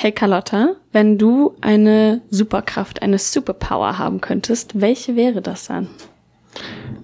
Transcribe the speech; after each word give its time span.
Hey 0.00 0.12
Carlotta, 0.12 0.76
wenn 0.92 1.18
du 1.18 1.56
eine 1.60 2.20
Superkraft, 2.30 3.02
eine 3.02 3.18
Superpower 3.18 3.98
haben 3.98 4.20
könntest, 4.20 4.80
welche 4.80 5.16
wäre 5.16 5.42
das 5.42 5.66
dann? 5.66 5.88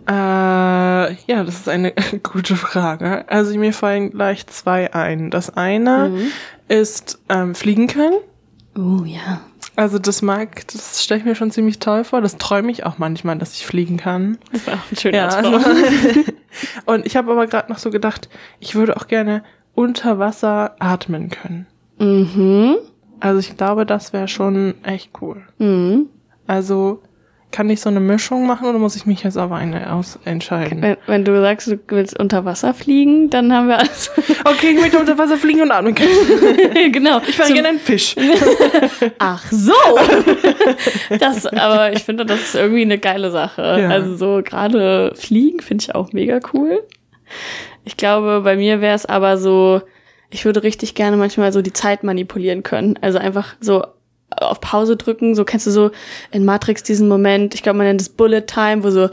Äh, 0.07 0.13
ja, 0.13 1.43
das 1.43 1.57
ist 1.57 1.69
eine 1.69 1.93
gute 2.23 2.55
Frage. 2.55 3.29
Also 3.29 3.59
mir 3.59 3.73
fallen 3.73 4.13
gleich 4.13 4.47
zwei 4.47 4.95
ein. 4.95 5.33
Das 5.33 5.51
eine 5.57 6.11
mhm. 6.11 6.31
ist 6.69 7.19
ähm, 7.29 7.57
fliegen 7.57 7.89
können. 7.89 8.15
Oh 8.77 9.03
ja. 9.05 9.41
Also 9.75 9.99
das 9.99 10.23
mag, 10.23 10.65
das 10.69 11.03
stelle 11.03 11.19
ich 11.19 11.27
mir 11.27 11.35
schon 11.35 11.51
ziemlich 11.51 11.81
toll 11.81 12.05
vor. 12.05 12.21
Das 12.21 12.37
träume 12.37 12.71
ich 12.71 12.87
auch 12.87 12.99
manchmal, 12.99 13.37
dass 13.39 13.55
ich 13.55 13.67
fliegen 13.67 13.97
kann. 13.97 14.39
Das 14.53 14.61
ist 14.61 14.69
auch 14.69 14.93
ein 14.93 14.97
schöner 14.97 15.17
ja, 15.17 15.29
Traum. 15.31 15.55
Also, 15.55 15.71
und 16.87 17.07
ich 17.07 17.17
habe 17.17 17.33
aber 17.33 17.49
gerade 17.49 17.73
noch 17.73 17.79
so 17.79 17.91
gedacht, 17.91 18.29
ich 18.61 18.77
würde 18.77 18.97
auch 18.97 19.09
gerne 19.09 19.43
unter 19.75 20.21
Wasser 20.21 20.77
atmen 20.79 21.29
können. 21.29 21.67
Mhm. 21.99 22.77
Also 23.21 23.39
ich 23.39 23.57
glaube, 23.57 23.87
das 23.87 24.13
wäre 24.13 24.29
schon 24.29 24.75
echt 24.83 25.11
cool. 25.21 25.43
Mhm. 25.59 26.07
Also 26.47 27.01
kann 27.55 27.71
ich 27.71 27.81
so 27.81 27.89
eine 27.89 28.01
Mischung 28.01 28.49
machen 28.49 28.67
oder 28.67 28.81
muss 28.81 28.97
ich 28.97 29.07
mich 29.07 29.23
jetzt 29.23 29.39
aber 29.39 29.55
eine 29.55 29.93
aus 29.93 30.19
entscheiden? 30.25 30.83
Wenn, 30.83 30.97
wenn, 31.07 31.25
du 31.25 31.41
sagst, 31.41 31.69
du 31.69 31.79
willst 31.87 32.19
unter 32.19 32.45
Wasser 32.45 32.75
fliegen, 32.75 33.31
dann 33.31 33.53
haben 33.53 33.69
wir 33.69 33.79
alles. 33.79 34.11
Okay, 34.45 34.73
ich 34.75 34.81
möchte 34.81 34.99
unter 34.99 35.17
Wasser 35.17 35.39
fliegen 35.39 35.63
und 35.63 35.71
atmen 35.71 35.95
können. 35.95 36.13
genau. 36.93 37.21
Ich 37.27 37.39
wäre 37.39 37.51
gerne 37.53 37.69
ein 37.69 37.79
Fisch. 37.79 38.15
Ach 39.19 39.43
so. 39.51 39.73
Das, 41.19 41.47
aber 41.47 41.93
ich 41.95 42.03
finde, 42.03 42.27
das 42.27 42.41
ist 42.41 42.55
irgendwie 42.55 42.83
eine 42.83 42.99
geile 42.99 43.31
Sache. 43.31 43.63
Ja. 43.63 43.89
Also 43.89 44.17
so 44.17 44.43
gerade 44.45 45.15
fliegen 45.15 45.61
finde 45.61 45.83
ich 45.83 45.95
auch 45.95 46.13
mega 46.13 46.41
cool. 46.53 46.83
Ich 47.85 47.97
glaube, 47.97 48.43
bei 48.43 48.57
mir 48.57 48.83
wäre 48.83 48.97
es 48.97 49.07
aber 49.07 49.39
so, 49.39 49.81
ich 50.35 50.45
würde 50.45 50.65
richtig 50.65 50.97
gerne 50.97 51.17
manchmal 51.17 51.53
so 51.53 51.63
die 51.63 51.73
Zeit 51.73 52.03
manipulieren 52.03 52.65
können. 52.65 52.99
Also 53.01 53.19
einfach 53.19 53.55
so 53.61 53.85
auf 54.31 54.61
Pause 54.61 54.97
drücken. 54.97 55.37
So 55.37 55.45
kennst 55.45 55.69
du 55.69 55.71
so 55.71 55.93
in 56.33 56.45
Matrix 56.45 56.83
diesen 56.83 57.09
Moment, 57.09 57.55
ich 57.55 57.63
glaube, 57.63 57.79
man 57.79 57.87
nennt 57.87 58.01
es 58.01 58.09
Bullet 58.09 58.43
Time, 58.43 58.83
wo 58.83 58.91
so 58.91 59.11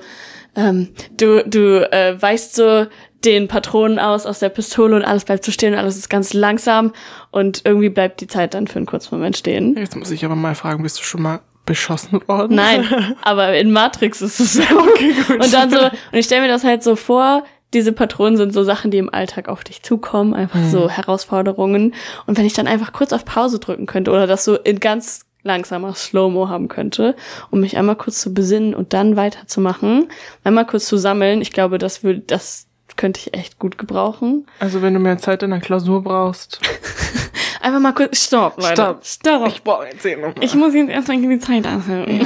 ähm, 0.55 0.89
du, 1.15 1.47
du 1.47 1.89
äh, 1.91 2.19
weißt 2.19 2.55
so 2.55 2.87
den 3.23 3.47
Patronen 3.47 3.99
aus 3.99 4.25
aus 4.25 4.39
der 4.39 4.49
Pistole 4.49 4.95
und 4.95 5.03
alles 5.03 5.23
bleibt 5.25 5.45
so 5.45 5.51
stehen 5.51 5.73
und 5.73 5.79
alles 5.79 5.95
ist 5.95 6.09
ganz 6.09 6.33
langsam 6.33 6.91
und 7.29 7.61
irgendwie 7.65 7.89
bleibt 7.89 8.19
die 8.19 8.27
Zeit 8.27 8.55
dann 8.55 8.65
für 8.65 8.77
einen 8.77 8.87
kurzen 8.87 9.13
Moment 9.13 9.37
stehen. 9.37 9.77
Jetzt 9.77 9.95
muss 9.95 10.09
ich 10.09 10.25
aber 10.25 10.35
mal 10.35 10.55
fragen, 10.55 10.81
bist 10.81 10.99
du 10.99 11.03
schon 11.03 11.21
mal 11.21 11.41
beschossen 11.67 12.19
worden? 12.27 12.55
Nein, 12.55 12.83
aber 13.21 13.55
in 13.59 13.71
Matrix 13.71 14.21
ist 14.21 14.39
es 14.39 14.53
so. 14.53 14.63
Okay, 14.63 15.13
gut. 15.27 15.43
Und 15.43 15.53
dann 15.53 15.69
so, 15.69 15.77
und 15.79 16.17
ich 16.17 16.25
stelle 16.25 16.41
mir 16.41 16.47
das 16.47 16.63
halt 16.63 16.81
so 16.81 16.95
vor, 16.95 17.43
diese 17.73 17.93
Patronen 17.93 18.37
sind 18.37 18.53
so 18.53 18.63
Sachen, 18.63 18.91
die 18.91 18.97
im 18.97 19.13
Alltag 19.13 19.47
auf 19.47 19.63
dich 19.63 19.81
zukommen, 19.83 20.33
einfach 20.33 20.59
mhm. 20.59 20.69
so 20.69 20.89
Herausforderungen. 20.89 21.93
Und 22.27 22.37
wenn 22.37 22.45
ich 22.45 22.53
dann 22.53 22.67
einfach 22.67 22.93
kurz 22.93 23.13
auf 23.13 23.25
Pause 23.25 23.59
drücken 23.59 23.85
könnte 23.85 24.11
oder 24.11 24.27
das 24.27 24.43
so 24.43 24.55
in 24.55 24.79
ganz 24.79 25.25
langsamer 25.43 25.95
Slow-Mo 25.95 26.49
haben 26.49 26.67
könnte, 26.67 27.15
um 27.49 27.61
mich 27.61 27.77
einmal 27.77 27.95
kurz 27.95 28.21
zu 28.21 28.33
besinnen 28.33 28.75
und 28.75 28.93
dann 28.93 29.15
weiterzumachen, 29.15 30.09
einmal 30.43 30.67
kurz 30.67 30.85
zu 30.85 30.97
sammeln, 30.97 31.41
ich 31.41 31.51
glaube, 31.51 31.77
das 31.77 32.03
würde, 32.03 32.19
das 32.19 32.67
könnte 32.97 33.19
ich 33.19 33.33
echt 33.33 33.57
gut 33.57 33.77
gebrauchen. 33.77 34.45
Also 34.59 34.81
wenn 34.81 34.93
du 34.93 34.99
mehr 34.99 35.17
Zeit 35.17 35.43
in 35.43 35.51
der 35.51 35.59
Klausur 35.59 36.03
brauchst. 36.03 36.59
Einfach 37.61 37.79
mal 37.79 37.93
kurz, 37.93 38.25
stopp, 38.25 38.57
Leute. 38.57 38.73
Stopp. 38.73 39.05
Stopp. 39.05 39.47
Ich 39.47 39.63
brauche 39.63 39.85
jetzt 39.85 40.01
hier 40.01 40.17
nochmal. 40.17 40.43
Ich 40.43 40.55
muss 40.55 40.73
jetzt 40.73 40.89
erstmal 40.89 41.21
die 41.21 41.39
Zeit 41.39 41.65
anhören. 41.65 42.21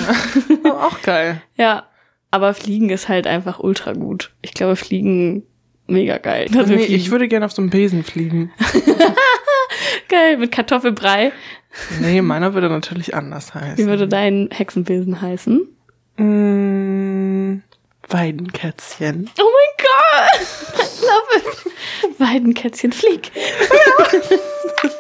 Ja. 0.64 0.72
auch 0.86 1.02
geil. 1.02 1.42
Ja, 1.56 1.84
aber 2.36 2.54
Fliegen 2.54 2.90
ist 2.90 3.08
halt 3.08 3.28
einfach 3.28 3.60
ultra 3.60 3.94
gut. 3.94 4.32
Ich 4.42 4.54
glaube, 4.54 4.76
Fliegen 4.76 5.44
mega 5.88 6.18
geil. 6.18 6.50
Also 6.58 6.74
nee, 6.74 6.84
ich 6.84 7.10
würde 7.10 7.30
gerne 7.30 7.46
auf 7.46 7.54
so 7.54 7.62
einem 7.62 7.70
Besen 7.70 8.04
fliegen. 8.04 8.52
geil, 10.10 10.36
mit 10.36 10.52
Kartoffelbrei. 10.52 11.32
Nee, 12.02 12.22
meiner 12.22 12.54
würde 12.54 12.68
natürlich 12.68 13.16
anders 13.16 13.54
heißen. 13.54 13.78
Wie 13.78 13.88
würde 13.88 14.10
dein 14.10 14.50
Hexenbesen 14.52 15.22
heißen? 15.22 15.66
Mmh, 16.18 17.62
Weidenkätzchen. 18.10 19.30
Oh 19.40 19.50
mein 19.56 19.86
Gott! 19.86 20.48
I 20.76 21.06
love 21.06 22.12
it. 22.12 22.20
Weidenkätzchen, 22.20 22.92
flieg. 22.92 23.32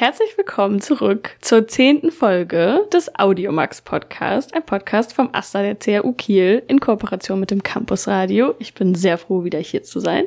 Herzlich 0.00 0.38
willkommen 0.38 0.80
zurück 0.80 1.36
zur 1.42 1.68
zehnten 1.68 2.10
Folge 2.10 2.86
des 2.90 3.18
Audiomax 3.18 3.82
Podcast, 3.82 4.54
ein 4.54 4.64
Podcast 4.64 5.12
vom 5.12 5.28
Asta 5.34 5.60
der 5.60 5.74
CAU 5.74 6.12
Kiel 6.12 6.62
in 6.68 6.80
Kooperation 6.80 7.38
mit 7.38 7.50
dem 7.50 7.62
Campus 7.62 8.08
Radio. 8.08 8.54
Ich 8.60 8.72
bin 8.72 8.94
sehr 8.94 9.18
froh, 9.18 9.44
wieder 9.44 9.58
hier 9.58 9.82
zu 9.82 10.00
sein. 10.00 10.24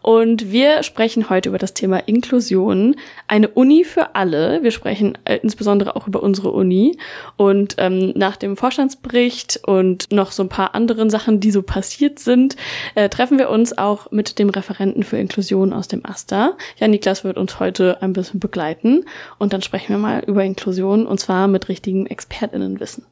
Und 0.00 0.50
wir 0.50 0.82
sprechen 0.82 1.28
heute 1.28 1.50
über 1.50 1.58
das 1.58 1.74
Thema 1.74 1.98
Inklusion, 2.08 2.96
eine 3.28 3.48
Uni 3.48 3.84
für 3.84 4.14
alle. 4.14 4.62
Wir 4.62 4.70
sprechen 4.70 5.18
äh, 5.26 5.40
insbesondere 5.42 5.94
auch 5.94 6.08
über 6.08 6.22
unsere 6.22 6.50
Uni. 6.50 6.96
Und 7.36 7.74
ähm, 7.76 8.14
nach 8.16 8.36
dem 8.36 8.56
Vorstandsbericht 8.56 9.60
und 9.66 10.10
noch 10.10 10.32
so 10.32 10.42
ein 10.42 10.48
paar 10.48 10.74
anderen 10.74 11.10
Sachen, 11.10 11.38
die 11.38 11.50
so 11.50 11.60
passiert 11.60 12.18
sind, 12.18 12.56
äh, 12.94 13.10
treffen 13.10 13.38
wir 13.38 13.50
uns 13.50 13.76
auch 13.76 14.10
mit 14.10 14.38
dem 14.38 14.48
Referenten 14.48 15.02
für 15.02 15.18
Inklusion 15.18 15.74
aus 15.74 15.86
dem 15.86 16.02
Asta. 16.06 16.56
Jan 16.78 16.92
Niklas 16.92 17.24
wird 17.24 17.36
uns 17.36 17.60
heute 17.60 18.00
ein 18.00 18.14
bisschen 18.14 18.40
begleiten 18.40 19.01
und 19.38 19.52
dann 19.52 19.62
sprechen 19.62 19.90
wir 19.90 19.98
mal 19.98 20.22
über 20.26 20.44
Inklusion 20.44 21.06
und 21.06 21.18
zwar 21.18 21.48
mit 21.48 21.68
richtigem 21.68 22.06
ExpertInnenwissen. 22.06 23.04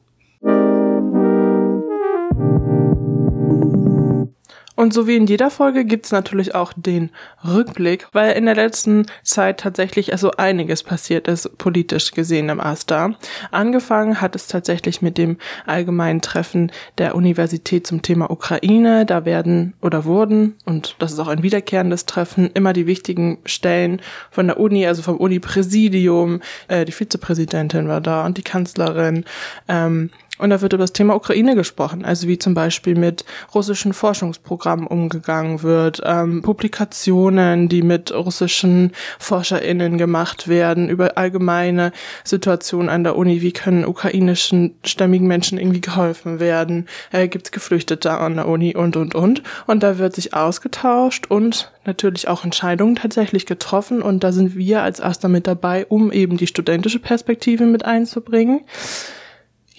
Und 4.81 4.95
so 4.95 5.05
wie 5.05 5.15
in 5.15 5.27
jeder 5.27 5.51
Folge 5.51 5.85
gibt's 5.85 6.11
natürlich 6.11 6.55
auch 6.55 6.73
den 6.75 7.11
Rückblick, 7.47 8.07
weil 8.13 8.31
in 8.31 8.47
der 8.47 8.55
letzten 8.55 9.05
Zeit 9.21 9.59
tatsächlich 9.59 10.11
also 10.11 10.31
einiges 10.31 10.81
passiert 10.81 11.27
ist, 11.27 11.55
politisch 11.59 12.13
gesehen 12.13 12.49
im 12.49 12.59
AStA. 12.59 13.13
Angefangen 13.51 14.21
hat 14.21 14.35
es 14.35 14.47
tatsächlich 14.47 15.03
mit 15.03 15.19
dem 15.19 15.37
allgemeinen 15.67 16.21
Treffen 16.21 16.71
der 16.97 17.13
Universität 17.13 17.85
zum 17.85 18.01
Thema 18.01 18.31
Ukraine. 18.31 19.05
Da 19.05 19.23
werden 19.23 19.75
oder 19.83 20.03
wurden, 20.05 20.55
und 20.65 20.95
das 20.97 21.11
ist 21.11 21.19
auch 21.19 21.27
ein 21.27 21.43
wiederkehrendes 21.43 22.07
Treffen, 22.07 22.49
immer 22.55 22.73
die 22.73 22.87
wichtigen 22.87 23.37
Stellen 23.45 24.01
von 24.31 24.47
der 24.47 24.59
Uni, 24.59 24.87
also 24.87 25.03
vom 25.03 25.17
Uni-Präsidium, 25.17 26.41
äh, 26.69 26.85
die 26.85 26.91
Vizepräsidentin 26.91 27.87
war 27.87 28.01
da 28.01 28.25
und 28.25 28.39
die 28.39 28.43
Kanzlerin, 28.43 29.25
ähm, 29.67 30.09
und 30.41 30.49
da 30.49 30.61
wird 30.61 30.73
über 30.73 30.83
das 30.83 30.93
Thema 30.93 31.15
Ukraine 31.15 31.53
gesprochen, 31.53 32.03
also 32.03 32.27
wie 32.27 32.39
zum 32.39 32.55
Beispiel 32.55 32.95
mit 32.95 33.25
russischen 33.53 33.93
Forschungsprogrammen 33.93 34.87
umgegangen 34.87 35.61
wird, 35.61 36.01
ähm, 36.03 36.41
Publikationen, 36.41 37.69
die 37.69 37.83
mit 37.83 38.11
russischen 38.11 38.91
ForscherInnen 39.19 39.99
gemacht 39.99 40.47
werden, 40.47 40.89
über 40.89 41.15
allgemeine 41.15 41.91
Situationen 42.23 42.89
an 42.89 43.03
der 43.03 43.17
Uni, 43.17 43.41
wie 43.41 43.51
können 43.51 43.85
ukrainischen 43.85 44.73
stämmigen 44.83 45.27
Menschen 45.27 45.59
irgendwie 45.59 45.81
geholfen 45.81 46.39
werden, 46.39 46.87
äh, 47.11 47.27
gibt 47.27 47.45
es 47.45 47.51
Geflüchtete 47.51 48.11
an 48.11 48.35
der 48.35 48.47
Uni 48.47 48.75
und, 48.75 48.97
und, 48.97 49.13
und. 49.13 49.43
Und 49.67 49.83
da 49.83 49.99
wird 49.99 50.15
sich 50.15 50.33
ausgetauscht 50.33 51.27
und 51.29 51.71
natürlich 51.85 52.27
auch 52.27 52.43
Entscheidungen 52.43 52.95
tatsächlich 52.95 53.45
getroffen 53.45 54.01
und 54.01 54.23
da 54.23 54.31
sind 54.31 54.55
wir 54.55 54.81
als 54.81 55.01
Asta 55.01 55.27
mit 55.27 55.45
dabei, 55.45 55.85
um 55.85 56.11
eben 56.11 56.37
die 56.37 56.47
studentische 56.47 56.99
Perspektive 56.99 57.65
mit 57.65 57.85
einzubringen. 57.85 58.61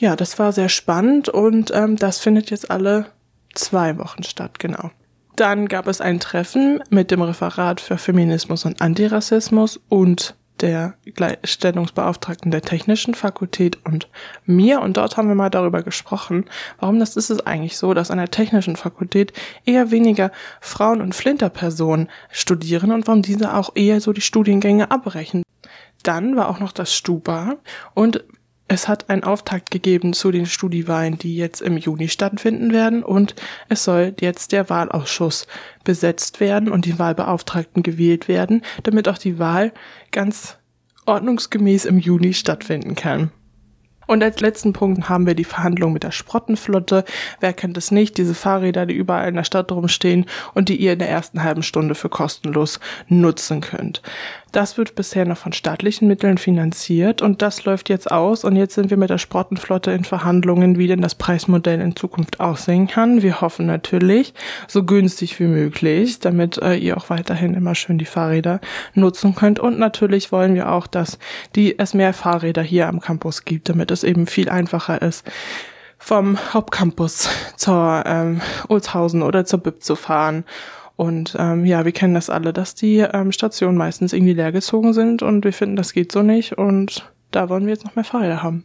Ja, 0.02 0.16
das 0.16 0.36
war 0.40 0.50
sehr 0.50 0.68
spannend 0.68 1.28
und 1.28 1.70
ähm, 1.72 1.94
das 1.94 2.18
findet 2.18 2.50
jetzt 2.50 2.72
alle 2.72 3.06
zwei 3.54 3.98
Wochen 3.98 4.24
statt, 4.24 4.58
genau. 4.58 4.90
Dann 5.36 5.68
gab 5.68 5.86
es 5.86 6.00
ein 6.00 6.18
Treffen 6.18 6.82
mit 6.90 7.12
dem 7.12 7.22
Referat 7.22 7.80
für 7.80 7.96
Feminismus 7.98 8.64
und 8.64 8.82
Antirassismus 8.82 9.78
und 9.88 10.34
der 10.60 10.94
Gleichstellungsbeauftragten 11.04 12.50
der 12.50 12.62
Technischen 12.62 13.14
Fakultät 13.14 13.78
und 13.84 14.08
mir. 14.44 14.80
Und 14.80 14.96
dort 14.96 15.16
haben 15.16 15.28
wir 15.28 15.36
mal 15.36 15.50
darüber 15.50 15.84
gesprochen, 15.84 16.46
warum 16.80 16.98
das 16.98 17.14
ist 17.14 17.30
es 17.30 17.46
eigentlich 17.46 17.78
so, 17.78 17.94
dass 17.94 18.10
an 18.10 18.18
der 18.18 18.32
Technischen 18.32 18.74
Fakultät 18.74 19.32
eher 19.66 19.92
weniger 19.92 20.32
Frauen 20.60 21.00
und 21.00 21.14
Flinterpersonen 21.14 22.10
studieren 22.28 22.90
und 22.90 23.06
warum 23.06 23.22
diese 23.22 23.54
auch 23.54 23.76
eher 23.76 24.00
so 24.00 24.12
die 24.12 24.20
Studiengänge 24.20 24.90
abbrechen. 24.90 25.44
Dann 26.02 26.34
war 26.34 26.48
auch 26.48 26.58
noch 26.58 26.72
das 26.72 26.92
Stuba 26.92 27.54
und 27.94 28.24
es 28.72 28.88
hat 28.88 29.10
einen 29.10 29.22
Auftakt 29.22 29.70
gegeben 29.70 30.14
zu 30.14 30.30
den 30.30 30.46
Studiewahlen, 30.46 31.18
die 31.18 31.36
jetzt 31.36 31.60
im 31.60 31.76
Juni 31.76 32.08
stattfinden 32.08 32.72
werden 32.72 33.04
und 33.04 33.34
es 33.68 33.84
soll 33.84 34.14
jetzt 34.18 34.52
der 34.52 34.70
Wahlausschuss 34.70 35.46
besetzt 35.84 36.40
werden 36.40 36.70
und 36.70 36.86
die 36.86 36.98
Wahlbeauftragten 36.98 37.82
gewählt 37.82 38.28
werden, 38.28 38.62
damit 38.82 39.08
auch 39.08 39.18
die 39.18 39.38
Wahl 39.38 39.72
ganz 40.10 40.56
ordnungsgemäß 41.04 41.84
im 41.84 41.98
Juni 41.98 42.32
stattfinden 42.32 42.94
kann. 42.94 43.30
Und 44.06 44.22
als 44.22 44.40
letzten 44.40 44.72
Punkt 44.72 45.08
haben 45.08 45.26
wir 45.26 45.34
die 45.34 45.44
Verhandlungen 45.44 45.94
mit 45.94 46.02
der 46.02 46.10
Sprottenflotte. 46.10 47.04
Wer 47.40 47.52
kennt 47.52 47.76
es 47.76 47.90
nicht? 47.90 48.18
Diese 48.18 48.34
Fahrräder, 48.34 48.84
die 48.84 48.94
überall 48.94 49.28
in 49.28 49.36
der 49.36 49.44
Stadt 49.44 49.70
rumstehen 49.70 50.26
und 50.54 50.68
die 50.68 50.76
ihr 50.76 50.94
in 50.94 50.98
der 50.98 51.08
ersten 51.08 51.42
halben 51.42 51.62
Stunde 51.62 51.94
für 51.94 52.08
kostenlos 52.08 52.80
nutzen 53.08 53.60
könnt. 53.60 54.02
Das 54.52 54.76
wird 54.76 54.94
bisher 54.94 55.24
noch 55.24 55.38
von 55.38 55.54
staatlichen 55.54 56.06
Mitteln 56.08 56.36
finanziert 56.36 57.22
und 57.22 57.40
das 57.40 57.64
läuft 57.64 57.88
jetzt 57.88 58.10
aus. 58.10 58.44
Und 58.44 58.54
jetzt 58.54 58.74
sind 58.74 58.90
wir 58.90 58.98
mit 58.98 59.08
der 59.08 59.16
Sprottenflotte 59.16 59.92
in 59.92 60.04
Verhandlungen, 60.04 60.76
wie 60.76 60.88
denn 60.88 61.00
das 61.00 61.14
Preismodell 61.14 61.80
in 61.80 61.96
Zukunft 61.96 62.38
aussehen 62.38 62.86
kann. 62.86 63.22
Wir 63.22 63.40
hoffen 63.40 63.64
natürlich 63.64 64.34
so 64.68 64.84
günstig 64.84 65.40
wie 65.40 65.46
möglich, 65.46 66.20
damit 66.20 66.58
äh, 66.58 66.74
ihr 66.74 66.98
auch 66.98 67.08
weiterhin 67.08 67.54
immer 67.54 67.74
schön 67.74 67.96
die 67.96 68.04
Fahrräder 68.04 68.60
nutzen 68.92 69.34
könnt. 69.34 69.58
Und 69.58 69.78
natürlich 69.78 70.32
wollen 70.32 70.54
wir 70.54 70.70
auch, 70.70 70.86
dass 70.86 71.18
die, 71.56 71.78
es 71.78 71.94
mehr 71.94 72.12
Fahrräder 72.12 72.62
hier 72.62 72.88
am 72.88 73.00
Campus 73.00 73.46
gibt, 73.46 73.70
damit 73.70 73.90
es 73.90 74.04
eben 74.04 74.26
viel 74.26 74.50
einfacher 74.50 75.00
ist, 75.00 75.24
vom 75.96 76.36
Hauptcampus 76.52 77.30
zur 77.56 78.02
ähm, 78.04 78.42
Olshausen 78.68 79.22
oder 79.22 79.46
zur 79.46 79.60
BIP 79.60 79.82
zu 79.82 79.96
fahren 79.96 80.44
und 80.96 81.36
ähm, 81.38 81.64
ja, 81.64 81.84
wir 81.84 81.92
kennen 81.92 82.14
das 82.14 82.30
alle, 82.30 82.52
dass 82.52 82.74
die 82.74 82.98
ähm, 82.98 83.32
Stationen 83.32 83.76
meistens 83.76 84.12
irgendwie 84.12 84.34
leergezogen 84.34 84.92
sind 84.92 85.22
und 85.22 85.44
wir 85.44 85.52
finden, 85.52 85.76
das 85.76 85.92
geht 85.92 86.12
so 86.12 86.22
nicht 86.22 86.58
und 86.58 87.10
da 87.30 87.48
wollen 87.48 87.64
wir 87.64 87.72
jetzt 87.72 87.84
noch 87.84 87.96
mehr 87.96 88.04
Fahrräder 88.04 88.42
haben. 88.42 88.64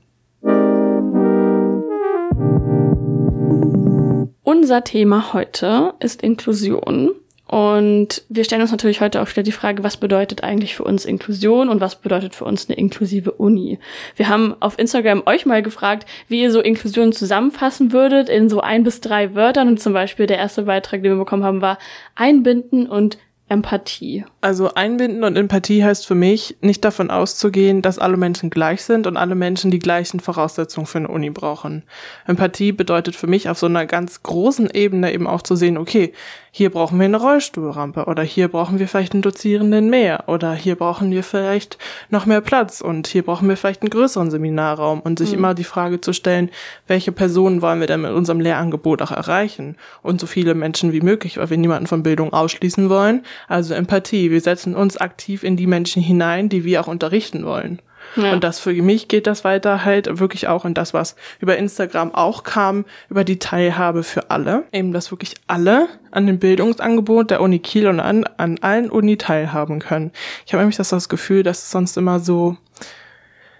Unser 4.43 4.83
Thema 4.83 5.33
heute 5.33 5.93
ist 5.99 6.21
Inklusion. 6.21 7.11
Und 7.47 8.23
wir 8.29 8.43
stellen 8.43 8.61
uns 8.61 8.71
natürlich 8.71 9.01
heute 9.01 9.21
auch 9.21 9.29
wieder 9.29 9.43
die 9.43 9.51
Frage, 9.51 9.83
was 9.83 9.97
bedeutet 9.97 10.43
eigentlich 10.43 10.75
für 10.75 10.83
uns 10.83 11.05
Inklusion 11.05 11.69
und 11.69 11.81
was 11.81 11.95
bedeutet 11.95 12.35
für 12.35 12.45
uns 12.45 12.67
eine 12.67 12.77
inklusive 12.77 13.31
Uni? 13.31 13.79
Wir 14.15 14.27
haben 14.27 14.55
auf 14.59 14.77
Instagram 14.77 15.23
euch 15.25 15.45
mal 15.45 15.61
gefragt, 15.61 16.07
wie 16.27 16.41
ihr 16.41 16.51
so 16.51 16.59
Inklusion 16.59 17.13
zusammenfassen 17.13 17.93
würdet 17.93 18.29
in 18.29 18.49
so 18.49 18.59
ein 18.59 18.83
bis 18.83 18.99
drei 18.99 19.33
Wörtern. 19.33 19.69
Und 19.69 19.79
zum 19.79 19.93
Beispiel 19.93 20.27
der 20.27 20.37
erste 20.37 20.63
Beitrag, 20.63 21.03
den 21.03 21.13
wir 21.13 21.19
bekommen 21.19 21.43
haben, 21.43 21.61
war 21.61 21.77
einbinden 22.15 22.87
und 22.87 23.17
Empathie. 23.49 24.25
Also 24.41 24.73
einbinden 24.73 25.23
und 25.23 25.37
Empathie 25.37 25.81
heißt 25.81 26.05
für 26.05 26.15
mich, 26.15 26.57
nicht 26.59 26.83
davon 26.83 27.09
auszugehen, 27.09 27.81
dass 27.81 27.97
alle 27.97 28.17
Menschen 28.17 28.49
gleich 28.49 28.83
sind 28.83 29.07
und 29.07 29.15
alle 29.15 29.35
Menschen 29.35 29.71
die 29.71 29.79
gleichen 29.79 30.19
Voraussetzungen 30.19 30.85
für 30.85 30.97
eine 30.97 31.07
Uni 31.07 31.29
brauchen. 31.29 31.83
Empathie 32.25 32.73
bedeutet 32.73 33.15
für 33.15 33.27
mich 33.27 33.47
auf 33.47 33.57
so 33.57 33.67
einer 33.67 33.85
ganz 33.85 34.21
großen 34.21 34.69
Ebene 34.71 35.13
eben 35.13 35.27
auch 35.27 35.41
zu 35.41 35.55
sehen, 35.55 35.77
okay, 35.77 36.11
hier 36.57 36.71
brauchen 36.71 36.97
wir 36.97 37.05
eine 37.05 37.17
Rollstuhlrampe 37.17 38.05
oder 38.05 38.23
hier 38.23 38.47
brauchen 38.47 38.79
wir 38.79 38.87
vielleicht 38.87 39.13
einen 39.13 39.21
Dozierenden 39.21 39.91
mehr 39.91 40.23
oder 40.25 40.55
hier 40.55 40.75
brauchen 40.75 41.11
wir 41.11 41.21
vielleicht 41.21 41.77
noch 42.09 42.25
mehr 42.25 42.41
Platz 42.41 42.81
und 42.81 43.05
hier 43.05 43.21
brauchen 43.21 43.47
wir 43.47 43.55
vielleicht 43.55 43.83
einen 43.83 43.91
größeren 43.91 44.31
Seminarraum 44.31 45.01
und 45.01 45.19
sich 45.19 45.33
mhm. 45.33 45.37
immer 45.37 45.53
die 45.53 45.63
Frage 45.63 46.01
zu 46.01 46.13
stellen, 46.13 46.49
welche 46.87 47.11
Personen 47.11 47.61
wollen 47.61 47.79
wir 47.79 47.85
denn 47.85 48.01
mit 48.01 48.11
unserem 48.11 48.39
Lehrangebot 48.39 49.03
auch 49.03 49.11
erreichen 49.11 49.75
und 50.01 50.19
so 50.19 50.25
viele 50.25 50.55
Menschen 50.55 50.93
wie 50.93 51.01
möglich, 51.01 51.37
weil 51.37 51.51
wir 51.51 51.57
niemanden 51.57 51.85
von 51.85 52.01
Bildung 52.01 52.33
ausschließen 52.33 52.89
wollen. 52.89 53.23
Also 53.47 53.75
Empathie. 53.75 54.31
Wir 54.31 54.41
setzen 54.41 54.75
uns 54.75 54.97
aktiv 54.97 55.43
in 55.43 55.57
die 55.57 55.67
Menschen 55.67 56.01
hinein, 56.01 56.49
die 56.49 56.63
wir 56.63 56.81
auch 56.81 56.87
unterrichten 56.87 57.45
wollen. 57.45 57.83
Ja. 58.15 58.33
Und 58.33 58.43
das 58.43 58.59
für 58.59 58.73
mich 58.73 59.07
geht 59.07 59.27
das 59.27 59.43
weiter 59.43 59.85
halt 59.85 60.19
wirklich 60.19 60.47
auch 60.47 60.65
in 60.65 60.73
das, 60.73 60.93
was 60.93 61.15
über 61.39 61.57
Instagram 61.57 62.13
auch 62.13 62.43
kam, 62.43 62.85
über 63.09 63.23
die 63.23 63.39
Teilhabe 63.39 64.03
für 64.03 64.31
alle. 64.31 64.63
Eben, 64.71 64.93
dass 64.93 65.11
wirklich 65.11 65.35
alle 65.47 65.87
an 66.11 66.27
dem 66.27 66.39
Bildungsangebot 66.39 67.31
der 67.31 67.41
Uni 67.41 67.59
Kiel 67.59 67.87
und 67.87 67.99
an, 67.99 68.23
an 68.37 68.57
allen 68.61 68.89
Uni 68.89 69.17
teilhaben 69.17 69.79
können. 69.79 70.11
Ich 70.45 70.53
habe 70.53 70.61
nämlich 70.61 70.77
das, 70.77 70.89
das 70.89 71.09
Gefühl, 71.09 71.43
dass 71.43 71.63
es 71.63 71.71
sonst 71.71 71.97
immer 71.97 72.19
so 72.19 72.57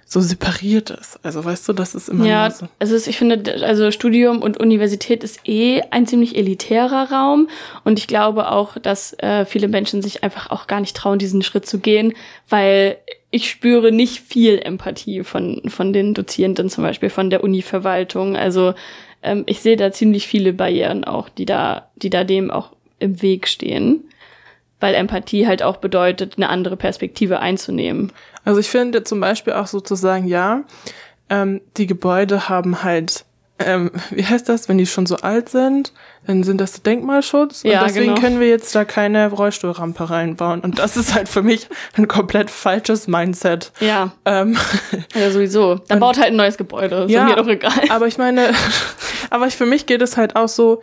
so 0.09 0.21
separiert 0.21 0.89
ist. 0.89 1.19
Also 1.21 1.43
weißt 1.43 1.67
du, 1.67 1.73
das 1.73 1.93
ist 1.93 2.07
immer 2.07 2.25
ja, 2.25 2.49
so. 2.49 2.67
Also 2.79 2.95
ich 2.95 3.17
finde, 3.17 3.61
also 3.65 3.91
Studium 3.91 4.41
und 4.41 4.57
Universität 4.57 5.21
ist 5.21 5.41
eh 5.45 5.81
ein 5.91 6.07
ziemlich 6.07 6.37
elitärer 6.37 7.11
Raum 7.11 7.49
und 7.83 7.99
ich 7.99 8.07
glaube 8.07 8.49
auch, 8.49 8.77
dass 8.77 9.11
äh, 9.19 9.43
viele 9.43 9.67
Menschen 9.67 10.01
sich 10.01 10.23
einfach 10.23 10.49
auch 10.49 10.67
gar 10.67 10.79
nicht 10.79 10.95
trauen, 10.95 11.19
diesen 11.19 11.41
Schritt 11.41 11.65
zu 11.65 11.79
gehen, 11.79 12.13
weil 12.47 12.97
ich 13.31 13.49
spüre 13.49 13.91
nicht 13.91 14.21
viel 14.21 14.59
Empathie 14.59 15.25
von 15.25 15.61
von 15.67 15.91
den 15.91 16.13
Dozierenden 16.13 16.69
zum 16.69 16.85
Beispiel 16.85 17.09
von 17.09 17.29
der 17.29 17.43
Uni-Verwaltung. 17.43 18.37
Also 18.37 18.75
ähm, 19.23 19.43
ich 19.45 19.59
sehe 19.59 19.75
da 19.75 19.91
ziemlich 19.91 20.25
viele 20.25 20.53
Barrieren 20.53 21.03
auch, 21.03 21.27
die 21.27 21.45
da 21.45 21.89
die 21.97 22.09
da 22.09 22.23
dem 22.23 22.49
auch 22.49 22.71
im 22.99 23.21
Weg 23.21 23.49
stehen 23.49 24.05
weil 24.79 24.95
Empathie 24.95 25.47
halt 25.47 25.63
auch 25.63 25.77
bedeutet, 25.77 26.33
eine 26.37 26.49
andere 26.49 26.77
Perspektive 26.77 27.39
einzunehmen. 27.39 28.11
Also 28.47 28.61
ich 28.61 28.69
finde 28.69 29.03
zum 29.03 29.19
Beispiel 29.19 29.51
auch 29.51 29.67
sozusagen, 29.67 30.25
ja, 30.25 30.63
ähm, 31.29 31.59
die 31.75 31.85
Gebäude 31.85 32.47
haben 32.47 32.81
halt, 32.81 33.25
ähm, 33.59 33.91
wie 34.09 34.25
heißt 34.25 34.47
das, 34.47 34.69
wenn 34.69 34.77
die 34.77 34.85
schon 34.85 35.05
so 35.05 35.17
alt 35.17 35.49
sind, 35.49 35.91
dann 36.25 36.43
sind 36.43 36.61
das 36.61 36.81
Denkmalschutz 36.81 37.65
und 37.65 37.71
ja, 37.71 37.83
deswegen 37.83 38.15
genau. 38.15 38.21
können 38.21 38.39
wir 38.39 38.47
jetzt 38.47 38.73
da 38.73 38.85
keine 38.85 39.29
Rollstuhlrampe 39.29 40.09
reinbauen. 40.09 40.61
Und 40.61 40.79
das 40.79 40.95
ist 40.95 41.13
halt 41.13 41.27
für 41.27 41.41
mich 41.41 41.67
ein 41.97 42.07
komplett 42.07 42.49
falsches 42.49 43.09
Mindset. 43.09 43.73
Ja. 43.81 44.13
Ähm, 44.23 44.57
ja, 45.13 45.29
sowieso. 45.29 45.75
Dann 45.75 45.97
und, 45.97 45.99
baut 45.99 46.17
halt 46.17 46.27
ein 46.27 46.37
neues 46.37 46.57
Gebäude. 46.57 47.03
Ist 47.03 47.11
ja, 47.11 47.25
mir 47.25 47.35
doch 47.35 47.47
egal. 47.49 47.81
Aber 47.89 48.07
ich 48.07 48.17
meine, 48.17 48.51
aber 49.29 49.47
ich, 49.47 49.57
für 49.57 49.65
mich 49.65 49.87
geht 49.87 50.01
es 50.01 50.15
halt 50.15 50.37
auch 50.37 50.47
so, 50.47 50.81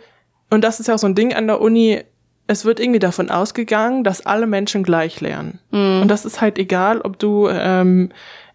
und 0.51 0.63
das 0.63 0.79
ist 0.79 0.85
ja 0.85 0.93
auch 0.93 0.99
so 0.99 1.07
ein 1.07 1.15
Ding 1.15 1.33
an 1.33 1.47
der 1.47 1.61
Uni, 1.61 2.03
es 2.47 2.65
wird 2.65 2.79
irgendwie 2.79 2.99
davon 2.99 3.29
ausgegangen, 3.29 4.03
dass 4.03 4.25
alle 4.25 4.47
Menschen 4.47 4.83
gleich 4.83 5.21
lernen. 5.21 5.59
Mhm. 5.71 6.01
Und 6.03 6.07
das 6.09 6.25
ist 6.25 6.41
halt 6.41 6.59
egal, 6.59 7.01
ob 7.01 7.17
du 7.17 7.47
ähm, 7.49 8.09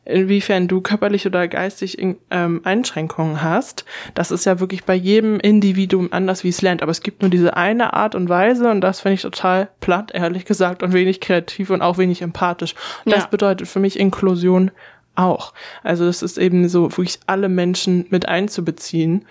inwiefern 0.04 0.68
du 0.68 0.80
körperlich 0.80 1.26
oder 1.26 1.46
geistig 1.48 1.98
ähm, 2.30 2.60
Einschränkungen 2.64 3.42
hast. 3.42 3.84
Das 4.14 4.30
ist 4.30 4.46
ja 4.46 4.60
wirklich 4.60 4.84
bei 4.84 4.94
jedem 4.94 5.40
Individuum 5.40 6.08
anders, 6.12 6.44
wie 6.44 6.48
es 6.48 6.62
lernt. 6.62 6.82
Aber 6.82 6.90
es 6.90 7.02
gibt 7.02 7.22
nur 7.22 7.30
diese 7.30 7.56
eine 7.56 7.92
Art 7.92 8.14
und 8.14 8.28
Weise 8.28 8.70
und 8.70 8.80
das 8.80 9.00
finde 9.00 9.14
ich 9.14 9.22
total 9.22 9.68
platt, 9.80 10.10
ehrlich 10.14 10.44
gesagt, 10.44 10.82
und 10.82 10.92
wenig 10.92 11.20
kreativ 11.20 11.70
und 11.70 11.82
auch 11.82 11.98
wenig 11.98 12.22
empathisch. 12.22 12.74
Und 13.04 13.12
ja. 13.12 13.18
das 13.18 13.28
bedeutet 13.28 13.68
für 13.68 13.80
mich 13.80 13.98
Inklusion 13.98 14.70
auch. 15.14 15.52
Also 15.82 16.06
das 16.06 16.22
ist 16.22 16.38
eben 16.38 16.68
so, 16.68 16.90
wirklich 16.90 17.18
alle 17.26 17.48
Menschen 17.48 18.06
mit 18.10 18.28
einzubeziehen. 18.28 19.26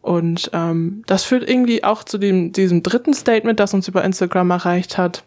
Und 0.00 0.50
ähm, 0.52 1.02
das 1.06 1.24
führt 1.24 1.48
irgendwie 1.48 1.84
auch 1.84 2.04
zu 2.04 2.18
dem, 2.18 2.52
diesem 2.52 2.82
dritten 2.82 3.14
Statement, 3.14 3.60
das 3.60 3.74
uns 3.74 3.88
über 3.88 4.04
Instagram 4.04 4.50
erreicht 4.50 4.96
hat. 4.96 5.24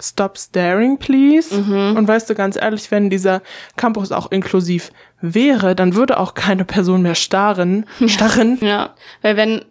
Stop 0.00 0.38
staring, 0.38 0.98
please. 0.98 1.54
Mhm. 1.54 1.96
Und 1.96 2.08
weißt 2.08 2.28
du, 2.28 2.34
ganz 2.34 2.56
ehrlich, 2.56 2.90
wenn 2.90 3.10
dieser 3.10 3.42
Campus 3.76 4.10
auch 4.10 4.32
inklusiv 4.32 4.90
wäre, 5.20 5.76
dann 5.76 5.94
würde 5.94 6.18
auch 6.18 6.34
keine 6.34 6.64
Person 6.64 7.02
mehr 7.02 7.14
starren, 7.14 7.86
starren. 8.06 8.58
Ja, 8.60 8.94
weil 9.22 9.36
wenn 9.36 9.64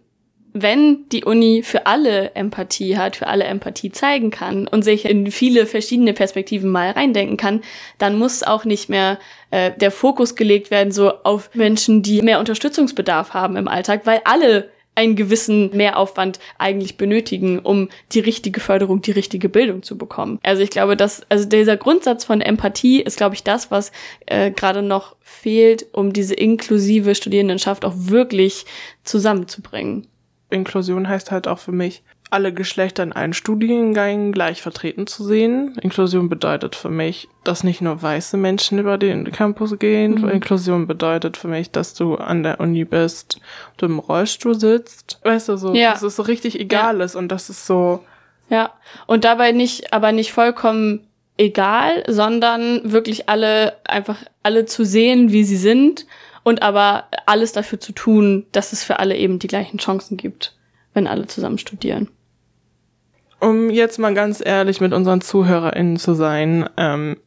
wenn 0.53 1.09
die 1.09 1.23
Uni 1.23 1.63
für 1.63 1.87
alle 1.87 2.35
Empathie 2.35 2.95
hat, 2.95 3.15
für 3.15 3.27
alle 3.27 3.45
Empathie 3.45 3.91
zeigen 3.91 4.29
kann 4.29 4.67
und 4.67 4.83
sich 4.83 5.05
in 5.05 5.31
viele 5.31 5.65
verschiedene 5.65 6.13
Perspektiven 6.13 6.69
mal 6.69 6.91
reindenken 6.91 7.37
kann, 7.37 7.61
dann 7.97 8.17
muss 8.17 8.43
auch 8.43 8.63
nicht 8.63 8.87
mehr 8.87 9.17
äh, 9.53 9.71
der 9.77 9.91
Fokus 9.91 10.35
gelegt 10.35 10.71
werden 10.71 10.91
so 10.91 11.13
auf 11.23 11.51
Menschen, 11.53 12.01
die 12.01 12.23
mehr 12.23 12.39
Unterstützungsbedarf 12.39 13.35
haben 13.35 13.55
im 13.55 13.67
Alltag, 13.67 14.01
weil 14.05 14.21
alle 14.25 14.71
einen 14.95 15.15
gewissen 15.15 15.69
Mehraufwand 15.75 16.39
eigentlich 16.57 16.97
benötigen, 16.97 17.59
um 17.59 17.89
die 18.13 18.19
richtige 18.19 18.59
Förderung, 18.59 19.03
die 19.03 19.11
richtige 19.11 19.49
Bildung 19.49 19.83
zu 19.83 19.95
bekommen. 19.95 20.39
Also 20.41 20.63
ich 20.63 20.71
glaube, 20.71 20.97
dass 20.97 21.21
also 21.29 21.47
dieser 21.47 21.77
Grundsatz 21.77 22.25
von 22.25 22.41
Empathie 22.41 23.01
ist, 23.01 23.17
glaube 23.17 23.35
ich, 23.35 23.43
das, 23.43 23.69
was 23.69 23.91
äh, 24.25 24.49
gerade 24.49 24.81
noch 24.81 25.15
fehlt, 25.21 25.85
um 25.93 26.13
diese 26.13 26.33
inklusive 26.33 27.13
Studierendenschaft 27.13 27.85
auch 27.85 27.93
wirklich 27.95 28.65
zusammenzubringen. 29.03 30.07
Inklusion 30.49 31.07
heißt 31.07 31.29
halt 31.29 31.47
auch 31.47 31.59
für 31.59 31.71
mich, 31.71 32.01
alle 32.33 32.51
Geschlechter 32.51 33.03
in 33.03 33.13
allen 33.13 33.33
Studiengängen 33.33 34.31
gleich 34.31 34.61
vertreten 34.61 35.07
zu 35.07 35.23
sehen. 35.23 35.77
Inklusion 35.81 36.29
bedeutet 36.29 36.75
für 36.75 36.89
mich, 36.89 37.29
dass 37.43 37.63
nicht 37.63 37.79
nur 37.79 38.01
weiße 38.01 38.37
Menschen 38.37 38.79
über 38.79 38.97
den 38.97 39.31
Campus 39.31 39.77
gehen. 39.77 40.15
Mhm. 40.15 40.29
Inklusion 40.29 40.87
bedeutet 40.87 41.37
für 41.37 41.47
mich, 41.47 41.71
dass 41.71 41.93
du 41.93 42.15
an 42.15 42.43
der 42.43 42.59
Uni 42.59 42.85
bist, 42.85 43.39
du 43.77 43.85
im 43.85 43.99
Rollstuhl 43.99 44.59
sitzt. 44.59 45.19
Weißt 45.23 45.47
du, 45.47 45.57
so, 45.57 45.73
ja. 45.73 45.91
dass 45.91 46.01
es 46.01 46.15
so 46.15 46.23
richtig 46.23 46.59
egal 46.59 46.97
ja. 46.97 47.05
ist 47.05 47.15
und 47.15 47.29
das 47.29 47.49
ist 47.49 47.67
so. 47.67 48.03
Ja, 48.49 48.71
und 49.07 49.23
dabei 49.23 49.51
nicht, 49.51 49.93
aber 49.93 50.11
nicht 50.11 50.33
vollkommen 50.33 51.07
egal, 51.37 52.03
sondern 52.07 52.91
wirklich 52.91 53.29
alle, 53.29 53.77
einfach 53.85 54.17
alle 54.43 54.65
zu 54.65 54.83
sehen, 54.85 55.31
wie 55.31 55.43
sie 55.43 55.57
sind 55.57 56.05
und 56.43 56.61
aber 56.61 57.05
alles 57.25 57.53
dafür 57.53 57.79
zu 57.79 57.91
tun, 57.93 58.45
dass 58.51 58.73
es 58.73 58.83
für 58.83 58.99
alle 58.99 59.15
eben 59.15 59.39
die 59.39 59.47
gleichen 59.47 59.77
Chancen 59.77 60.17
gibt, 60.17 60.55
wenn 60.93 61.07
alle 61.07 61.27
zusammen 61.27 61.57
studieren. 61.57 62.09
Um 63.43 63.69
jetzt 63.69 63.99
mal 63.99 64.13
ganz 64.13 64.41
ehrlich 64.43 64.79
mit 64.79 64.93
unseren 64.93 65.19
ZuhörerInnen 65.19 65.97
zu 65.97 66.13
sein, 66.13 66.69
ähm, 66.77 67.17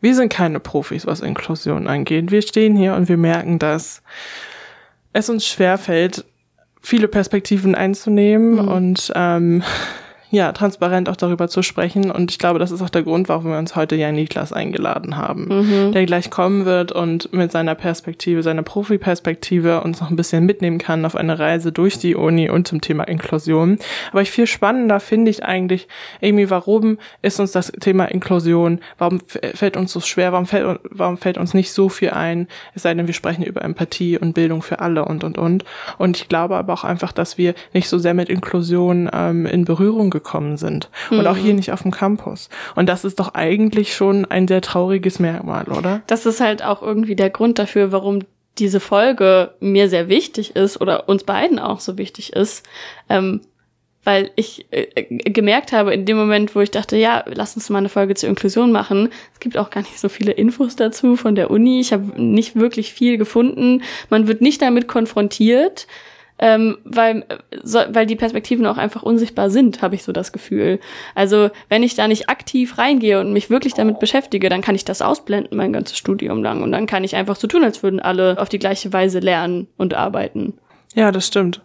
wir 0.00 0.14
sind 0.14 0.30
keine 0.30 0.60
Profis, 0.60 1.06
was 1.06 1.20
Inklusion 1.20 1.86
angeht. 1.86 2.30
Wir 2.30 2.42
stehen 2.42 2.76
hier 2.76 2.94
und 2.94 3.08
wir 3.08 3.16
merken, 3.16 3.58
dass 3.58 4.02
es 5.14 5.30
uns 5.30 5.46
schwerfällt, 5.46 6.26
viele 6.82 7.08
Perspektiven 7.08 7.74
einzunehmen 7.74 8.62
mhm. 8.62 8.68
und 8.68 9.12
ähm, 9.14 9.62
ja, 10.30 10.52
transparent 10.52 11.08
auch 11.08 11.16
darüber 11.16 11.48
zu 11.48 11.62
sprechen. 11.62 12.10
Und 12.10 12.30
ich 12.30 12.38
glaube, 12.38 12.58
das 12.58 12.70
ist 12.70 12.82
auch 12.82 12.90
der 12.90 13.02
Grund, 13.02 13.28
warum 13.28 13.50
wir 13.50 13.58
uns 13.58 13.76
heute 13.76 13.96
Jan 13.96 14.14
Niklas 14.14 14.52
eingeladen 14.52 15.16
haben, 15.16 15.48
mhm. 15.48 15.92
der 15.92 16.04
gleich 16.04 16.30
kommen 16.30 16.66
wird 16.66 16.92
und 16.92 17.32
mit 17.32 17.50
seiner 17.50 17.74
Perspektive, 17.74 18.42
seiner 18.42 18.62
Profi-Perspektive 18.62 19.82
uns 19.82 20.00
noch 20.00 20.10
ein 20.10 20.16
bisschen 20.16 20.44
mitnehmen 20.44 20.78
kann 20.78 21.04
auf 21.06 21.16
eine 21.16 21.38
Reise 21.38 21.72
durch 21.72 21.98
die 21.98 22.14
Uni 22.14 22.50
und 22.50 22.68
zum 22.68 22.80
Thema 22.80 23.04
Inklusion. 23.04 23.78
Aber 24.10 24.20
ich 24.20 24.30
viel 24.30 24.46
spannender 24.46 25.00
finde 25.00 25.30
ich 25.30 25.44
eigentlich, 25.44 25.88
irgendwie, 26.20 26.50
warum 26.50 26.98
ist 27.22 27.40
uns 27.40 27.52
das 27.52 27.72
Thema 27.72 28.04
Inklusion, 28.06 28.80
warum 28.98 29.20
fällt 29.54 29.76
uns 29.76 29.92
so 29.92 30.00
schwer, 30.00 30.32
warum 30.32 30.46
fällt, 30.46 30.80
warum 30.90 31.16
fällt 31.16 31.38
uns 31.38 31.54
nicht 31.54 31.72
so 31.72 31.88
viel 31.88 32.10
ein, 32.10 32.48
es 32.74 32.82
sei 32.82 32.92
denn, 32.92 33.06
wir 33.06 33.14
sprechen 33.14 33.44
über 33.44 33.62
Empathie 33.62 34.18
und 34.18 34.34
Bildung 34.34 34.60
für 34.60 34.80
alle 34.80 35.06
und, 35.06 35.24
und, 35.24 35.38
und. 35.38 35.64
Und 35.96 36.18
ich 36.18 36.28
glaube 36.28 36.56
aber 36.56 36.74
auch 36.74 36.84
einfach, 36.84 37.12
dass 37.12 37.38
wir 37.38 37.54
nicht 37.72 37.88
so 37.88 37.98
sehr 37.98 38.12
mit 38.12 38.28
Inklusion 38.28 39.08
ähm, 39.12 39.46
in 39.46 39.64
Berührung 39.64 40.10
gekommen 40.18 40.56
sind. 40.56 40.90
Mhm. 41.10 41.20
Und 41.20 41.26
auch 41.26 41.36
hier 41.36 41.52
mhm. 41.52 41.56
nicht 41.56 41.72
auf 41.72 41.82
dem 41.82 41.90
Campus. 41.90 42.48
Und 42.74 42.88
das 42.88 43.04
ist 43.04 43.20
doch 43.20 43.34
eigentlich 43.34 43.94
schon 43.94 44.24
ein 44.24 44.48
sehr 44.48 44.60
trauriges 44.60 45.18
Merkmal, 45.18 45.68
oder? 45.68 46.02
Das 46.06 46.26
ist 46.26 46.40
halt 46.40 46.62
auch 46.62 46.82
irgendwie 46.82 47.16
der 47.16 47.30
Grund 47.30 47.58
dafür, 47.58 47.92
warum 47.92 48.20
diese 48.58 48.80
Folge 48.80 49.52
mir 49.60 49.88
sehr 49.88 50.08
wichtig 50.08 50.56
ist 50.56 50.80
oder 50.80 51.08
uns 51.08 51.24
beiden 51.24 51.58
auch 51.58 51.80
so 51.80 51.96
wichtig 51.96 52.32
ist, 52.32 52.66
ähm, 53.08 53.40
weil 54.04 54.30
ich 54.36 54.66
äh, 54.70 55.04
gemerkt 55.30 55.72
habe 55.72 55.92
in 55.92 56.06
dem 56.06 56.16
Moment, 56.16 56.54
wo 56.54 56.60
ich 56.60 56.70
dachte, 56.70 56.96
ja, 56.96 57.24
lass 57.26 57.56
uns 57.56 57.68
mal 57.68 57.78
eine 57.78 57.88
Folge 57.88 58.14
zur 58.14 58.28
Inklusion 58.28 58.72
machen. 58.72 59.10
Es 59.34 59.40
gibt 59.40 59.58
auch 59.58 59.70
gar 59.70 59.82
nicht 59.82 59.98
so 59.98 60.08
viele 60.08 60.32
Infos 60.32 60.76
dazu 60.76 61.14
von 61.14 61.34
der 61.34 61.50
Uni. 61.50 61.80
Ich 61.80 61.92
habe 61.92 62.20
nicht 62.20 62.56
wirklich 62.56 62.92
viel 62.92 63.18
gefunden. 63.18 63.82
Man 64.08 64.26
wird 64.26 64.40
nicht 64.40 64.62
damit 64.62 64.88
konfrontiert 64.88 65.86
ähm, 66.38 66.78
weil, 66.84 67.24
so, 67.62 67.80
weil 67.90 68.06
die 68.06 68.16
Perspektiven 68.16 68.66
auch 68.66 68.78
einfach 68.78 69.02
unsichtbar 69.02 69.50
sind, 69.50 69.82
habe 69.82 69.94
ich 69.94 70.04
so 70.04 70.12
das 70.12 70.32
Gefühl. 70.32 70.78
Also 71.14 71.50
wenn 71.68 71.82
ich 71.82 71.94
da 71.94 72.08
nicht 72.08 72.28
aktiv 72.28 72.78
reingehe 72.78 73.20
und 73.20 73.32
mich 73.32 73.50
wirklich 73.50 73.74
damit 73.74 73.98
beschäftige, 73.98 74.48
dann 74.48 74.62
kann 74.62 74.74
ich 74.74 74.84
das 74.84 75.02
ausblenden 75.02 75.56
mein 75.56 75.72
ganzes 75.72 75.98
Studium 75.98 76.42
lang 76.42 76.62
und 76.62 76.72
dann 76.72 76.86
kann 76.86 77.04
ich 77.04 77.16
einfach 77.16 77.36
so 77.36 77.46
tun, 77.46 77.64
als 77.64 77.82
würden 77.82 78.00
alle 78.00 78.36
auf 78.38 78.48
die 78.48 78.58
gleiche 78.58 78.92
Weise 78.92 79.18
lernen 79.18 79.66
und 79.76 79.94
arbeiten. 79.94 80.54
Ja, 80.94 81.12
das 81.12 81.26
stimmt. 81.26 81.60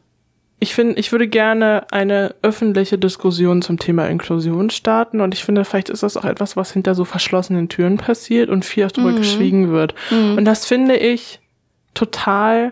Ich 0.60 0.76
finde, 0.76 0.98
ich 0.98 1.12
würde 1.12 1.28
gerne 1.28 1.86
eine 1.92 2.36
öffentliche 2.42 2.98
Diskussion 2.98 3.62
zum 3.62 3.80
Thema 3.80 4.08
Inklusion 4.08 4.70
starten 4.70 5.20
und 5.20 5.34
ich 5.34 5.44
finde, 5.44 5.66
vielleicht 5.66 5.90
ist 5.90 6.04
das 6.04 6.16
auch 6.16 6.24
etwas, 6.24 6.56
was 6.56 6.72
hinter 6.72 6.96
so 6.96 7.04
verschlossenen 7.04 7.68
Türen 7.68 7.98
passiert 7.98 8.50
und 8.50 8.64
viel 8.64 8.88
darüber 8.88 9.12
mhm. 9.12 9.18
geschwiegen 9.18 9.72
wird. 9.72 9.94
Mhm. 10.10 10.38
Und 10.38 10.46
das 10.46 10.66
finde 10.66 10.96
ich 10.96 11.42
total 11.94 12.72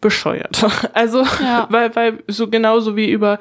bescheuert. 0.00 0.64
Also, 0.94 1.22
ja. 1.42 1.66
weil, 1.70 1.94
weil 1.94 2.18
so 2.26 2.48
genauso 2.48 2.96
wie 2.96 3.10
über 3.10 3.38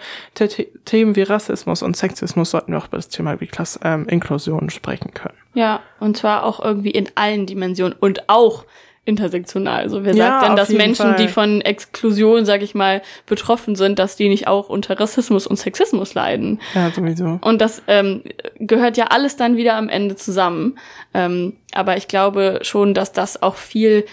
Themen 0.85 1.15
wie 1.15 1.21
Rassismus 1.23 1.81
und 1.81 1.95
Sexismus 1.95 2.51
sollten 2.51 2.71
wir 2.71 2.79
auch 2.79 2.87
über 2.87 2.97
das 2.97 3.07
Thema 3.09 3.39
wie 3.39 3.47
Klasse, 3.47 3.79
ähm, 3.83 4.07
Inklusion 4.07 4.69
sprechen 4.69 5.13
können. 5.13 5.37
Ja, 5.53 5.81
und 5.99 6.17
zwar 6.17 6.43
auch 6.43 6.63
irgendwie 6.63 6.91
in 6.91 7.09
allen 7.15 7.45
Dimensionen 7.45 7.95
und 7.99 8.29
auch 8.29 8.65
intersektional. 9.07 9.81
Also 9.81 10.03
wer 10.03 10.13
ja, 10.13 10.25
sagt 10.25 10.47
denn, 10.47 10.55
dass 10.55 10.69
Menschen, 10.69 11.07
Fall. 11.07 11.15
die 11.15 11.27
von 11.29 11.61
Exklusion, 11.61 12.45
sag 12.45 12.61
ich 12.61 12.75
mal, 12.75 13.01
betroffen 13.25 13.75
sind, 13.75 13.99
dass 13.99 14.17
die 14.17 14.27
nicht 14.27 14.47
auch 14.47 14.69
unter 14.69 14.99
Rassismus 14.99 15.47
und 15.47 15.55
Sexismus 15.55 16.13
leiden? 16.13 16.59
Ja, 16.75 16.91
sowieso. 16.91 17.39
Und 17.41 17.61
das 17.61 17.81
ähm, 17.87 18.23
gehört 18.59 18.97
ja 18.97 19.05
alles 19.05 19.37
dann 19.37 19.55
wieder 19.55 19.75
am 19.75 19.87
Ende 19.87 20.17
zusammen. 20.17 20.77
Ähm, 21.13 21.55
aber 21.73 21.95
ich 21.95 22.09
glaube 22.09 22.59
schon, 22.63 22.93
dass 22.93 23.13
das 23.13 23.41
auch 23.41 23.55
viel 23.55 24.05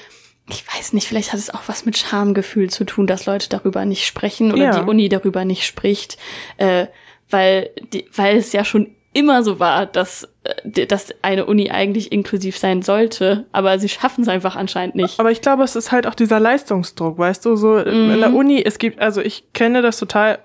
ich 0.48 0.64
weiß 0.66 0.92
nicht, 0.92 1.08
vielleicht 1.08 1.32
hat 1.32 1.40
es 1.40 1.50
auch 1.50 1.62
was 1.66 1.86
mit 1.86 1.96
Schamgefühl 1.96 2.68
zu 2.68 2.84
tun, 2.84 3.06
dass 3.06 3.26
Leute 3.26 3.48
darüber 3.48 3.84
nicht 3.84 4.06
sprechen 4.06 4.52
oder 4.52 4.62
ja. 4.62 4.78
die 4.78 4.88
Uni 4.88 5.08
darüber 5.08 5.44
nicht 5.44 5.64
spricht, 5.64 6.18
äh, 6.58 6.86
weil, 7.30 7.70
die, 7.92 8.06
weil 8.14 8.36
es 8.36 8.52
ja 8.52 8.64
schon 8.64 8.94
immer 9.14 9.42
so 9.42 9.58
war, 9.58 9.86
dass, 9.86 10.28
äh, 10.42 10.86
dass 10.86 11.14
eine 11.22 11.46
Uni 11.46 11.70
eigentlich 11.70 12.12
inklusiv 12.12 12.58
sein 12.58 12.82
sollte, 12.82 13.46
aber 13.52 13.78
sie 13.78 13.88
schaffen 13.88 14.22
es 14.22 14.28
einfach 14.28 14.56
anscheinend 14.56 14.96
nicht. 14.96 15.18
Aber 15.18 15.30
ich 15.30 15.40
glaube, 15.40 15.62
es 15.62 15.76
ist 15.76 15.92
halt 15.92 16.06
auch 16.06 16.14
dieser 16.14 16.40
Leistungsdruck, 16.40 17.16
weißt 17.16 17.46
du, 17.46 17.56
so 17.56 17.78
mhm. 17.78 18.12
in 18.12 18.20
der 18.20 18.30
mhm. 18.30 18.36
Uni, 18.36 18.62
es 18.62 18.78
gibt, 18.78 19.00
also 19.00 19.22
ich 19.22 19.52
kenne 19.54 19.80
das 19.80 19.98
total, 19.98 20.40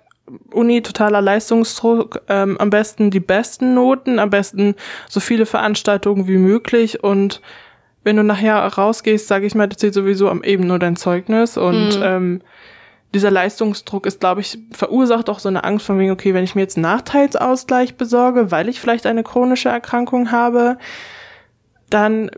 Uni 0.51 0.81
totaler 0.81 1.21
Leistungsdruck, 1.21 2.21
ähm, 2.29 2.57
am 2.59 2.69
besten 2.69 3.11
die 3.11 3.19
besten 3.19 3.73
Noten, 3.73 4.19
am 4.19 4.29
besten 4.29 4.75
so 5.09 5.19
viele 5.19 5.45
Veranstaltungen 5.45 6.27
wie 6.27 6.37
möglich 6.37 7.03
und 7.03 7.41
wenn 8.03 8.15
du 8.15 8.23
nachher 8.23 8.57
rausgehst, 8.59 9.27
sage 9.27 9.45
ich 9.45 9.55
mal, 9.55 9.67
das 9.67 9.77
zählt 9.77 9.93
sowieso 9.93 10.29
am 10.29 10.43
eben 10.43 10.67
nur 10.67 10.79
dein 10.79 10.95
Zeugnis 10.95 11.57
und 11.57 11.97
mhm. 11.97 12.03
ähm, 12.03 12.41
dieser 13.13 13.31
Leistungsdruck 13.31 14.05
ist, 14.05 14.19
glaube 14.19 14.41
ich, 14.41 14.59
verursacht 14.71 15.29
auch 15.29 15.39
so 15.39 15.49
eine 15.49 15.63
Angst 15.63 15.85
von 15.85 15.97
wegen, 15.97 16.11
okay, 16.11 16.33
wenn 16.33 16.43
ich 16.43 16.55
mir 16.55 16.61
jetzt 16.61 16.77
einen 16.77 16.83
Nachteilsausgleich 16.83 17.95
besorge, 17.95 18.51
weil 18.51 18.69
ich 18.69 18.79
vielleicht 18.79 19.05
eine 19.07 19.23
chronische 19.23 19.69
Erkrankung 19.69 20.31
habe, 20.31 20.77
dann 21.89 22.29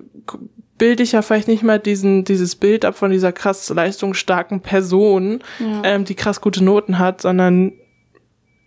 bilde 0.78 1.04
ich 1.04 1.12
ja 1.12 1.22
vielleicht 1.22 1.50
nicht 1.50 1.62
mal 1.62 1.78
diesen, 1.78 2.24
dieses 2.24 2.56
Bild 2.56 2.86
ab 2.86 2.96
von 2.96 3.12
dieser 3.12 3.32
krass 3.32 3.70
leistungsstarken 3.70 4.62
Person, 4.62 5.44
ja. 5.60 5.82
ähm, 5.84 6.06
die 6.06 6.16
krass 6.16 6.42
gute 6.42 6.64
Noten 6.64 6.98
hat, 6.98 7.22
sondern 7.22 7.74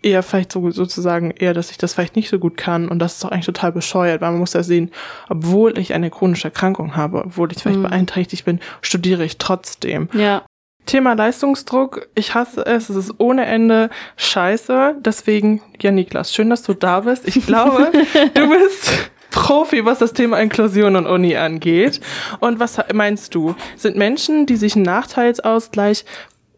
eher 0.04 0.22
vielleicht 0.22 0.52
so, 0.52 0.70
sozusagen 0.70 1.30
eher, 1.30 1.54
dass 1.54 1.70
ich 1.70 1.78
das 1.78 1.94
vielleicht 1.94 2.16
nicht 2.16 2.28
so 2.28 2.38
gut 2.38 2.56
kann 2.56 2.88
und 2.88 2.98
das 2.98 3.14
ist 3.14 3.24
doch 3.24 3.30
eigentlich 3.30 3.46
total 3.46 3.72
bescheuert, 3.72 4.20
weil 4.20 4.30
man 4.30 4.40
muss 4.40 4.52
ja 4.52 4.62
sehen, 4.62 4.90
obwohl 5.28 5.78
ich 5.78 5.94
eine 5.94 6.10
chronische 6.10 6.48
Erkrankung 6.48 6.96
habe, 6.96 7.24
obwohl 7.24 7.50
ich 7.52 7.58
vielleicht 7.58 7.78
mhm. 7.78 7.84
beeinträchtigt 7.84 8.44
bin, 8.44 8.60
studiere 8.82 9.24
ich 9.24 9.38
trotzdem. 9.38 10.08
Ja. 10.12 10.42
Thema 10.86 11.14
Leistungsdruck, 11.14 12.08
ich 12.14 12.34
hasse 12.34 12.66
es, 12.66 12.90
es 12.90 12.96
ist 12.96 13.14
ohne 13.18 13.46
Ende 13.46 13.88
scheiße. 14.16 14.96
Deswegen, 15.00 15.62
ja, 15.80 15.90
Niklas, 15.90 16.34
schön, 16.34 16.50
dass 16.50 16.62
du 16.62 16.74
da 16.74 17.00
bist. 17.00 17.26
Ich 17.26 17.46
glaube, 17.46 17.90
du 18.34 18.50
bist 18.50 19.10
Profi, 19.30 19.86
was 19.86 19.98
das 19.98 20.12
Thema 20.12 20.38
Inklusion 20.40 20.96
und 20.96 21.06
Uni 21.06 21.36
angeht. 21.36 22.00
Und 22.40 22.60
was 22.60 22.78
meinst 22.92 23.34
du? 23.34 23.54
Sind 23.76 23.96
Menschen, 23.96 24.44
die 24.44 24.56
sich 24.56 24.76
einen 24.76 24.84
Nachteilsausgleich 24.84 26.04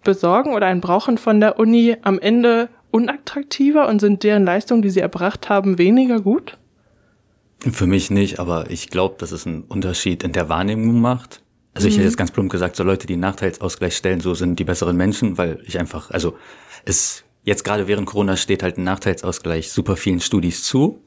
besorgen 0.02 0.54
oder 0.54 0.66
einen 0.66 0.80
brauchen 0.80 1.18
von 1.18 1.40
der 1.40 1.58
Uni, 1.58 1.96
am 2.02 2.18
Ende 2.18 2.68
unattraktiver 2.96 3.88
und 3.88 4.00
sind 4.00 4.22
deren 4.22 4.44
Leistungen, 4.44 4.82
die 4.82 4.90
sie 4.90 5.00
erbracht 5.00 5.48
haben, 5.48 5.78
weniger 5.78 6.20
gut? 6.20 6.58
Für 7.58 7.86
mich 7.86 8.10
nicht, 8.10 8.38
aber 8.38 8.70
ich 8.70 8.90
glaube, 8.90 9.16
dass 9.18 9.32
es 9.32 9.46
einen 9.46 9.62
Unterschied 9.62 10.22
in 10.22 10.32
der 10.32 10.48
Wahrnehmung 10.48 11.00
macht. 11.00 11.42
Also 11.74 11.88
ich 11.88 11.94
hätte 11.94 12.04
mhm. 12.04 12.08
jetzt 12.08 12.16
ganz 12.16 12.30
plump 12.30 12.50
gesagt, 12.50 12.76
so 12.76 12.84
Leute, 12.84 13.06
die 13.06 13.14
einen 13.14 13.22
Nachteilsausgleich 13.22 13.96
stellen, 13.96 14.20
so 14.20 14.34
sind 14.34 14.58
die 14.58 14.64
besseren 14.64 14.96
Menschen, 14.96 15.36
weil 15.36 15.60
ich 15.66 15.78
einfach, 15.78 16.10
also 16.10 16.36
es 16.84 17.24
jetzt 17.44 17.64
gerade 17.64 17.86
während 17.86 18.06
Corona 18.06 18.36
steht 18.36 18.62
halt 18.62 18.78
ein 18.78 18.84
Nachteilsausgleich 18.84 19.70
super 19.70 19.96
vielen 19.96 20.20
Studis 20.20 20.64
zu. 20.64 21.02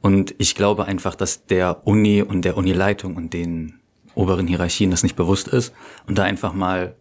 Und 0.00 0.34
ich 0.38 0.54
glaube 0.54 0.84
einfach, 0.84 1.14
dass 1.14 1.46
der 1.46 1.86
Uni 1.86 2.22
und 2.22 2.44
der 2.44 2.56
Unileitung 2.56 3.16
und 3.16 3.32
den 3.32 3.80
oberen 4.14 4.46
Hierarchien 4.46 4.90
das 4.90 5.02
nicht 5.02 5.16
bewusst 5.16 5.48
ist 5.48 5.72
und 6.06 6.18
da 6.18 6.24
einfach 6.24 6.52
mal 6.52 6.96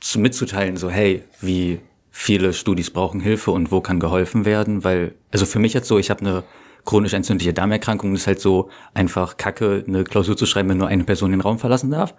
zu, 0.00 0.18
mitzuteilen, 0.18 0.76
so 0.76 0.90
hey, 0.90 1.24
wie 1.40 1.80
viele 2.20 2.52
Studis 2.52 2.90
brauchen 2.90 3.18
Hilfe 3.18 3.50
und 3.50 3.72
wo 3.72 3.80
kann 3.80 3.98
geholfen 3.98 4.44
werden, 4.44 4.84
weil, 4.84 5.14
also 5.30 5.46
für 5.46 5.58
mich 5.58 5.72
jetzt 5.72 5.88
so, 5.88 5.98
ich 5.98 6.10
habe 6.10 6.20
eine 6.20 6.44
chronisch 6.84 7.14
entzündliche 7.14 7.54
Darmerkrankung, 7.54 8.14
ist 8.14 8.26
halt 8.26 8.40
so 8.40 8.68
einfach 8.92 9.38
Kacke, 9.38 9.84
eine 9.88 10.04
Klausur 10.04 10.36
zu 10.36 10.44
schreiben, 10.44 10.68
wenn 10.68 10.76
nur 10.76 10.88
eine 10.88 11.04
Person 11.04 11.30
den 11.30 11.40
Raum 11.40 11.58
verlassen 11.58 11.90
darf. 11.90 12.14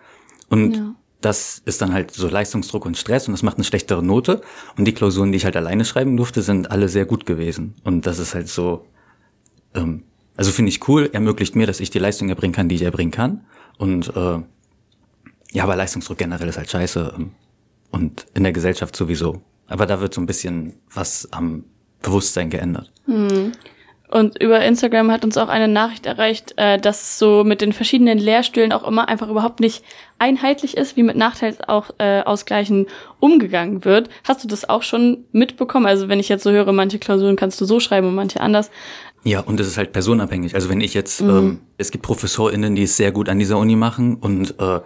Und 0.50 0.76
ja. 0.76 0.96
das 1.22 1.62
ist 1.66 1.84
dann 1.84 1.94
halt 1.94 2.10
so 2.10 2.28
Leistungsdruck 2.28 2.88
und 2.88 2.98
Stress 2.98 3.28
und 3.28 3.34
das 3.34 3.44
macht 3.44 3.58
eine 3.58 3.64
schlechtere 3.64 4.02
Note. 4.02 4.42
Und 4.76 4.86
die 4.86 4.94
Klausuren, 4.94 5.32
die 5.32 5.38
ich 5.38 5.46
halt 5.46 5.56
alleine 5.56 5.86
schreiben 5.86 6.18
durfte, 6.18 6.42
sind 6.42 6.72
alle 6.72 6.90
sehr 6.90 7.06
gut 7.06 7.28
gewesen. 7.28 7.76
Und 7.84 8.08
das 8.08 8.18
ist 8.18 8.34
halt 8.34 8.50
so, 8.50 8.88
ähm, 9.76 10.06
also 10.36 10.52
finde 10.52 10.70
ich 10.70 10.88
cool, 10.88 11.12
ermöglicht 11.14 11.56
mir, 11.56 11.68
dass 11.68 11.80
ich 11.80 11.92
die 11.92 12.00
Leistung 12.00 12.30
erbringen 12.30 12.56
kann, 12.56 12.70
die 12.70 12.76
ich 12.76 12.82
erbringen 12.82 13.12
kann. 13.12 13.46
Und 13.78 14.16
äh, 14.16 14.40
ja, 15.52 15.64
aber 15.64 15.76
Leistungsdruck 15.76 16.18
generell 16.18 16.50
ist 16.50 16.58
halt 16.58 16.72
scheiße. 16.72 17.14
Ähm, 17.16 17.32
und 17.92 18.26
in 18.34 18.42
der 18.42 18.52
Gesellschaft 18.52 18.96
sowieso. 18.96 19.44
Aber 19.68 19.86
da 19.86 20.02
wird 20.02 20.14
so 20.14 20.22
ein 20.22 20.26
bisschen 20.26 20.74
was 20.94 21.32
am 21.32 21.64
Bewusstsein 22.02 22.50
geändert. 22.50 22.92
Hm. 23.06 23.54
Und 24.12 24.42
über 24.42 24.62
Instagram 24.62 25.10
hat 25.10 25.24
uns 25.24 25.38
auch 25.38 25.48
eine 25.48 25.70
Nachricht 25.70 26.06
erreicht, 26.06 26.54
äh, 26.58 26.78
dass 26.78 27.18
so 27.18 27.46
mit 27.46 27.62
den 27.62 27.72
verschiedenen 27.72 28.18
Lehrstühlen 28.18 28.74
auch 28.74 28.86
immer 28.86 29.08
einfach 29.08 29.30
überhaupt 29.30 29.62
nicht 29.62 29.86
einheitlich 30.20 30.76
ist, 30.76 30.98
wie 30.98 31.04
mit 31.04 31.16
Nachteilsausgleichen 31.16 32.88
umgegangen 33.22 33.86
wird. 33.86 34.10
Hast 34.26 34.44
du 34.44 34.50
das 34.50 34.68
auch 34.68 34.84
schon 34.84 35.24
mitbekommen? 35.32 35.86
Also 35.86 36.10
wenn 36.10 36.20
ich 36.20 36.28
jetzt 36.28 36.44
so 36.44 36.52
höre, 36.52 36.74
manche 36.74 37.00
Klausuren 37.00 37.38
kannst 37.38 37.62
du 37.62 37.66
so 37.66 37.80
schreiben 37.80 38.08
und 38.08 38.16
manche 38.16 38.42
anders. 38.42 38.70
Ja, 39.24 39.40
und 39.40 39.60
es 39.62 39.68
ist 39.68 39.78
halt 39.78 39.94
personabhängig. 39.94 40.56
Also 40.56 40.68
wenn 40.68 40.82
ich 40.82 40.94
jetzt, 40.94 41.22
mhm. 41.22 41.30
ähm, 41.30 41.60
es 41.78 41.92
gibt 41.92 42.04
ProfessorInnen, 42.04 42.76
die 42.76 42.84
es 42.84 42.98
sehr 42.98 43.14
gut 43.14 43.30
an 43.30 43.40
dieser 43.40 43.58
Uni 43.58 43.78
machen 43.78 44.16
und 44.16 44.60
äh, 44.60 44.82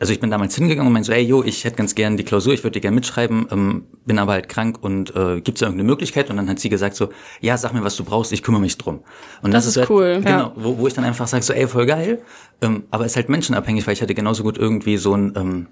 also 0.00 0.12
ich 0.12 0.20
bin 0.20 0.30
damals 0.30 0.54
hingegangen 0.54 0.86
und 0.86 0.92
meinte 0.92 1.08
so, 1.08 1.12
ey, 1.12 1.22
yo, 1.22 1.42
ich 1.42 1.64
hätte 1.64 1.76
ganz 1.76 1.94
gern 1.94 2.16
die 2.16 2.24
Klausur, 2.24 2.52
ich 2.52 2.62
würde 2.62 2.74
die 2.74 2.80
gerne 2.80 2.94
mitschreiben, 2.94 3.46
ähm, 3.50 3.84
bin 4.06 4.18
aber 4.18 4.32
halt 4.32 4.48
krank 4.48 4.78
und 4.80 5.14
äh, 5.14 5.40
gibt 5.40 5.58
es 5.58 5.62
irgendeine 5.62 5.84
Möglichkeit? 5.84 6.30
Und 6.30 6.36
dann 6.36 6.48
hat 6.48 6.58
sie 6.58 6.68
gesagt 6.68 6.96
so, 6.96 7.08
ja, 7.40 7.56
sag 7.56 7.72
mir, 7.72 7.84
was 7.84 7.96
du 7.96 8.04
brauchst, 8.04 8.32
ich 8.32 8.42
kümmere 8.42 8.60
mich 8.60 8.78
drum. 8.78 9.00
Und 9.42 9.52
das, 9.52 9.64
das 9.64 9.76
ist, 9.76 9.82
ist 9.82 9.90
cool. 9.90 10.14
Halt, 10.14 10.26
genau, 10.26 10.52
wo, 10.56 10.78
wo 10.78 10.86
ich 10.86 10.94
dann 10.94 11.04
einfach 11.04 11.26
sage 11.26 11.42
so, 11.42 11.52
ey, 11.52 11.66
voll 11.66 11.86
geil. 11.86 12.20
Ähm, 12.60 12.84
aber 12.90 13.06
ist 13.06 13.16
halt 13.16 13.28
menschenabhängig, 13.28 13.86
weil 13.86 13.94
ich 13.94 14.02
hatte 14.02 14.14
genauso 14.14 14.42
gut 14.42 14.58
irgendwie 14.58 14.96
so 14.96 15.14
ein 15.14 15.32
ähm, 15.36 15.66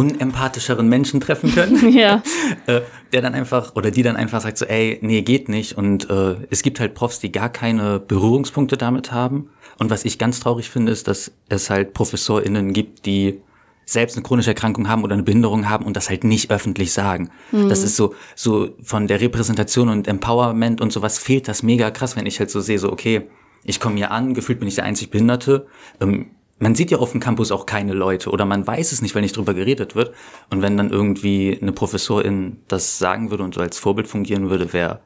unempathischeren 0.00 0.88
Menschen 0.88 1.20
treffen 1.20 1.52
können. 1.52 1.90
Ja. 2.00 2.22
äh, 2.66 2.80
der 3.12 3.20
dann 3.20 3.34
einfach, 3.34 3.74
oder 3.74 3.90
die 3.90 4.02
dann 4.02 4.16
einfach 4.16 4.40
sagt 4.40 4.58
so, 4.58 4.64
ey, 4.64 4.98
nee, 5.02 5.22
geht 5.22 5.48
nicht. 5.48 5.76
Und 5.76 6.08
äh, 6.08 6.36
es 6.48 6.62
gibt 6.62 6.80
halt 6.80 6.94
Profs, 6.94 7.18
die 7.18 7.32
gar 7.32 7.48
keine 7.48 7.98
Berührungspunkte 7.98 8.76
damit 8.76 9.12
haben. 9.12 9.50
Und 9.78 9.90
was 9.90 10.04
ich 10.04 10.18
ganz 10.18 10.40
traurig 10.40 10.70
finde, 10.70 10.92
ist, 10.92 11.08
dass 11.08 11.32
es 11.48 11.68
halt 11.68 11.92
ProfessorInnen 11.92 12.72
gibt, 12.72 13.06
die 13.06 13.40
selbst 13.84 14.16
eine 14.16 14.22
chronische 14.22 14.50
Erkrankung 14.50 14.88
haben 14.88 15.02
oder 15.02 15.14
eine 15.14 15.24
Behinderung 15.24 15.68
haben 15.68 15.84
und 15.84 15.96
das 15.96 16.08
halt 16.08 16.22
nicht 16.22 16.50
öffentlich 16.50 16.92
sagen. 16.92 17.30
Mhm. 17.50 17.68
Das 17.68 17.82
ist 17.82 17.96
so, 17.96 18.14
so 18.36 18.70
von 18.82 19.08
der 19.08 19.20
Repräsentation 19.20 19.88
und 19.88 20.06
Empowerment 20.06 20.80
und 20.80 20.92
sowas 20.92 21.18
fehlt 21.18 21.48
das 21.48 21.62
mega 21.62 21.90
krass, 21.90 22.16
wenn 22.16 22.26
ich 22.26 22.38
halt 22.38 22.50
so 22.50 22.60
sehe, 22.60 22.78
so, 22.78 22.92
okay, 22.92 23.22
ich 23.64 23.80
komme 23.80 23.96
hier 23.96 24.12
an, 24.12 24.32
gefühlt 24.32 24.60
bin 24.60 24.68
ich 24.68 24.76
der 24.76 24.84
einzig 24.84 25.10
Behinderte. 25.10 25.66
Ähm, 26.00 26.30
man 26.60 26.74
sieht 26.74 26.90
ja 26.90 26.98
auf 26.98 27.12
dem 27.12 27.20
Campus 27.20 27.50
auch 27.50 27.66
keine 27.66 27.94
Leute 27.94 28.30
oder 28.30 28.44
man 28.44 28.66
weiß 28.66 28.92
es 28.92 29.02
nicht, 29.02 29.14
weil 29.14 29.22
nicht 29.22 29.36
drüber 29.36 29.54
geredet 29.54 29.96
wird. 29.96 30.14
Und 30.50 30.62
wenn 30.62 30.76
dann 30.76 30.90
irgendwie 30.90 31.58
eine 31.60 31.72
Professorin 31.72 32.58
das 32.68 32.98
sagen 32.98 33.30
würde 33.30 33.42
und 33.42 33.54
so 33.54 33.60
als 33.62 33.78
Vorbild 33.78 34.06
fungieren 34.06 34.50
würde, 34.50 34.72
wäre 34.72 35.00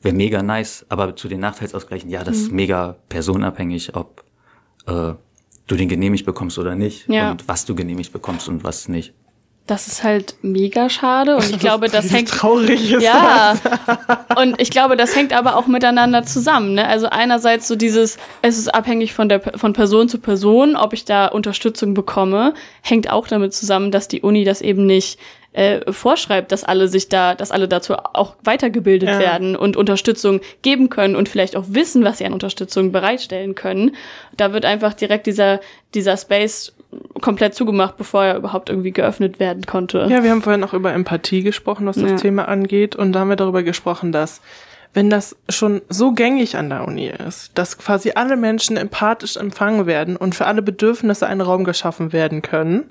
wär 0.00 0.14
mega 0.14 0.42
nice. 0.42 0.86
Aber 0.88 1.14
zu 1.14 1.28
den 1.28 1.40
Nachteilsausgleichen, 1.40 2.08
ja, 2.08 2.24
das 2.24 2.38
mhm. 2.38 2.42
ist 2.42 2.52
mega 2.52 2.96
personabhängig, 3.10 3.94
ob 3.94 4.24
äh, 4.86 5.12
du 5.66 5.76
den 5.76 5.88
genehmigt 5.88 6.24
bekommst 6.24 6.58
oder 6.58 6.74
nicht 6.74 7.06
ja. 7.08 7.32
und 7.32 7.46
was 7.48 7.66
du 7.66 7.74
genehmigt 7.74 8.12
bekommst 8.12 8.48
und 8.48 8.64
was 8.64 8.88
nicht. 8.88 9.12
Das 9.66 9.86
ist 9.86 10.04
halt 10.04 10.34
mega 10.42 10.90
schade 10.90 11.36
und 11.36 11.48
ich 11.48 11.58
glaube, 11.58 11.88
das 11.88 12.12
hängt 12.12 12.28
traurig 12.28 12.92
ist 12.92 13.02
ja 13.02 13.54
und 14.36 14.60
ich 14.60 14.70
glaube, 14.70 14.94
das 14.94 15.16
hängt 15.16 15.32
aber 15.32 15.56
auch 15.56 15.66
miteinander 15.66 16.24
zusammen. 16.24 16.74
Ne? 16.74 16.86
Also 16.86 17.06
einerseits 17.08 17.66
so 17.66 17.74
dieses, 17.74 18.18
es 18.42 18.58
ist 18.58 18.68
abhängig 18.68 19.14
von 19.14 19.30
der 19.30 19.40
von 19.40 19.72
Person 19.72 20.10
zu 20.10 20.18
Person, 20.18 20.76
ob 20.76 20.92
ich 20.92 21.06
da 21.06 21.28
Unterstützung 21.28 21.94
bekomme, 21.94 22.52
hängt 22.82 23.10
auch 23.10 23.26
damit 23.26 23.54
zusammen, 23.54 23.90
dass 23.90 24.06
die 24.06 24.20
Uni 24.20 24.44
das 24.44 24.60
eben 24.60 24.84
nicht 24.84 25.18
äh, 25.54 25.90
vorschreibt, 25.90 26.52
dass 26.52 26.64
alle 26.64 26.88
sich 26.88 27.08
da, 27.08 27.34
dass 27.34 27.50
alle 27.50 27.68
dazu 27.68 27.94
auch 27.94 28.34
weitergebildet 28.42 29.08
ja. 29.08 29.18
werden 29.18 29.56
und 29.56 29.76
Unterstützung 29.76 30.40
geben 30.62 30.90
können 30.90 31.16
und 31.16 31.28
vielleicht 31.28 31.56
auch 31.56 31.64
wissen, 31.68 32.04
was 32.04 32.18
sie 32.18 32.26
an 32.26 32.32
Unterstützung 32.32 32.92
bereitstellen 32.92 33.54
können. 33.54 33.96
Da 34.36 34.52
wird 34.52 34.64
einfach 34.64 34.92
direkt 34.92 35.26
dieser 35.26 35.60
dieser 35.94 36.16
Space 36.16 36.72
komplett 37.24 37.54
zugemacht, 37.54 37.96
bevor 37.96 38.22
er 38.22 38.36
überhaupt 38.36 38.68
irgendwie 38.68 38.92
geöffnet 38.92 39.40
werden 39.40 39.64
konnte. 39.64 40.06
Ja, 40.10 40.22
wir 40.22 40.30
haben 40.30 40.42
vorhin 40.42 40.62
auch 40.62 40.74
über 40.74 40.92
Empathie 40.92 41.42
gesprochen, 41.42 41.86
was 41.86 41.96
das 41.96 42.10
ja. 42.10 42.16
Thema 42.16 42.48
angeht. 42.48 42.94
Und 42.94 43.12
da 43.12 43.20
haben 43.20 43.30
wir 43.30 43.36
darüber 43.36 43.62
gesprochen, 43.62 44.12
dass 44.12 44.42
wenn 44.92 45.08
das 45.08 45.34
schon 45.48 45.80
so 45.88 46.12
gängig 46.12 46.58
an 46.58 46.68
der 46.68 46.86
Uni 46.86 47.10
ist, 47.26 47.52
dass 47.54 47.78
quasi 47.78 48.12
alle 48.14 48.36
Menschen 48.36 48.76
empathisch 48.76 49.38
empfangen 49.38 49.86
werden 49.86 50.16
und 50.16 50.34
für 50.34 50.46
alle 50.46 50.60
Bedürfnisse 50.60 51.26
ein 51.26 51.40
Raum 51.40 51.64
geschaffen 51.64 52.12
werden 52.12 52.42
können, 52.42 52.90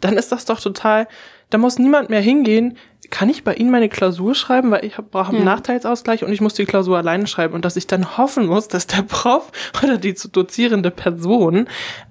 dann 0.00 0.16
ist 0.16 0.32
das 0.32 0.46
doch 0.46 0.60
total, 0.60 1.06
da 1.50 1.58
muss 1.58 1.78
niemand 1.78 2.08
mehr 2.08 2.22
hingehen, 2.22 2.78
kann 3.14 3.28
ich 3.28 3.44
bei 3.44 3.54
Ihnen 3.54 3.70
meine 3.70 3.88
Klausur 3.88 4.34
schreiben, 4.34 4.72
weil 4.72 4.84
ich 4.84 4.96
brauche 4.96 5.28
einen 5.28 5.38
ja. 5.38 5.44
Nachteilsausgleich 5.44 6.24
und 6.24 6.32
ich 6.32 6.40
muss 6.40 6.54
die 6.54 6.64
Klausur 6.64 6.98
alleine 6.98 7.28
schreiben 7.28 7.54
und 7.54 7.64
dass 7.64 7.76
ich 7.76 7.86
dann 7.86 8.18
hoffen 8.18 8.46
muss, 8.46 8.66
dass 8.66 8.88
der 8.88 9.02
Prof 9.08 9.52
oder 9.84 9.98
die 9.98 10.14
zu 10.14 10.28
dozierende 10.28 10.90
Person 10.90 11.68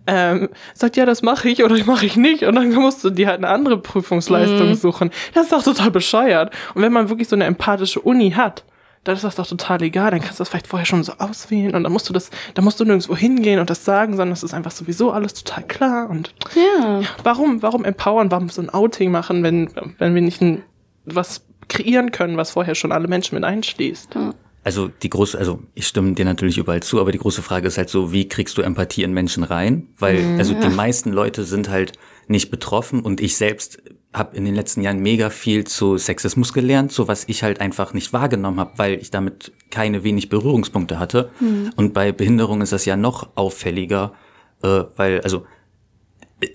ähm, 0.07 0.47
sagt, 0.73 0.95
ja, 0.95 1.05
das 1.05 1.21
mache 1.21 1.49
ich 1.49 1.61
oder 1.61 1.75
ich 1.75 1.85
mache 1.93 2.05
ich 2.05 2.15
nicht 2.15 2.43
und 2.43 2.55
dann 2.55 2.73
musst 2.73 3.03
du 3.03 3.09
dir 3.09 3.27
halt 3.27 3.39
eine 3.39 3.49
andere 3.49 3.79
Prüfungsleistung 3.79 4.69
mhm. 4.69 4.75
suchen. 4.75 5.11
Das 5.33 5.43
ist 5.43 5.51
doch 5.51 5.61
total 5.61 5.91
bescheuert. 5.91 6.53
Und 6.73 6.81
wenn 6.81 6.93
man 6.93 7.09
wirklich 7.09 7.27
so 7.27 7.35
eine 7.35 7.43
empathische 7.43 7.99
Uni 7.99 8.31
hat, 8.31 8.63
dann 9.03 9.17
ist 9.17 9.25
das 9.25 9.35
doch 9.35 9.47
total 9.47 9.81
egal. 9.81 10.11
Dann 10.11 10.21
kannst 10.21 10.39
du 10.39 10.41
das 10.43 10.47
vielleicht 10.47 10.67
vorher 10.67 10.85
schon 10.85 11.03
so 11.03 11.15
auswählen 11.17 11.75
und 11.75 11.83
dann 11.83 11.91
musst 11.91 12.07
du 12.07 12.13
das, 12.13 12.29
dann 12.53 12.63
musst 12.63 12.79
du 12.79 12.85
nirgendwo 12.85 13.17
hingehen 13.17 13.59
und 13.59 13.69
das 13.69 13.83
sagen, 13.83 14.15
sondern 14.15 14.31
es 14.31 14.43
ist 14.43 14.53
einfach 14.53 14.71
sowieso 14.71 15.11
alles 15.11 15.33
total 15.33 15.65
klar 15.65 16.09
und 16.09 16.33
ja. 16.55 17.01
ja. 17.01 17.07
Warum, 17.23 17.61
warum 17.61 17.83
empowern, 17.83 18.31
warum 18.31 18.47
so 18.47 18.61
ein 18.61 18.69
Outing 18.69 19.11
machen, 19.11 19.43
wenn, 19.43 19.69
wenn 19.97 20.15
wir 20.15 20.21
nicht 20.21 20.41
ein 20.41 20.63
was 21.05 21.45
kreieren 21.67 22.11
können, 22.11 22.37
was 22.37 22.51
vorher 22.51 22.75
schon 22.75 22.91
alle 22.91 23.07
Menschen 23.07 23.35
mit 23.35 23.43
einschließt. 23.43 24.15
Also 24.63 24.87
die 24.87 25.09
große, 25.09 25.37
also 25.37 25.61
ich 25.73 25.87
stimme 25.87 26.13
dir 26.13 26.25
natürlich 26.25 26.57
überall 26.57 26.81
zu, 26.81 27.01
aber 27.01 27.11
die 27.11 27.17
große 27.17 27.41
Frage 27.41 27.67
ist 27.67 27.77
halt 27.77 27.89
so, 27.89 28.13
wie 28.13 28.29
kriegst 28.29 28.57
du 28.57 28.61
Empathie 28.61 29.03
in 29.03 29.11
Menschen 29.13 29.43
rein? 29.43 29.89
Weil 29.97 30.21
mhm, 30.21 30.39
also 30.39 30.53
ja. 30.53 30.61
die 30.61 30.69
meisten 30.69 31.11
Leute 31.11 31.43
sind 31.43 31.69
halt 31.69 31.93
nicht 32.27 32.49
betroffen 32.49 33.01
und 33.01 33.19
ich 33.19 33.35
selbst 33.35 33.81
habe 34.13 34.37
in 34.37 34.45
den 34.45 34.55
letzten 34.55 34.81
Jahren 34.81 34.99
mega 34.99 35.29
viel 35.29 35.65
zu 35.65 35.97
Sexismus 35.97 36.53
gelernt, 36.53 36.91
so 36.91 37.07
was 37.07 37.27
ich 37.27 37.43
halt 37.43 37.59
einfach 37.59 37.93
nicht 37.93 38.13
wahrgenommen 38.13 38.59
habe, 38.59 38.71
weil 38.77 38.93
ich 38.93 39.11
damit 39.11 39.51
keine 39.71 40.03
wenig 40.03 40.29
Berührungspunkte 40.29 40.99
hatte. 40.99 41.31
Mhm. 41.39 41.71
Und 41.75 41.93
bei 41.93 42.11
Behinderung 42.11 42.61
ist 42.61 42.71
das 42.71 42.85
ja 42.85 42.95
noch 42.95 43.29
auffälliger, 43.35 44.13
äh, 44.61 44.83
weil 44.95 45.21
also 45.21 45.45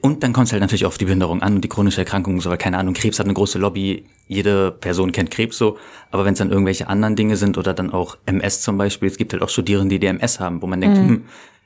und 0.03 0.23
dann 0.23 0.33
kommt 0.33 0.47
es 0.47 0.53
halt 0.53 0.61
natürlich 0.61 0.87
auf 0.87 0.99
die 0.99 1.05
Behinderung 1.05 1.43
an 1.43 1.57
und 1.57 1.63
die 1.63 1.69
chronische 1.69 2.01
Erkrankung, 2.01 2.41
so, 2.41 2.51
weil 2.51 2.59
keine 2.59 2.79
Ahnung, 2.79 2.95
Krebs 2.95 3.19
hat 3.19 3.27
eine 3.27 3.35
große 3.35 3.59
Lobby, 3.59 4.07
jede 4.27 4.73
Person 4.73 5.13
kennt 5.13 5.31
Krebs 5.31 5.59
so, 5.59 5.79
aber 6.11 6.25
wenn 6.25 6.33
es 6.33 6.39
dann 6.39 6.51
irgendwelche 6.51 6.89
anderen 6.89 7.17
Dinge 7.17 7.37
sind 7.37 7.59
oder 7.59 7.75
dann 7.75 7.93
auch 7.93 8.19
MS 8.27 8.63
zum 8.63 8.79
Beispiel, 8.79 9.09
es 9.09 9.17
gibt 9.17 9.33
halt 9.33 9.43
auch 9.43 9.49
Studierende, 9.49 9.99
die 9.99 10.01
DMS 10.01 10.41
haben, 10.41 10.63
wo 10.63 10.67
man 10.67 10.81
denkt, 10.81 10.99
mhm. 10.99 11.09
hm, 11.09 11.25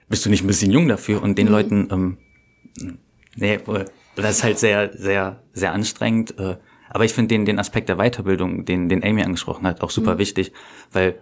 bist 0.08 0.26
du 0.26 0.30
nicht 0.30 0.44
ein 0.44 0.46
bisschen 0.46 0.70
jung 0.70 0.88
dafür? 0.88 1.22
Und 1.22 1.38
den 1.38 1.46
mhm. 1.46 1.52
Leuten, 1.52 1.88
ähm, 1.90 2.18
nee, 3.34 3.58
das 4.16 4.36
ist 4.36 4.44
halt 4.44 4.58
sehr, 4.58 4.92
sehr, 4.94 5.42
sehr 5.52 5.72
anstrengend. 5.72 6.38
Äh, 6.38 6.56
aber 6.90 7.04
ich 7.06 7.14
finde 7.14 7.28
den, 7.28 7.46
den 7.46 7.58
Aspekt 7.58 7.88
der 7.88 7.96
Weiterbildung, 7.96 8.66
den, 8.66 8.88
den 8.88 9.02
Amy 9.02 9.22
angesprochen 9.22 9.66
hat, 9.66 9.80
auch 9.80 9.90
super 9.90 10.14
mhm. 10.14 10.18
wichtig, 10.18 10.52
weil 10.92 11.16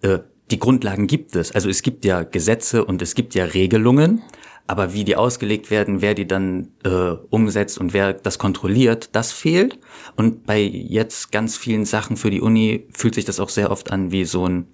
äh, 0.00 0.20
die 0.50 0.58
Grundlagen 0.58 1.06
gibt 1.06 1.36
es. 1.36 1.52
Also 1.52 1.68
es 1.68 1.82
gibt 1.82 2.04
ja 2.04 2.22
Gesetze 2.22 2.84
und 2.84 3.02
es 3.02 3.14
gibt 3.14 3.34
ja 3.34 3.44
Regelungen, 3.44 4.22
aber 4.66 4.94
wie 4.94 5.04
die 5.04 5.16
ausgelegt 5.16 5.70
werden, 5.70 6.00
wer 6.00 6.14
die 6.14 6.26
dann 6.26 6.68
äh, 6.84 7.16
umsetzt 7.30 7.78
und 7.78 7.92
wer 7.92 8.14
das 8.14 8.38
kontrolliert, 8.38 9.10
das 9.12 9.32
fehlt. 9.32 9.78
Und 10.16 10.46
bei 10.46 10.60
jetzt 10.60 11.32
ganz 11.32 11.56
vielen 11.56 11.84
Sachen 11.84 12.16
für 12.16 12.30
die 12.30 12.40
Uni 12.40 12.86
fühlt 12.92 13.14
sich 13.14 13.24
das 13.24 13.40
auch 13.40 13.50
sehr 13.50 13.70
oft 13.70 13.92
an 13.92 14.10
wie 14.10 14.24
so 14.24 14.48
ein 14.48 14.66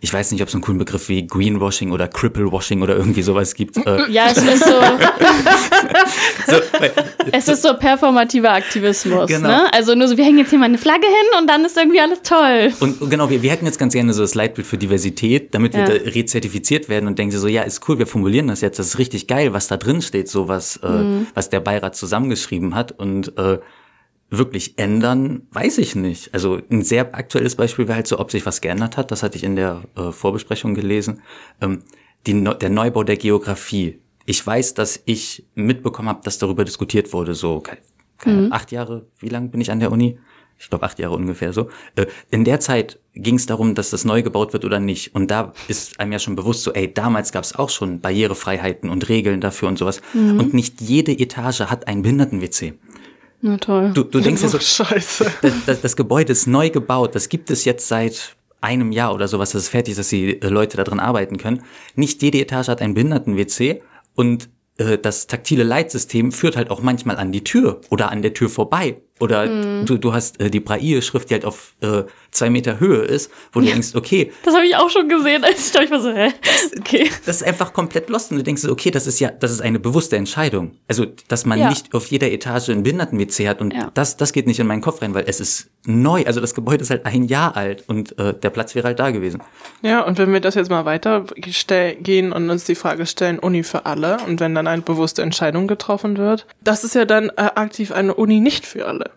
ich 0.00 0.12
weiß 0.12 0.30
nicht, 0.30 0.42
ob 0.42 0.48
es 0.48 0.54
einen 0.54 0.62
coolen 0.62 0.78
Begriff 0.78 1.08
wie 1.08 1.26
Greenwashing 1.26 1.90
oder 1.90 2.06
Cripplewashing 2.06 2.82
oder 2.82 2.96
irgendwie 2.96 3.22
sowas 3.22 3.54
gibt. 3.54 3.76
Äh. 3.76 3.98
Ja, 4.08 4.26
es 4.30 4.38
ist 4.38 4.64
so. 4.64 4.80
so 6.46 6.56
es 7.32 7.48
ist 7.48 7.62
so 7.62 7.74
performativer 7.74 8.52
Aktivismus. 8.52 9.28
Genau. 9.28 9.48
Ne? 9.48 9.72
Also 9.72 9.94
nur 9.94 10.08
so, 10.08 10.16
wir 10.16 10.24
hängen 10.24 10.38
jetzt 10.38 10.50
hier 10.50 10.58
mal 10.58 10.66
eine 10.66 10.78
Flagge 10.78 11.06
hin 11.06 11.40
und 11.40 11.48
dann 11.48 11.64
ist 11.64 11.76
irgendwie 11.76 12.00
alles 12.00 12.22
toll. 12.22 12.72
Und 12.80 13.10
genau, 13.10 13.28
wir, 13.28 13.42
wir 13.42 13.50
hätten 13.50 13.66
jetzt 13.66 13.78
ganz 13.78 13.92
gerne 13.92 14.12
so 14.14 14.22
das 14.22 14.34
Leitbild 14.34 14.66
für 14.66 14.78
Diversität, 14.78 15.52
damit 15.54 15.74
wir 15.74 15.80
ja. 15.80 16.10
rezertifiziert 16.12 16.88
werden 16.88 17.06
und 17.08 17.18
denken 17.18 17.32
sie 17.32 17.38
so, 17.38 17.48
ja, 17.48 17.62
ist 17.62 17.86
cool, 17.88 17.98
wir 17.98 18.06
formulieren 18.06 18.46
das 18.48 18.60
jetzt, 18.60 18.78
das 18.78 18.86
ist 18.86 18.98
richtig 18.98 19.26
geil, 19.26 19.52
was 19.52 19.66
da 19.66 19.76
drin 19.76 20.00
steht, 20.00 20.28
so 20.28 20.48
was, 20.48 20.76
äh, 20.76 20.88
mhm. 20.88 21.26
was 21.34 21.50
der 21.50 21.60
Beirat 21.60 21.96
zusammengeschrieben 21.96 22.74
hat 22.74 22.92
und 22.92 23.36
äh, 23.36 23.58
wirklich 24.30 24.78
ändern, 24.78 25.46
weiß 25.52 25.78
ich 25.78 25.94
nicht. 25.94 26.34
Also 26.34 26.60
ein 26.70 26.82
sehr 26.82 27.14
aktuelles 27.14 27.56
Beispiel 27.56 27.88
wäre 27.88 27.96
halt 27.96 28.06
so, 28.06 28.18
ob 28.18 28.30
sich 28.30 28.44
was 28.44 28.60
geändert 28.60 28.96
hat. 28.96 29.10
Das 29.10 29.22
hatte 29.22 29.36
ich 29.36 29.44
in 29.44 29.56
der 29.56 29.82
äh, 29.96 30.12
Vorbesprechung 30.12 30.74
gelesen. 30.74 31.22
Ähm, 31.60 31.82
die, 32.26 32.44
der 32.44 32.70
Neubau 32.70 33.04
der 33.04 33.16
Geografie. 33.16 34.00
Ich 34.26 34.46
weiß, 34.46 34.74
dass 34.74 35.00
ich 35.06 35.46
mitbekommen 35.54 36.08
habe, 36.08 36.20
dass 36.22 36.38
darüber 36.38 36.64
diskutiert 36.64 37.12
wurde. 37.12 37.34
So 37.34 37.62
keine, 38.18 38.42
mhm. 38.42 38.52
acht 38.52 38.70
Jahre. 38.72 39.06
Wie 39.18 39.28
lange 39.28 39.48
bin 39.48 39.60
ich 39.60 39.70
an 39.70 39.80
der 39.80 39.90
Uni? 39.90 40.18
Ich 40.60 40.68
glaube 40.68 40.84
acht 40.84 40.98
Jahre 40.98 41.14
ungefähr 41.14 41.52
so. 41.52 41.70
Äh, 41.94 42.06
in 42.30 42.44
der 42.44 42.60
Zeit 42.60 42.98
ging 43.14 43.36
es 43.36 43.46
darum, 43.46 43.74
dass 43.74 43.90
das 43.90 44.04
neu 44.04 44.22
gebaut 44.22 44.52
wird 44.52 44.64
oder 44.64 44.80
nicht. 44.80 45.14
Und 45.14 45.30
da 45.30 45.52
ist 45.68 46.00
einem 46.00 46.12
ja 46.12 46.18
schon 46.18 46.36
bewusst 46.36 46.64
so, 46.64 46.72
ey, 46.72 46.92
damals 46.92 47.32
gab 47.32 47.44
es 47.44 47.54
auch 47.54 47.70
schon 47.70 48.00
Barrierefreiheiten 48.00 48.90
und 48.90 49.08
Regeln 49.08 49.40
dafür 49.40 49.68
und 49.68 49.78
sowas. 49.78 50.02
Mhm. 50.12 50.40
Und 50.40 50.54
nicht 50.54 50.80
jede 50.80 51.12
Etage 51.12 51.60
hat 51.60 51.86
einen 51.86 52.02
Behinderten-WC. 52.02 52.74
Na 53.40 53.56
toll. 53.56 53.92
Du, 53.94 54.02
du 54.02 54.20
denkst 54.20 54.42
ja 54.42 54.48
so, 54.48 54.58
Scheiße. 54.60 55.32
Das, 55.42 55.52
das, 55.66 55.80
das 55.80 55.96
Gebäude 55.96 56.32
ist 56.32 56.46
neu 56.46 56.70
gebaut, 56.70 57.14
das 57.14 57.28
gibt 57.28 57.50
es 57.50 57.64
jetzt 57.64 57.88
seit 57.88 58.36
einem 58.60 58.92
Jahr 58.92 59.14
oder 59.14 59.28
sowas, 59.28 59.50
dass 59.50 59.62
es 59.62 59.68
fertig 59.68 59.92
ist, 59.92 59.98
dass 59.98 60.08
die 60.08 60.40
äh, 60.40 60.48
Leute 60.48 60.76
da 60.76 60.84
drin 60.84 61.00
arbeiten 61.00 61.38
können. 61.38 61.62
Nicht 61.94 62.22
jede 62.22 62.38
Etage 62.38 62.68
hat 62.68 62.82
einen 62.82 62.94
Behinderten-WC 62.94 63.82
und 64.14 64.48
äh, 64.78 64.98
das 64.98 65.26
taktile 65.26 65.62
Leitsystem 65.62 66.32
führt 66.32 66.56
halt 66.56 66.70
auch 66.70 66.82
manchmal 66.82 67.16
an 67.16 67.30
die 67.30 67.44
Tür 67.44 67.80
oder 67.90 68.10
an 68.10 68.22
der 68.22 68.34
Tür 68.34 68.48
vorbei. 68.48 69.00
Oder 69.20 69.46
mhm. 69.46 69.86
du, 69.86 69.98
du 69.98 70.12
hast 70.12 70.40
äh, 70.40 70.50
die 70.50 70.60
Braille-Schrift, 70.60 71.30
die 71.30 71.34
halt 71.34 71.44
auf 71.44 71.74
äh, 71.80 72.04
zwei 72.30 72.50
Meter 72.50 72.80
Höhe 72.80 73.02
ist, 73.02 73.30
wo 73.52 73.60
du 73.60 73.66
ja. 73.66 73.72
denkst, 73.72 73.94
okay. 73.94 74.32
Das 74.44 74.54
habe 74.54 74.66
ich 74.66 74.76
auch 74.76 74.90
schon 74.90 75.08
gesehen, 75.08 75.44
als 75.44 75.74
ich 75.74 75.90
war 75.90 76.00
so, 76.00 76.12
hä? 76.12 76.32
Okay. 76.78 77.10
Das 77.26 77.36
ist 77.36 77.42
einfach 77.42 77.72
komplett 77.72 78.08
lost 78.08 78.30
und 78.30 78.38
du 78.38 78.42
denkst, 78.42 78.64
okay, 78.64 78.90
das 78.90 79.06
ist 79.06 79.20
ja, 79.20 79.30
das 79.30 79.50
ist 79.50 79.60
eine 79.60 79.78
bewusste 79.78 80.16
Entscheidung. 80.16 80.72
Also, 80.86 81.06
dass 81.28 81.44
man 81.44 81.58
ja. 81.58 81.68
nicht 81.68 81.94
auf 81.94 82.06
jeder 82.06 82.30
Etage 82.30 82.70
einen 82.70 82.82
Behinderten-WC 82.82 83.48
hat 83.48 83.60
und 83.60 83.72
ja. 83.74 83.90
das, 83.94 84.16
das 84.16 84.32
geht 84.32 84.46
nicht 84.46 84.60
in 84.60 84.66
meinen 84.66 84.80
Kopf 84.80 85.02
rein, 85.02 85.14
weil 85.14 85.24
es 85.26 85.40
ist 85.40 85.70
neu. 85.86 86.24
Also 86.26 86.40
das 86.40 86.54
Gebäude 86.54 86.82
ist 86.82 86.90
halt 86.90 87.06
ein 87.06 87.24
Jahr 87.24 87.56
alt 87.56 87.84
und 87.88 88.18
äh, 88.18 88.34
der 88.34 88.50
Platz 88.50 88.74
wäre 88.74 88.86
halt 88.86 88.98
da 88.98 89.10
gewesen. 89.10 89.42
Ja, 89.82 90.02
und 90.02 90.18
wenn 90.18 90.32
wir 90.32 90.40
das 90.40 90.54
jetzt 90.54 90.70
mal 90.70 90.84
weiter 90.84 91.24
gehen 91.34 92.32
und 92.32 92.50
uns 92.50 92.64
die 92.64 92.74
Frage 92.74 93.06
stellen, 93.06 93.38
Uni 93.38 93.62
für 93.62 93.86
alle 93.86 94.18
und 94.26 94.40
wenn 94.40 94.54
dann 94.54 94.66
eine 94.66 94.82
bewusste 94.82 95.22
Entscheidung 95.22 95.66
getroffen 95.66 96.16
wird, 96.16 96.46
das 96.62 96.84
ist 96.84 96.94
ja 96.94 97.04
dann 97.04 97.30
äh, 97.30 97.50
aktiv 97.54 97.92
eine 97.92 98.14
Uni 98.14 98.40
nicht 98.40 98.66
für 98.66 98.86
alle. 98.86 99.10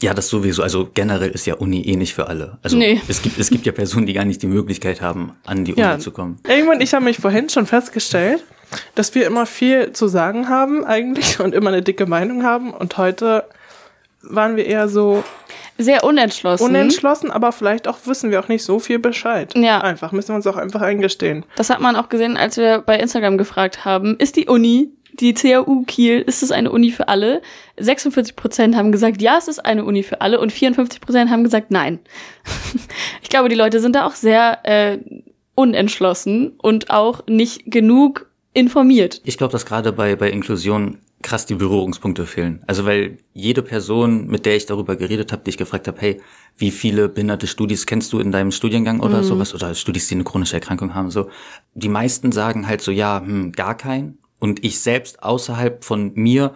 Ja, 0.00 0.14
das 0.14 0.28
sowieso. 0.28 0.62
Also 0.62 0.88
generell 0.94 1.30
ist 1.30 1.46
ja 1.46 1.54
Uni 1.54 1.82
eh 1.82 1.96
nicht 1.96 2.14
für 2.14 2.28
alle. 2.28 2.58
Also 2.62 2.76
nee. 2.76 3.00
es 3.08 3.20
gibt 3.22 3.38
es 3.38 3.50
gibt 3.50 3.66
ja 3.66 3.72
Personen, 3.72 4.06
die 4.06 4.12
gar 4.12 4.24
nicht 4.24 4.42
die 4.42 4.46
Möglichkeit 4.46 5.00
haben, 5.00 5.32
an 5.44 5.64
die 5.64 5.72
Uni 5.72 5.82
ja. 5.82 5.98
zu 5.98 6.12
kommen. 6.12 6.38
Irgendwann, 6.48 6.80
ich 6.80 6.94
habe 6.94 7.04
mich 7.04 7.18
vorhin 7.18 7.48
schon 7.48 7.66
festgestellt, 7.66 8.44
dass 8.94 9.14
wir 9.14 9.26
immer 9.26 9.46
viel 9.46 9.92
zu 9.92 10.06
sagen 10.06 10.48
haben 10.48 10.84
eigentlich 10.84 11.40
und 11.40 11.54
immer 11.54 11.70
eine 11.70 11.82
dicke 11.82 12.06
Meinung 12.06 12.44
haben 12.44 12.72
und 12.72 12.96
heute 12.96 13.44
waren 14.22 14.56
wir 14.56 14.66
eher 14.66 14.88
so 14.88 15.24
Sehr 15.78 16.04
unentschlossen. 16.04 16.64
unentschlossen, 16.64 17.30
aber 17.30 17.52
vielleicht 17.52 17.88
auch 17.88 17.98
wissen 18.04 18.30
wir 18.30 18.40
auch 18.40 18.48
nicht 18.48 18.64
so 18.64 18.78
viel 18.78 18.98
Bescheid. 18.98 19.54
Ja. 19.56 19.80
Einfach, 19.80 20.12
müssen 20.12 20.30
wir 20.30 20.36
uns 20.36 20.46
auch 20.46 20.56
einfach 20.56 20.80
eingestehen. 20.80 21.44
Das 21.56 21.70
hat 21.70 21.80
man 21.80 21.96
auch 21.96 22.08
gesehen, 22.08 22.36
als 22.36 22.56
wir 22.56 22.80
bei 22.80 22.98
Instagram 22.98 23.38
gefragt 23.38 23.84
haben, 23.84 24.16
ist 24.18 24.36
die 24.36 24.46
Uni, 24.46 24.90
die 25.20 25.34
CAU 25.34 25.84
Kiel, 25.86 26.20
ist 26.20 26.42
es 26.42 26.50
eine 26.50 26.70
Uni 26.70 26.90
für 26.90 27.08
alle? 27.08 27.42
46 27.78 28.36
Prozent 28.36 28.76
haben 28.76 28.92
gesagt, 28.92 29.22
ja, 29.22 29.36
es 29.38 29.48
ist 29.48 29.64
eine 29.64 29.84
Uni 29.84 30.02
für 30.02 30.20
alle 30.20 30.40
und 30.40 30.52
54 30.52 31.00
Prozent 31.00 31.30
haben 31.30 31.44
gesagt, 31.44 31.70
nein. 31.70 31.98
ich 33.22 33.28
glaube, 33.28 33.48
die 33.48 33.54
Leute 33.54 33.80
sind 33.80 33.94
da 33.94 34.06
auch 34.06 34.14
sehr 34.14 34.60
äh, 34.64 34.98
unentschlossen 35.54 36.52
und 36.58 36.90
auch 36.90 37.26
nicht 37.26 37.62
genug 37.66 38.30
informiert. 38.52 39.20
Ich 39.24 39.38
glaube, 39.38 39.52
dass 39.52 39.66
gerade 39.66 39.92
bei, 39.92 40.16
bei 40.16 40.30
Inklusion 40.30 40.98
krass 41.22 41.46
die 41.46 41.54
Berührungspunkte 41.54 42.26
fehlen. 42.26 42.62
Also 42.66 42.84
weil 42.84 43.18
jede 43.34 43.62
Person, 43.62 44.28
mit 44.28 44.46
der 44.46 44.56
ich 44.56 44.66
darüber 44.66 44.96
geredet 44.96 45.32
habe, 45.32 45.42
die 45.44 45.50
ich 45.50 45.56
gefragt 45.56 45.88
habe, 45.88 46.00
hey, 46.00 46.20
wie 46.56 46.70
viele 46.70 47.08
behinderte 47.08 47.46
Studis 47.46 47.86
kennst 47.86 48.12
du 48.12 48.20
in 48.20 48.30
deinem 48.30 48.52
Studiengang 48.52 49.00
oder 49.00 49.22
sowas 49.24 49.54
oder 49.54 49.74
Studis, 49.74 50.08
die 50.08 50.14
eine 50.14 50.24
chronische 50.24 50.54
Erkrankung 50.54 50.94
haben, 50.94 51.10
so 51.10 51.28
die 51.74 51.88
meisten 51.88 52.32
sagen 52.32 52.68
halt 52.68 52.80
so, 52.80 52.92
ja, 52.92 53.20
hm, 53.24 53.52
gar 53.52 53.76
kein. 53.76 54.18
Und 54.38 54.64
ich 54.64 54.80
selbst 54.80 55.22
außerhalb 55.22 55.84
von 55.84 56.12
mir 56.14 56.54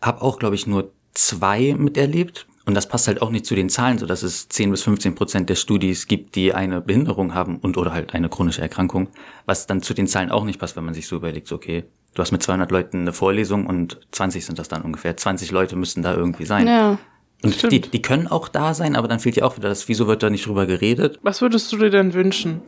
habe 0.00 0.22
auch, 0.22 0.38
glaube 0.38 0.54
ich, 0.54 0.66
nur 0.66 0.92
zwei 1.12 1.74
miterlebt. 1.76 2.46
Und 2.64 2.74
das 2.74 2.86
passt 2.86 3.08
halt 3.08 3.22
auch 3.22 3.30
nicht 3.30 3.46
zu 3.46 3.54
den 3.54 3.70
Zahlen, 3.70 3.96
so 3.96 4.04
dass 4.04 4.22
es 4.22 4.48
10 4.50 4.70
bis 4.70 4.82
15 4.82 5.14
Prozent 5.14 5.48
der 5.48 5.54
Studis 5.54 6.06
gibt, 6.06 6.34
die 6.34 6.52
eine 6.52 6.82
Behinderung 6.82 7.32
haben 7.32 7.56
und 7.56 7.78
oder 7.78 7.94
halt 7.94 8.14
eine 8.14 8.28
chronische 8.28 8.60
Erkrankung, 8.60 9.08
was 9.46 9.66
dann 9.66 9.80
zu 9.80 9.94
den 9.94 10.06
Zahlen 10.06 10.30
auch 10.30 10.44
nicht 10.44 10.60
passt, 10.60 10.76
wenn 10.76 10.84
man 10.84 10.92
sich 10.92 11.08
so 11.08 11.16
überlegt, 11.16 11.48
so, 11.48 11.54
okay, 11.54 11.84
du 12.14 12.20
hast 12.20 12.30
mit 12.30 12.42
200 12.42 12.70
Leuten 12.70 13.00
eine 13.00 13.14
Vorlesung 13.14 13.66
und 13.66 13.98
20 14.12 14.44
sind 14.44 14.58
das 14.58 14.68
dann 14.68 14.82
ungefähr. 14.82 15.16
20 15.16 15.50
Leute 15.50 15.76
müssten 15.76 16.02
da 16.02 16.14
irgendwie 16.14 16.44
sein. 16.44 16.66
Ja. 16.66 16.98
und 17.42 17.54
Stimmt. 17.54 17.72
die, 17.72 17.80
die 17.80 18.02
können 18.02 18.26
auch 18.26 18.48
da 18.48 18.74
sein, 18.74 18.96
aber 18.96 19.08
dann 19.08 19.18
fehlt 19.20 19.36
ja 19.36 19.44
auch 19.44 19.56
wieder 19.56 19.70
das, 19.70 19.88
wieso 19.88 20.06
wird 20.06 20.22
da 20.22 20.28
nicht 20.28 20.46
drüber 20.46 20.66
geredet? 20.66 21.18
Was 21.22 21.40
würdest 21.40 21.72
du 21.72 21.78
dir 21.78 21.88
denn 21.88 22.12
wünschen? 22.12 22.60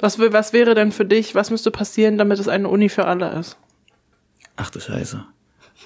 Was, 0.00 0.18
was 0.18 0.52
wäre 0.52 0.74
denn 0.74 0.90
für 0.90 1.04
dich, 1.04 1.36
was 1.36 1.52
müsste 1.52 1.70
passieren, 1.70 2.18
damit 2.18 2.40
es 2.40 2.48
eine 2.48 2.68
Uni 2.68 2.88
für 2.88 3.04
alle 3.04 3.30
ist? 3.38 3.56
Ach 4.56 4.70
du 4.70 4.80
Scheiße. 4.80 5.24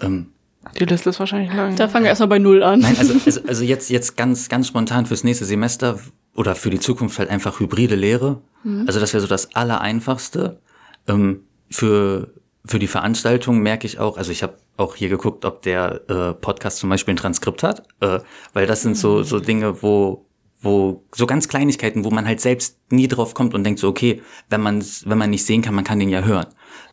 Ähm, 0.03 0.33
Die 0.79 0.85
Liste 0.85 1.11
ist 1.11 1.19
wahrscheinlich 1.21 1.53
lang. 1.55 1.77
Da 1.77 1.89
fangen 1.89 2.05
wir 2.05 2.11
erstmal 2.11 2.29
bei 2.29 2.39
Null 2.39 2.63
an. 2.63 2.81
Nein, 2.81 2.97
also, 2.99 3.15
also, 3.25 3.41
also 3.47 3.65
jetzt, 3.65 3.91
jetzt 3.91 4.17
ganz, 4.17 4.49
ganz 4.49 4.69
spontan 4.69 5.07
fürs 5.07 5.25
nächste 5.25 5.45
Semester 5.45 5.99
oder 6.35 6.55
für 6.55 6.71
die 6.71 6.81
Zukunft 6.81 7.19
halt 7.19 7.31
einfach 7.31 7.61
hybride 7.61 7.95
Lehre. 7.97 8.41
Also 8.87 9.01
das 9.01 9.13
wäre 9.13 9.21
so 9.21 9.27
das 9.27 9.55
Allereinfachste. 9.55 10.59
Ähm, 11.07 11.45
für, 11.71 12.33
für 12.65 12.79
die 12.79 12.87
Veranstaltung 12.87 13.61
merke 13.61 13.87
ich 13.87 13.99
auch, 13.99 14.17
also 14.19 14.31
ich 14.31 14.43
habe 14.43 14.55
auch 14.77 14.95
hier 14.95 15.09
geguckt, 15.09 15.45
ob 15.45 15.63
der 15.63 16.03
äh, 16.09 16.35
Podcast 16.35 16.79
zum 16.79 16.91
Beispiel 16.91 17.15
ein 17.15 17.19
Transkript 17.19 17.63
hat, 17.63 17.85
äh, 18.01 18.21
weil 18.53 18.67
das 18.67 18.83
sind 18.83 18.97
so, 18.97 19.23
so 19.23 19.41
Dinge, 19.41 19.83
wo 19.83 20.25
wo 20.61 21.05
so 21.15 21.25
ganz 21.27 21.47
Kleinigkeiten, 21.47 22.05
wo 22.05 22.11
man 22.11 22.27
halt 22.27 22.41
selbst 22.41 22.79
nie 22.91 23.07
drauf 23.07 23.33
kommt 23.33 23.55
und 23.55 23.63
denkt 23.63 23.79
so, 23.79 23.87
okay, 23.89 24.23
wenn 24.51 24.61
man 24.61 24.85
wenn 25.05 25.17
man 25.17 25.31
nicht 25.31 25.47
sehen 25.47 25.63
kann, 25.63 25.73
man 25.73 25.85
kann 25.85 26.01
den 26.01 26.09
ja 26.09 26.23
hören. 26.23 26.47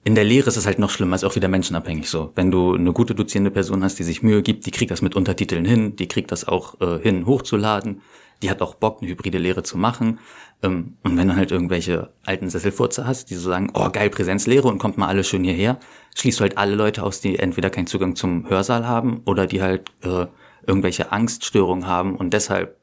In 0.04 0.16
der 0.16 0.24
Lehre 0.24 0.48
ist 0.48 0.58
es 0.58 0.66
halt 0.66 0.80
noch 0.80 0.90
schlimmer, 0.90 1.16
ist 1.16 1.24
auch 1.24 1.36
wieder 1.36 1.48
menschenabhängig 1.48 2.10
so. 2.10 2.32
Wenn 2.36 2.52
du 2.52 2.76
eine 2.76 2.94
gute 2.94 3.16
dozierende 3.16 3.52
Person 3.52 3.84
hast, 3.84 3.98
die 3.98 4.04
sich 4.04 4.22
Mühe 4.22 4.44
gibt, 4.44 4.66
die 4.66 4.72
kriegt 4.72 4.92
das 4.92 5.02
mit 5.02 5.16
Untertiteln 5.16 5.66
hin, 5.66 5.96
die 5.96 6.08
kriegt 6.08 6.32
das 6.32 6.48
auch 6.48 6.80
äh, 6.82 7.00
hin, 7.00 7.26
hochzuladen, 7.26 8.02
die 8.42 8.50
hat 8.50 8.62
auch 8.62 8.76
Bock, 8.76 9.02
eine 9.02 9.10
hybride 9.10 9.38
Lehre 9.38 9.64
zu 9.64 9.78
machen. 9.78 10.20
Ähm, 10.62 10.98
und 11.04 11.18
wenn 11.18 11.28
du 11.28 11.36
halt 11.36 11.52
irgendwelche 11.52 12.12
alten 12.24 12.50
Sesselfurze 12.50 13.08
hast, 13.08 13.30
die 13.30 13.36
so 13.36 13.50
sagen, 13.50 13.72
oh 13.74 13.90
geil, 13.90 14.10
Präsenzlehre 14.10 14.68
und 14.68 14.78
kommt 14.78 14.98
mal 14.98 15.08
alle 15.08 15.24
schön 15.24 15.44
hierher, 15.44 15.80
schließt 16.16 16.40
du 16.40 16.44
halt 16.44 16.58
alle 16.58 16.76
Leute 16.76 17.04
aus, 17.04 17.22
die 17.22 17.40
entweder 17.40 17.70
keinen 17.70 17.88
Zugang 17.88 18.16
zum 18.16 18.50
Hörsaal 18.50 18.88
haben 18.88 19.22
oder 19.26 19.48
die 19.48 19.62
halt 19.62 19.90
äh, 20.04 20.28
irgendwelche 20.68 21.12
Angststörungen 21.12 21.88
haben 21.88 22.16
und 22.16 22.34
deshalb 22.34 22.78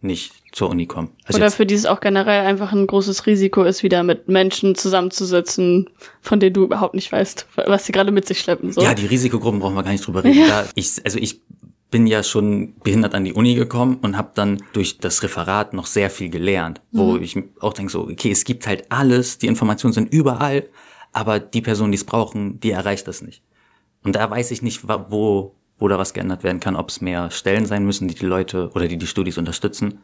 nicht 0.00 0.32
zur 0.52 0.70
Uni 0.70 0.86
kommen. 0.86 1.10
Also 1.24 1.38
Oder 1.38 1.46
jetzt- 1.46 1.54
für 1.56 1.66
die 1.66 1.74
es 1.74 1.86
auch 1.86 2.00
generell 2.00 2.44
einfach 2.46 2.72
ein 2.72 2.86
großes 2.86 3.26
Risiko 3.26 3.62
ist, 3.64 3.82
wieder 3.82 4.02
mit 4.02 4.28
Menschen 4.28 4.74
zusammenzusitzen, 4.74 5.88
von 6.20 6.40
denen 6.40 6.54
du 6.54 6.64
überhaupt 6.64 6.94
nicht 6.94 7.10
weißt, 7.10 7.46
was 7.66 7.86
sie 7.86 7.92
gerade 7.92 8.12
mit 8.12 8.26
sich 8.26 8.38
schleppen. 8.40 8.72
So. 8.72 8.82
Ja, 8.82 8.94
die 8.94 9.06
Risikogruppen 9.06 9.60
brauchen 9.60 9.74
wir 9.74 9.82
gar 9.82 9.92
nicht 9.92 10.06
drüber 10.06 10.22
reden. 10.24 10.46
Da 10.48 10.66
ich, 10.74 11.00
also 11.04 11.18
ich 11.18 11.40
bin 11.90 12.06
ja 12.06 12.22
schon 12.22 12.74
behindert 12.82 13.14
an 13.14 13.24
die 13.24 13.32
Uni 13.32 13.54
gekommen 13.54 13.98
und 14.02 14.16
habe 14.18 14.30
dann 14.34 14.62
durch 14.72 14.98
das 14.98 15.22
Referat 15.22 15.72
noch 15.72 15.86
sehr 15.86 16.10
viel 16.10 16.28
gelernt, 16.30 16.80
wo 16.92 17.16
ich 17.16 17.38
auch 17.60 17.72
denke 17.72 17.92
so, 17.92 18.02
okay, 18.02 18.30
es 18.32 18.44
gibt 18.44 18.66
halt 18.66 18.90
alles, 18.90 19.38
die 19.38 19.46
Informationen 19.46 19.92
sind 19.94 20.12
überall, 20.12 20.68
aber 21.12 21.38
die 21.40 21.62
Personen, 21.62 21.92
die 21.92 21.96
es 21.96 22.04
brauchen, 22.04 22.60
die 22.60 22.70
erreicht 22.72 23.06
das 23.08 23.22
nicht. 23.22 23.42
Und 24.04 24.16
da 24.16 24.28
weiß 24.30 24.50
ich 24.50 24.62
nicht, 24.62 24.82
wo, 24.86 25.54
wo 25.78 25.88
da 25.88 25.98
was 25.98 26.14
geändert 26.14 26.42
werden 26.42 26.60
kann, 26.60 26.76
ob 26.76 26.88
es 26.88 27.00
mehr 27.00 27.30
Stellen 27.30 27.66
sein 27.66 27.84
müssen, 27.84 28.08
die 28.08 28.14
die 28.14 28.26
Leute 28.26 28.70
oder 28.74 28.88
die 28.88 28.96
die 28.96 29.06
Studis 29.06 29.38
unterstützen, 29.38 30.00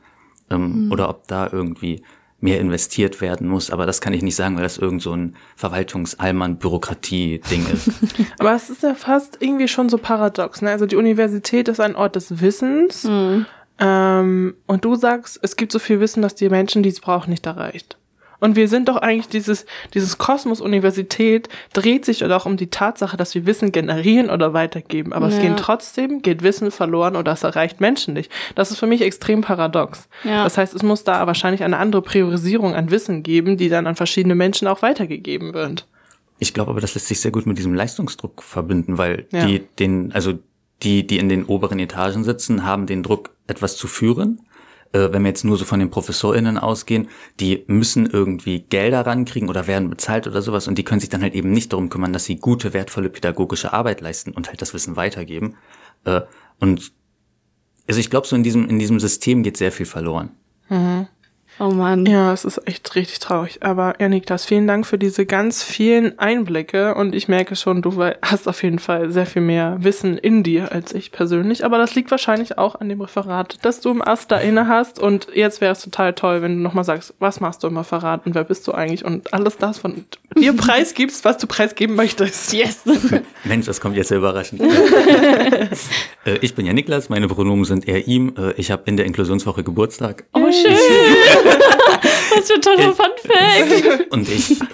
ähm, 0.51 0.91
oder 0.93 1.09
ob 1.09 1.27
da 1.29 1.49
irgendwie 1.51 2.03
mehr 2.41 2.61
investiert 2.61 3.21
werden 3.21 3.49
muss. 3.49 3.71
Aber 3.71 3.87
das 3.87 4.01
kann 4.01 4.13
ich 4.13 4.23
nicht 4.23 4.35
sagen, 4.35 4.57
weil 4.57 4.65
das 4.65 4.77
irgend 4.77 5.01
so 5.01 5.13
ein 5.13 5.37
Verwaltungsallmann-Bürokratie-Ding 5.57 7.67
ist. 7.73 7.91
Aber 8.39 8.55
es 8.55 8.69
ist 8.69 8.83
ja 8.83 8.95
fast 8.95 9.39
irgendwie 9.41 9.69
schon 9.69 9.89
so 9.89 9.97
paradox. 9.97 10.61
Ne? 10.61 10.71
Also 10.71 10.87
die 10.87 10.97
Universität 10.97 11.69
ist 11.69 11.79
ein 11.79 11.95
Ort 11.95 12.17
des 12.17 12.41
Wissens. 12.41 13.09
Ähm, 13.79 14.55
und 14.67 14.85
du 14.85 14.97
sagst, 14.97 15.39
es 15.43 15.57
gibt 15.57 15.73
so 15.73 15.79
viel 15.79 16.01
Wissen, 16.01 16.21
dass 16.21 16.35
die 16.35 16.49
Menschen, 16.49 16.83
die 16.83 16.89
es 16.89 17.01
brauchen, 17.01 17.31
nicht 17.31 17.47
erreicht. 17.47 17.97
Und 18.43 18.57
wir 18.57 18.67
sind 18.67 18.89
doch 18.89 18.97
eigentlich 18.97 19.29
dieses, 19.29 19.67
dieses 19.95 20.19
Kosmos 20.19 20.61
Universität 20.61 21.49
dreht 21.73 22.05
sich 22.05 22.19
doch 22.19 22.45
um 22.45 22.57
die 22.57 22.67
Tatsache, 22.71 23.17
dass 23.17 23.37
wir 23.37 23.47
Wissen 23.47 23.71
generieren 23.71 24.31
oder 24.31 24.53
weitergeben. 24.53 25.13
Aber 25.13 25.29
es 25.29 25.37
Ja. 25.37 25.43
gehen 25.43 25.57
trotzdem, 25.57 26.23
geht 26.23 26.43
Wissen 26.43 26.73
verloren 26.73 27.15
oder 27.15 27.31
es 27.33 27.45
erreicht 27.45 27.81
Menschen 27.81 28.15
nicht. 28.15 28.33
Das 28.57 28.73
ist 28.73 28.81
für 28.81 28.89
mich 28.89 29.01
extrem 29.03 29.43
paradox. 29.43 30.09
Ja. 30.25 30.43
Das 30.43 30.59
heißt, 30.59 30.75
es 30.75 30.83
muss 30.83 31.05
da 31.05 31.25
wahrscheinlich 31.29 31.63
eine 31.63 31.77
andere 31.79 32.03
Priorisierung 32.03 32.75
an 32.75 32.91
Wissen 32.91 33.23
geben, 33.23 33.57
die 33.57 33.69
dann 33.69 33.87
an 33.87 33.95
verschiedene 33.95 34.35
Menschen 34.35 34.67
auch 34.67 34.83
weitergegeben 34.83 35.55
wird. 35.55 35.87
Ich 36.41 36.53
glaube 36.53 36.73
aber, 36.73 36.81
das 36.81 36.95
lässt 36.95 37.07
sich 37.07 37.21
sehr 37.21 37.31
gut 37.31 37.47
mit 37.47 37.59
diesem 37.59 37.75
Leistungsdruck 37.75 38.43
verbinden, 38.43 38.99
weil 38.99 39.27
Ja. 39.31 39.47
die 39.47 39.61
den, 39.79 40.11
also 40.13 40.33
die, 40.83 41.07
die 41.07 41.19
in 41.19 41.29
den 41.29 41.45
oberen 41.45 41.79
Etagen 41.79 42.25
sitzen, 42.25 42.67
haben 42.67 42.87
den 42.87 43.05
Druck, 43.05 43.31
etwas 43.47 43.77
zu 43.77 43.87
führen. 43.87 44.41
Äh, 44.93 45.13
wenn 45.13 45.23
wir 45.23 45.29
jetzt 45.29 45.45
nur 45.45 45.57
so 45.57 45.65
von 45.65 45.81
den 45.81 45.91
ProfessorInnen 45.91 46.59
ausgehen, 46.59 47.09
die 47.41 47.65
müssen 47.67 48.07
irgendwie 48.07 48.61
Gelder 48.61 49.07
rankriegen 49.07 49.49
oder 49.49 49.67
werden 49.67 49.91
bezahlt 49.91 50.27
oder 50.27 50.43
sowas 50.43 50.69
und 50.69 50.77
die 50.77 50.85
können 50.85 51.01
sich 51.01 51.09
dann 51.09 51.23
halt 51.23 51.35
eben 51.35 51.51
nicht 51.51 51.73
darum 51.73 51.89
kümmern, 51.89 52.13
dass 52.13 52.25
sie 52.25 52.37
gute, 52.37 52.73
wertvolle 52.73 53.09
pädagogische 53.09 53.73
Arbeit 53.73 54.01
leisten 54.01 54.33
und 54.33 54.49
halt 54.49 54.61
das 54.61 54.75
Wissen 54.75 54.97
weitergeben. 54.97 55.57
Äh, 56.05 56.23
und 56.61 56.93
also 57.89 58.01
ich 58.01 58.11
glaube, 58.11 58.27
so 58.27 58.37
in 58.37 58.43
diesem, 58.43 58.69
in 58.69 58.79
diesem 58.79 59.01
System 59.01 59.43
geht 59.43 59.57
sehr 59.57 59.73
viel 59.73 59.87
verloren. 59.87 60.31
Oh 61.59 61.71
Mann. 61.71 62.07
Ja, 62.07 62.33
es 62.33 62.45
ist 62.45 62.67
echt 62.67 62.95
richtig 62.95 63.19
traurig. 63.19 63.59
Aber 63.61 63.95
ja, 64.01 64.09
Niklas, 64.09 64.45
vielen 64.45 64.67
Dank 64.67 64.87
für 64.87 64.99
diese 64.99 65.27
ganz 65.27 65.63
vielen 65.63 66.19
Einblicke 66.19 66.95
und 66.95 67.15
ich 67.15 67.29
merke 67.29 67.57
schon, 67.57 67.83
du 67.83 68.03
hast 68.23 68.49
auf 68.49 68.63
jeden 68.63 68.79
Fall 68.79 69.11
sehr 69.11 69.27
viel 69.27 69.43
mehr 69.43 69.77
Wissen 69.81 70.19
in 70.19 70.43
dir 70.43 70.73
als 70.73 70.95
ich 70.95 71.13
persönlich. 71.13 71.65
Aber 71.65 71.79
das 71.79 71.95
liegt 71.95 72.11
wahrscheinlich 72.11 72.59
auch 72.59 72.81
an 72.81 72.89
dem 72.89 73.01
Referat, 73.01 73.59
das 73.63 73.81
du 73.81 73.91
im 73.91 74.03
Asta 74.03 74.39
inne 74.39 74.67
hast. 74.67 74.99
Und 74.99 75.29
jetzt 75.35 75.61
wäre 75.61 75.73
es 75.73 75.83
total 75.83 76.15
toll, 76.15 76.43
wenn 76.43 76.57
du 76.57 76.63
nochmal 76.63 76.85
sagst, 76.85 77.15
was 77.19 77.41
machst 77.41 77.63
du 77.63 77.69
im 77.69 77.77
Referat 77.77 78.27
und 78.27 78.35
wer 78.35 78.45
bist 78.45 78.67
du 78.67 78.73
eigentlich 78.73 79.05
und 79.05 79.33
alles 79.35 79.57
das 79.59 79.79
von 79.79 80.05
dir 80.37 80.57
preisgibst, 80.57 81.25
was 81.25 81.39
du 81.39 81.47
preisgeben 81.47 81.95
möchtest. 81.95 82.53
Yes. 82.53 82.81
Mensch, 83.45 83.67
das 83.67 83.81
kommt 83.81 83.97
jetzt 83.97 84.09
sehr 84.09 84.19
überraschend. 84.19 84.63
äh, 86.25 86.39
ich 86.41 86.55
bin 86.55 86.67
ja 86.67 86.73
Niklas, 86.73 87.09
meine 87.09 87.29
Pronomen 87.29 87.65
sind 87.65 87.87
er, 87.87 88.09
ihm. 88.09 88.35
Äh, 88.39 88.53
ich 88.53 88.71
habe 88.71 88.83
in 88.87 88.97
der 88.97 89.07
Inklusionswoche 89.07 89.63
Geburtstag. 89.63 90.25
Oh, 90.33 90.51
schön. 90.51 90.77
Was 91.45 92.47
für 92.47 92.55
ein 92.55 92.63
toller 92.63 92.93
Fun 92.95 93.07
Fact. 93.17 94.13
Und 94.13 94.29
ich, 94.29 94.61
äh, 94.61 94.65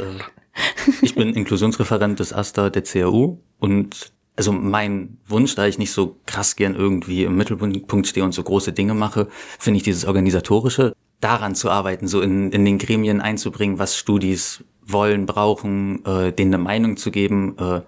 ich 1.03 1.15
bin 1.15 1.35
Inklusionsreferent 1.35 2.19
des 2.21 2.33
AStA 2.33 2.71
der 2.71 2.83
CAU 2.83 3.39
und 3.59 4.13
also 4.37 4.53
mein 4.53 5.19
Wunsch, 5.27 5.57
da 5.57 5.67
ich 5.67 5.79
nicht 5.79 5.91
so 5.91 6.17
krass 6.25 6.55
gern 6.55 6.77
irgendwie 6.77 7.25
im 7.25 7.37
Mittelpunkt 7.37 8.07
stehe 8.07 8.25
und 8.25 8.33
so 8.33 8.45
große 8.45 8.73
Dinge 8.73 8.95
mache, 8.95 9.27
finde 9.59 9.79
ich 9.79 9.83
dieses 9.83 10.05
Organisatorische, 10.05 10.95
daran 11.21 11.57
zu 11.57 11.71
arbeiten, 11.71 12.07
so 12.07 12.21
in, 12.21 12.53
in 12.53 12.65
den 12.65 12.79
Gremien 12.79 13.21
einzubringen, 13.21 13.81
was 13.81 13.97
Studis 13.97 14.63
wollen, 14.87 15.27
brauchen, 15.27 16.05
äh, 16.05 16.33
denen 16.33 16.55
eine 16.55 16.63
Meinung 16.63 16.97
zu 16.97 17.11
geben. 17.11 17.57
Äh, 17.59 17.81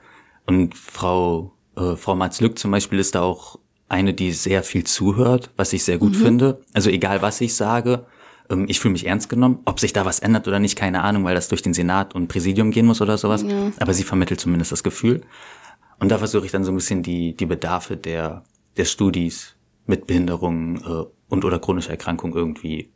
und 0.46 0.76
Frau, 0.76 1.52
äh, 1.76 1.94
Frau 1.94 2.16
Matz-Lück 2.16 2.58
zum 2.58 2.72
Beispiel 2.72 2.98
ist 2.98 3.14
da 3.14 3.22
auch 3.22 3.60
eine, 3.88 4.12
die 4.12 4.32
sehr 4.32 4.64
viel 4.64 4.84
zuhört, 4.84 5.50
was 5.56 5.72
ich 5.72 5.84
sehr 5.84 5.98
gut 5.98 6.16
finde. 6.16 6.60
Also 6.74 6.90
egal, 6.90 7.22
was 7.22 7.40
ich 7.40 7.54
sage, 7.54 8.06
ich 8.66 8.80
fühle 8.80 8.92
mich 8.92 9.06
ernst 9.06 9.28
genommen. 9.28 9.60
Ob 9.64 9.80
sich 9.80 9.92
da 9.92 10.04
was 10.04 10.18
ändert 10.18 10.48
oder 10.48 10.58
nicht, 10.58 10.76
keine 10.76 11.02
Ahnung, 11.02 11.24
weil 11.24 11.34
das 11.34 11.48
durch 11.48 11.62
den 11.62 11.74
Senat 11.74 12.14
und 12.14 12.28
Präsidium 12.28 12.70
gehen 12.70 12.86
muss 12.86 13.00
oder 13.00 13.16
sowas. 13.16 13.44
Aber 13.78 13.94
sie 13.94 14.02
vermittelt 14.02 14.40
zumindest 14.40 14.72
das 14.72 14.82
Gefühl. 14.82 15.22
Und 16.00 16.10
da 16.10 16.18
versuche 16.18 16.46
ich 16.46 16.52
dann 16.52 16.64
so 16.64 16.72
ein 16.72 16.76
bisschen 16.76 17.02
die, 17.02 17.36
die 17.36 17.46
Bedarfe 17.46 17.96
der, 17.96 18.44
der 18.76 18.86
Studis 18.86 19.56
mit 19.86 20.06
Behinderungen 20.06 20.76
äh, 20.76 21.04
und 21.28 21.44
oder 21.44 21.58
chronischer 21.58 21.90
Erkrankung 21.90 22.34
irgendwie 22.34 22.90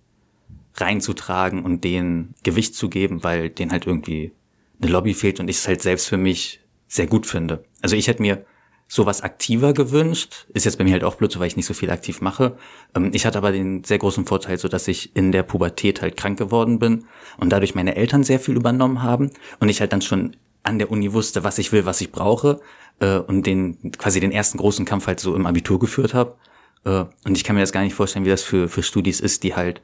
reinzutragen 0.76 1.62
und 1.62 1.84
denen 1.84 2.34
Gewicht 2.42 2.74
zu 2.74 2.88
geben, 2.88 3.22
weil 3.22 3.50
denen 3.50 3.70
halt 3.70 3.86
irgendwie 3.86 4.32
eine 4.80 4.90
Lobby 4.90 5.14
fehlt 5.14 5.38
und 5.38 5.48
ich 5.48 5.56
es 5.56 5.68
halt 5.68 5.82
selbst 5.82 6.08
für 6.08 6.16
mich 6.16 6.60
sehr 6.88 7.06
gut 7.06 7.26
finde. 7.26 7.64
Also 7.80 7.94
ich 7.96 8.08
hätte 8.08 8.22
mir 8.22 8.44
sowas 8.86 9.22
aktiver 9.22 9.72
gewünscht. 9.72 10.46
Ist 10.52 10.64
jetzt 10.64 10.78
bei 10.78 10.84
mir 10.84 10.92
halt 10.92 11.04
auch 11.04 11.16
blöd, 11.16 11.32
so 11.32 11.40
weil 11.40 11.46
ich 11.46 11.56
nicht 11.56 11.66
so 11.66 11.74
viel 11.74 11.90
aktiv 11.90 12.20
mache. 12.20 12.56
Ähm, 12.94 13.10
ich 13.12 13.26
hatte 13.26 13.38
aber 13.38 13.52
den 13.52 13.84
sehr 13.84 13.98
großen 13.98 14.26
Vorteil, 14.26 14.58
so 14.58 14.68
dass 14.68 14.88
ich 14.88 15.14
in 15.16 15.32
der 15.32 15.42
Pubertät 15.42 16.02
halt 16.02 16.16
krank 16.16 16.38
geworden 16.38 16.78
bin 16.78 17.06
und 17.38 17.50
dadurch 17.50 17.74
meine 17.74 17.96
Eltern 17.96 18.24
sehr 18.24 18.40
viel 18.40 18.56
übernommen 18.56 19.02
haben 19.02 19.30
und 19.60 19.68
ich 19.68 19.80
halt 19.80 19.92
dann 19.92 20.02
schon 20.02 20.36
an 20.62 20.78
der 20.78 20.90
Uni 20.90 21.12
wusste, 21.12 21.44
was 21.44 21.58
ich 21.58 21.72
will, 21.72 21.84
was 21.84 22.00
ich 22.00 22.12
brauche 22.12 22.60
äh, 23.00 23.18
und 23.18 23.46
den 23.46 23.92
quasi 23.92 24.20
den 24.20 24.32
ersten 24.32 24.58
großen 24.58 24.84
Kampf 24.84 25.06
halt 25.06 25.20
so 25.20 25.34
im 25.34 25.46
Abitur 25.46 25.78
geführt 25.78 26.14
habe. 26.14 26.36
Äh, 26.84 27.04
und 27.24 27.36
ich 27.36 27.44
kann 27.44 27.56
mir 27.56 27.62
das 27.62 27.72
gar 27.72 27.82
nicht 27.82 27.94
vorstellen, 27.94 28.24
wie 28.24 28.30
das 28.30 28.42
für 28.42 28.68
für 28.68 28.82
Studis 28.82 29.20
ist, 29.20 29.42
die 29.42 29.54
halt 29.54 29.82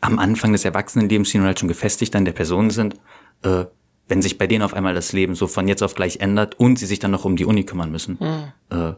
am 0.00 0.18
Anfang 0.18 0.52
des 0.52 0.64
Erwachsenenlebens, 0.64 1.30
die 1.30 1.38
nun 1.38 1.46
halt 1.46 1.58
schon 1.58 1.68
gefestigt 1.68 2.14
an 2.14 2.24
der 2.24 2.32
Person 2.32 2.70
sind, 2.70 2.94
äh, 3.42 3.64
wenn 4.08 4.22
sich 4.22 4.38
bei 4.38 4.46
denen 4.46 4.62
auf 4.62 4.74
einmal 4.74 4.94
das 4.94 5.12
Leben 5.12 5.34
so 5.34 5.46
von 5.46 5.68
jetzt 5.68 5.82
auf 5.82 5.94
gleich 5.94 6.20
ändert 6.20 6.58
und 6.58 6.78
sie 6.78 6.86
sich 6.86 6.98
dann 6.98 7.10
noch 7.10 7.24
um 7.24 7.36
die 7.36 7.44
Uni 7.44 7.64
kümmern 7.64 7.90
müssen. 7.90 8.18
Mhm. 8.20 8.76
Äh, 8.76 8.92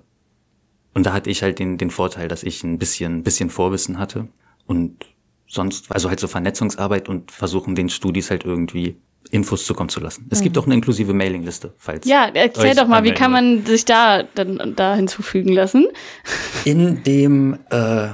und 0.94 1.06
da 1.06 1.12
hatte 1.12 1.30
ich 1.30 1.42
halt 1.42 1.58
den, 1.58 1.78
den 1.78 1.90
Vorteil, 1.90 2.28
dass 2.28 2.42
ich 2.42 2.64
ein 2.64 2.78
bisschen, 2.78 3.22
bisschen 3.22 3.50
Vorwissen 3.50 3.98
hatte 3.98 4.28
und 4.66 5.06
sonst, 5.46 5.90
also 5.92 6.08
halt 6.08 6.20
so 6.20 6.28
Vernetzungsarbeit 6.28 7.08
und 7.08 7.30
versuchen 7.30 7.74
den 7.74 7.88
Studis 7.88 8.30
halt 8.30 8.44
irgendwie 8.44 8.96
Infos 9.30 9.66
zukommen 9.66 9.88
zu 9.88 10.00
lassen. 10.00 10.26
Es 10.30 10.40
mhm. 10.40 10.44
gibt 10.44 10.58
auch 10.58 10.66
eine 10.66 10.74
inklusive 10.74 11.12
Mailingliste, 11.12 11.74
falls. 11.76 12.06
Ja, 12.06 12.30
erzähl 12.32 12.74
doch 12.74 12.86
mal, 12.86 13.04
wie 13.04 13.12
kann 13.12 13.30
man 13.30 13.64
sich 13.64 13.84
da 13.84 14.22
dann 14.22 14.74
da 14.76 14.94
hinzufügen 14.94 15.52
lassen? 15.52 15.86
In 16.64 17.02
dem 17.02 17.58
äh, 17.70 18.08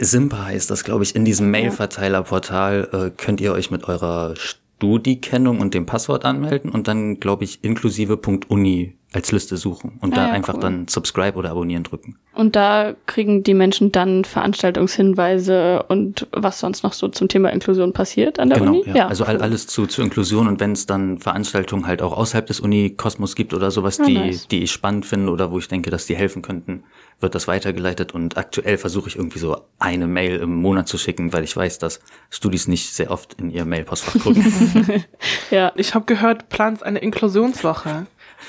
Simpa 0.00 0.44
heißt 0.46 0.70
das, 0.70 0.84
glaube 0.84 1.02
ich, 1.04 1.16
in 1.16 1.24
diesem 1.24 1.50
Mailverteilerportal 1.50 2.88
äh, 2.92 3.10
könnt 3.22 3.40
ihr 3.40 3.52
euch 3.52 3.70
mit 3.70 3.84
eurer 3.88 4.34
Studi-Kennung 4.82 5.60
und 5.60 5.74
dem 5.74 5.86
Passwort 5.86 6.24
anmelden 6.24 6.68
und 6.68 6.88
dann, 6.88 7.20
glaube 7.20 7.44
ich, 7.44 7.62
inklusive 7.62 8.18
.uni 8.48 8.96
als 9.12 9.30
Liste 9.30 9.56
suchen 9.56 9.98
und 10.00 10.14
ah, 10.14 10.16
da 10.16 10.26
ja, 10.28 10.32
einfach 10.32 10.54
cool. 10.54 10.60
dann 10.60 10.88
subscribe 10.88 11.36
oder 11.36 11.50
abonnieren 11.50 11.84
drücken. 11.84 12.16
Und 12.34 12.56
da 12.56 12.94
kriegen 13.06 13.44
die 13.44 13.52
Menschen 13.54 13.92
dann 13.92 14.24
Veranstaltungshinweise 14.24 15.84
und 15.88 16.26
was 16.32 16.58
sonst 16.58 16.82
noch 16.82 16.94
so 16.94 17.08
zum 17.08 17.28
Thema 17.28 17.50
Inklusion 17.50 17.92
passiert 17.92 18.40
an 18.40 18.48
der 18.48 18.58
genau, 18.58 18.72
Uni? 18.72 18.84
Ja. 18.86 18.94
ja 18.94 19.06
also 19.08 19.24
cool. 19.28 19.36
alles 19.36 19.66
zu, 19.66 19.86
zu 19.86 20.02
Inklusion 20.02 20.48
und 20.48 20.60
wenn 20.60 20.72
es 20.72 20.86
dann 20.86 21.18
Veranstaltungen 21.18 21.86
halt 21.86 22.00
auch 22.00 22.16
außerhalb 22.16 22.46
des 22.46 22.58
Uni-Kosmos 22.60 23.36
gibt 23.36 23.52
oder 23.54 23.70
sowas, 23.70 24.00
ah, 24.00 24.04
die, 24.04 24.14
nice. 24.14 24.48
die 24.48 24.62
ich 24.62 24.72
spannend 24.72 25.04
finde 25.04 25.30
oder 25.30 25.52
wo 25.52 25.58
ich 25.58 25.68
denke, 25.68 25.90
dass 25.90 26.06
die 26.06 26.16
helfen 26.16 26.40
könnten, 26.40 26.84
wird 27.22 27.34
das 27.34 27.48
weitergeleitet 27.48 28.12
und 28.12 28.36
aktuell 28.36 28.78
versuche 28.78 29.08
ich 29.08 29.16
irgendwie 29.16 29.38
so 29.38 29.62
eine 29.78 30.06
Mail 30.06 30.36
im 30.36 30.54
Monat 30.56 30.88
zu 30.88 30.98
schicken, 30.98 31.32
weil 31.32 31.44
ich 31.44 31.56
weiß, 31.56 31.78
dass 31.78 32.00
Studis 32.30 32.68
nicht 32.68 32.92
sehr 32.92 33.10
oft 33.10 33.34
in 33.34 33.50
ihr 33.50 33.64
Mail-Postfach 33.64 34.20
gucken. 34.20 35.04
ja. 35.50 35.72
Ich 35.76 35.94
habe 35.94 36.04
gehört, 36.04 36.48
planst 36.48 36.82
eine 36.82 36.98
Inklusionswoche. 36.98 38.06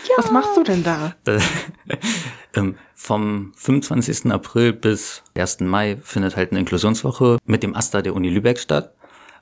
Ja. 0.09 0.15
Was 0.17 0.31
machst 0.31 0.57
du 0.57 0.63
denn 0.63 0.83
da? 0.83 1.15
ähm, 2.55 2.75
vom 2.93 3.53
25. 3.55 4.31
April 4.31 4.73
bis 4.73 5.23
1. 5.36 5.62
Mai 5.62 5.97
findet 6.01 6.36
halt 6.36 6.51
eine 6.51 6.59
Inklusionswoche 6.59 7.38
mit 7.45 7.63
dem 7.63 7.75
AStA 7.75 8.01
der 8.01 8.15
Uni 8.15 8.29
Lübeck 8.29 8.59
statt. 8.59 8.93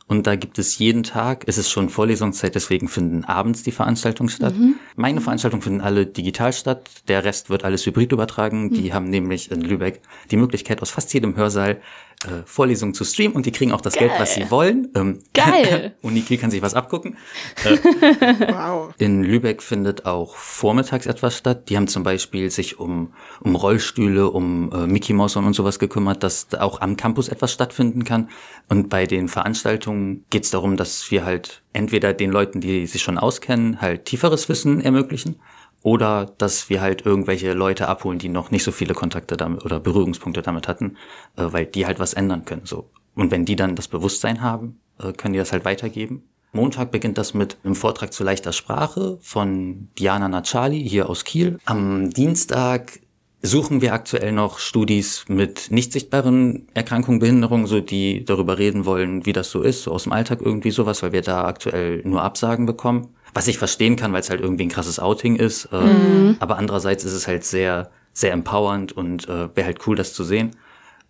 Und 0.08 0.28
da 0.28 0.36
gibt 0.36 0.60
es 0.60 0.78
jeden 0.78 1.04
Tag, 1.04 1.46
es 1.48 1.58
ist 1.58 1.70
schon 1.70 1.90
Vorlesungszeit, 1.90 2.54
deswegen 2.54 2.90
finden 2.90 3.24
abends 3.24 3.64
die 3.64 3.72
Veranstaltungen 3.72 4.30
statt. 4.30 4.54
Mhm. 4.58 4.76
Meine 4.96 5.22
Veranstaltungen 5.22 5.62
finden 5.62 5.82
alle 5.82 6.06
digital 6.06 6.54
statt, 6.54 6.90
der 7.08 7.24
Rest 7.24 7.50
wird 7.50 7.64
alles 7.64 7.86
hybrid 7.86 8.12
übertragen. 8.12 8.66
Mhm. 8.66 8.74
Die 8.74 8.94
haben 8.94 9.10
nämlich 9.10 9.52
in 9.52 9.62
Lübeck 9.62 10.02
die 10.30 10.38
Möglichkeit, 10.38 10.82
aus 10.82 10.92
fast 10.92 11.14
jedem 11.14 11.36
Hörsaal 11.36 11.82
äh, 12.26 12.44
Vorlesungen 12.46 12.94
zu 12.94 13.04
streamen 13.04 13.36
und 13.36 13.46
die 13.46 13.52
kriegen 13.52 13.72
auch 13.72 13.82
das 13.82 13.94
Geil. 13.94 14.10
Geld, 14.10 14.20
was 14.20 14.34
sie 14.34 14.52
wollen. 14.52 14.90
Ähm, 14.96 15.20
Geil! 15.34 15.96
Uniki 16.02 16.38
kann 16.38 16.52
sich 16.52 16.62
was 16.62 16.74
abgucken. 16.74 17.18
Äh, 17.64 17.78
wow. 18.54 18.94
In 18.98 19.24
Lübeck 19.24 19.62
findet 19.62 20.06
auch 20.06 20.36
vormittags 20.36 21.06
etwas 21.06 21.38
statt. 21.38 21.70
Die 21.70 21.78
haben 21.78 21.88
zum 21.88 22.04
Beispiel 22.04 22.50
sich 22.50 22.80
um, 22.80 23.14
um 23.42 23.56
Rollstühle, 23.56 24.30
um 24.30 24.72
äh, 24.72 24.88
Mickey 24.88 25.14
Mouse 25.14 25.36
und 25.36 25.54
sowas 25.54 25.80
gekümmert, 25.80 26.24
dass 26.24 26.54
auch 26.54 26.82
am 26.82 26.98
Campus 26.98 27.30
etwas 27.30 27.52
stattfinden 27.52 28.04
kann. 28.04 28.30
Und 28.70 28.90
bei 28.90 29.06
den 29.06 29.28
Veranstaltungen 29.28 30.26
geht 30.30 30.44
es 30.44 30.52
darum, 30.52 30.78
dass 30.78 31.10
wir 31.12 31.26
halt 31.26 31.64
entweder 31.74 32.14
den 32.14 32.32
Leuten, 32.32 32.62
die 32.62 32.86
sich 32.88 33.02
schon 33.02 33.18
auskennen, 33.18 33.82
halt 33.82 34.06
tieferes 34.06 34.50
Wissen 34.50 34.82
ermöglichen 34.82 35.40
oder 35.84 36.26
dass 36.38 36.70
wir 36.70 36.82
halt 36.82 37.06
irgendwelche 37.06 37.54
Leute 37.54 37.88
abholen, 37.88 38.20
die 38.20 38.30
noch 38.30 38.52
nicht 38.52 38.64
so 38.64 38.72
viele 38.72 38.94
Kontakte 38.94 39.38
damit 39.38 39.66
oder 39.66 39.80
Berührungspunkte 39.80 40.42
damit 40.42 40.68
hatten, 40.68 40.98
äh, 41.38 41.48
weil 41.52 41.66
die 41.66 41.86
halt 41.86 42.00
was 42.00 42.14
ändern 42.14 42.46
können. 42.46 42.66
So. 42.66 42.90
Und 43.16 43.32
wenn 43.32 43.46
die 43.46 43.56
dann 43.56 43.76
das 43.76 43.88
Bewusstsein 43.88 44.42
haben, 44.42 44.80
äh, 45.00 45.12
können 45.14 45.34
die 45.34 45.40
das 45.40 45.52
halt 45.52 45.66
weitergeben. 45.66 46.24
Montag 46.54 46.92
beginnt 46.92 47.18
das 47.18 47.34
mit 47.34 47.58
einem 47.64 47.76
Vortrag 47.76 48.12
zu 48.12 48.24
leichter 48.24 48.52
Sprache 48.52 49.18
von 49.22 49.88
Diana 49.98 50.28
Nachali 50.28 50.88
hier 50.88 51.10
aus 51.10 51.24
Kiel. 51.24 51.60
Am 51.66 52.10
Dienstag 52.10 53.00
suchen 53.42 53.82
wir 53.82 53.94
aktuell 53.94 54.34
noch 54.34 54.60
Studis 54.60 55.26
mit 55.28 55.72
nicht 55.72 55.94
sichtbaren 55.94 56.68
Erkrankungen, 56.74 57.20
Behinderungen, 57.20 57.68
so 57.68 57.80
die 57.80 58.26
darüber 58.26 58.58
reden 58.58 58.86
wollen, 58.86 59.26
wie 59.26 59.34
das 59.34 59.50
so 59.50 59.62
ist, 59.62 59.84
so 59.84 59.92
aus 59.92 60.04
dem 60.04 60.12
Alltag 60.12 60.42
irgendwie 60.42 60.72
sowas, 60.72 61.02
weil 61.02 61.14
wir 61.14 61.22
da 61.22 61.46
aktuell 61.46 62.02
nur 62.04 62.22
Absagen 62.22 62.66
bekommen. 62.66 63.16
Was 63.34 63.48
ich 63.48 63.58
verstehen 63.58 63.96
kann, 63.96 64.12
weil 64.14 64.22
es 64.22 64.30
halt 64.30 64.42
irgendwie 64.42 64.66
ein 64.66 64.70
krasses 64.70 65.00
Outing 65.00 65.36
ist. 65.36 65.70
Äh, 65.72 65.82
mhm. 65.82 66.38
Aber 66.40 66.58
andererseits 66.58 67.04
ist 67.04 67.14
es 67.14 67.28
halt 67.28 67.44
sehr, 67.44 67.92
sehr 68.14 68.34
empowernd 68.34 68.92
und 68.92 69.28
äh, 69.30 69.56
wäre 69.56 69.66
halt 69.66 69.88
cool, 69.88 69.96
das 69.96 70.14
zu 70.14 70.24
sehen. 70.24 70.56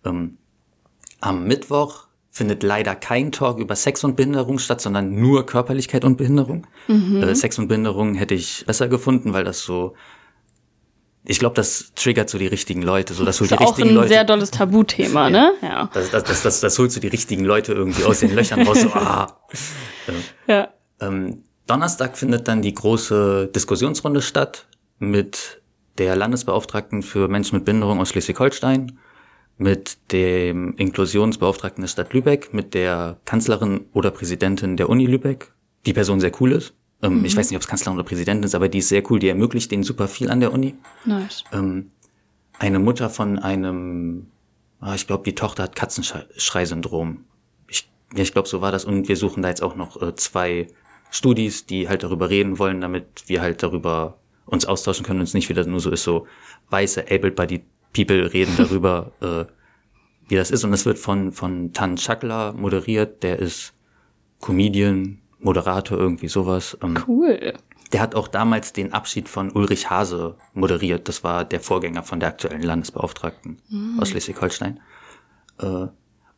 Ähm, 0.04 0.38
am 1.20 1.44
Mittwoch 1.44 2.06
findet 2.30 2.62
leider 2.62 2.94
kein 2.94 3.30
Talk 3.32 3.58
über 3.58 3.76
Sex 3.76 4.04
und 4.04 4.16
Behinderung 4.16 4.58
statt, 4.58 4.80
sondern 4.80 5.14
nur 5.20 5.46
Körperlichkeit 5.46 6.04
und 6.04 6.16
Behinderung. 6.16 6.66
Mhm. 6.88 7.22
Äh, 7.22 7.34
Sex 7.34 7.58
und 7.58 7.68
Behinderung 7.68 8.14
hätte 8.14 8.34
ich 8.34 8.64
besser 8.66 8.88
gefunden, 8.88 9.32
weil 9.32 9.44
das 9.44 9.60
so 9.62 9.94
ich 11.24 11.38
glaube, 11.38 11.54
das 11.54 11.92
triggert 11.94 12.28
so 12.28 12.38
die 12.38 12.48
richtigen 12.48 12.82
Leute. 12.82 13.14
So, 13.14 13.24
das 13.24 13.40
holt 13.40 13.52
das 13.52 13.58
die 13.58 13.64
richtigen 13.64 13.88
Leute. 13.90 13.98
auch 13.98 14.02
ein 14.02 14.08
sehr 14.08 14.24
dolles 14.24 14.50
Tabuthema, 14.50 15.30
ne? 15.30 15.52
Ja. 15.62 15.88
Das, 15.92 16.10
das, 16.10 16.24
das, 16.24 16.42
das, 16.42 16.60
das 16.60 16.78
holt 16.78 16.90
so 16.90 17.00
die 17.00 17.08
richtigen 17.08 17.44
Leute 17.44 17.72
irgendwie 17.72 18.04
aus 18.04 18.20
den 18.20 18.34
Löchern 18.34 18.62
raus. 18.62 18.80
So, 18.80 18.88
ah. 18.88 19.38
ja. 20.48 20.68
Ähm, 21.00 21.44
Donnerstag 21.66 22.18
findet 22.18 22.48
dann 22.48 22.62
die 22.62 22.74
große 22.74 23.48
Diskussionsrunde 23.54 24.22
statt 24.22 24.66
mit 24.98 25.62
der 25.98 26.16
Landesbeauftragten 26.16 27.02
für 27.02 27.28
Menschen 27.28 27.56
mit 27.56 27.64
Behinderung 27.64 28.00
aus 28.00 28.08
Schleswig-Holstein, 28.10 28.98
mit 29.58 29.98
dem 30.12 30.74
Inklusionsbeauftragten 30.76 31.82
der 31.82 31.88
Stadt 31.88 32.12
Lübeck, 32.12 32.52
mit 32.52 32.74
der 32.74 33.18
Kanzlerin 33.24 33.86
oder 33.92 34.10
Präsidentin 34.10 34.76
der 34.76 34.88
Uni 34.88 35.06
Lübeck, 35.06 35.52
die 35.86 35.92
Person 35.92 36.20
sehr 36.20 36.32
cool 36.40 36.52
ist. 36.52 36.74
Ähm, 37.02 37.18
mhm. 37.18 37.24
Ich 37.24 37.36
weiß 37.36 37.50
nicht, 37.50 37.56
ob 37.56 37.62
es 37.62 37.68
Kanzlerin 37.68 37.98
oder 37.98 38.08
Präsidentin 38.08 38.44
ist, 38.44 38.54
aber 38.54 38.68
die 38.68 38.78
ist 38.78 38.88
sehr 38.88 39.08
cool, 39.10 39.18
die 39.18 39.28
ermöglicht 39.28 39.70
denen 39.70 39.82
super 39.82 40.08
viel 40.08 40.30
an 40.30 40.40
der 40.40 40.52
Uni. 40.52 40.74
Nice. 41.04 41.44
Ähm, 41.52 41.90
eine 42.58 42.78
Mutter 42.78 43.10
von 43.10 43.38
einem, 43.38 44.28
ah, 44.80 44.94
ich 44.94 45.06
glaube, 45.06 45.24
die 45.24 45.34
Tochter 45.34 45.64
hat 45.64 45.76
Katzenschrei-Syndrom. 45.76 47.24
Ich, 47.66 47.90
ja, 48.14 48.22
ich 48.22 48.32
glaube, 48.32 48.48
so 48.48 48.60
war 48.60 48.72
das. 48.72 48.84
Und 48.84 49.08
wir 49.08 49.16
suchen 49.16 49.42
da 49.42 49.48
jetzt 49.48 49.62
auch 49.62 49.74
noch 49.74 50.00
äh, 50.00 50.14
zwei 50.14 50.68
Studis, 51.12 51.66
die 51.66 51.90
halt 51.90 52.02
darüber 52.02 52.30
reden 52.30 52.58
wollen, 52.58 52.80
damit 52.80 53.24
wir 53.26 53.42
halt 53.42 53.62
darüber 53.62 54.16
uns 54.46 54.64
austauschen 54.64 55.04
können 55.04 55.20
und 55.20 55.24
es 55.24 55.34
nicht 55.34 55.50
wieder 55.50 55.64
nur 55.66 55.78
so 55.78 55.90
ist, 55.90 56.04
so 56.04 56.26
weiße, 56.70 57.04
able-bodied 57.10 57.64
People 57.92 58.32
reden 58.32 58.54
darüber, 58.56 59.12
äh, 59.20 59.44
wie 60.28 60.36
das 60.36 60.50
ist. 60.50 60.64
Und 60.64 60.70
das 60.70 60.86
wird 60.86 60.98
von, 60.98 61.30
von 61.30 61.74
Tan 61.74 61.96
Chakla 61.96 62.52
moderiert, 62.52 63.22
der 63.22 63.38
ist 63.38 63.74
Comedian, 64.40 65.18
Moderator, 65.38 65.98
irgendwie 65.98 66.28
sowas. 66.28 66.78
Ähm, 66.82 66.98
cool. 67.06 67.52
Der 67.92 68.00
hat 68.00 68.14
auch 68.14 68.26
damals 68.26 68.72
den 68.72 68.94
Abschied 68.94 69.28
von 69.28 69.50
Ulrich 69.50 69.90
Hase 69.90 70.36
moderiert. 70.54 71.08
Das 71.08 71.24
war 71.24 71.44
der 71.44 71.60
Vorgänger 71.60 72.02
von 72.04 72.20
der 72.20 72.30
aktuellen 72.30 72.62
Landesbeauftragten 72.62 73.60
mhm. 73.68 74.00
aus 74.00 74.08
Schleswig-Holstein. 74.08 74.80
Äh, 75.60 75.88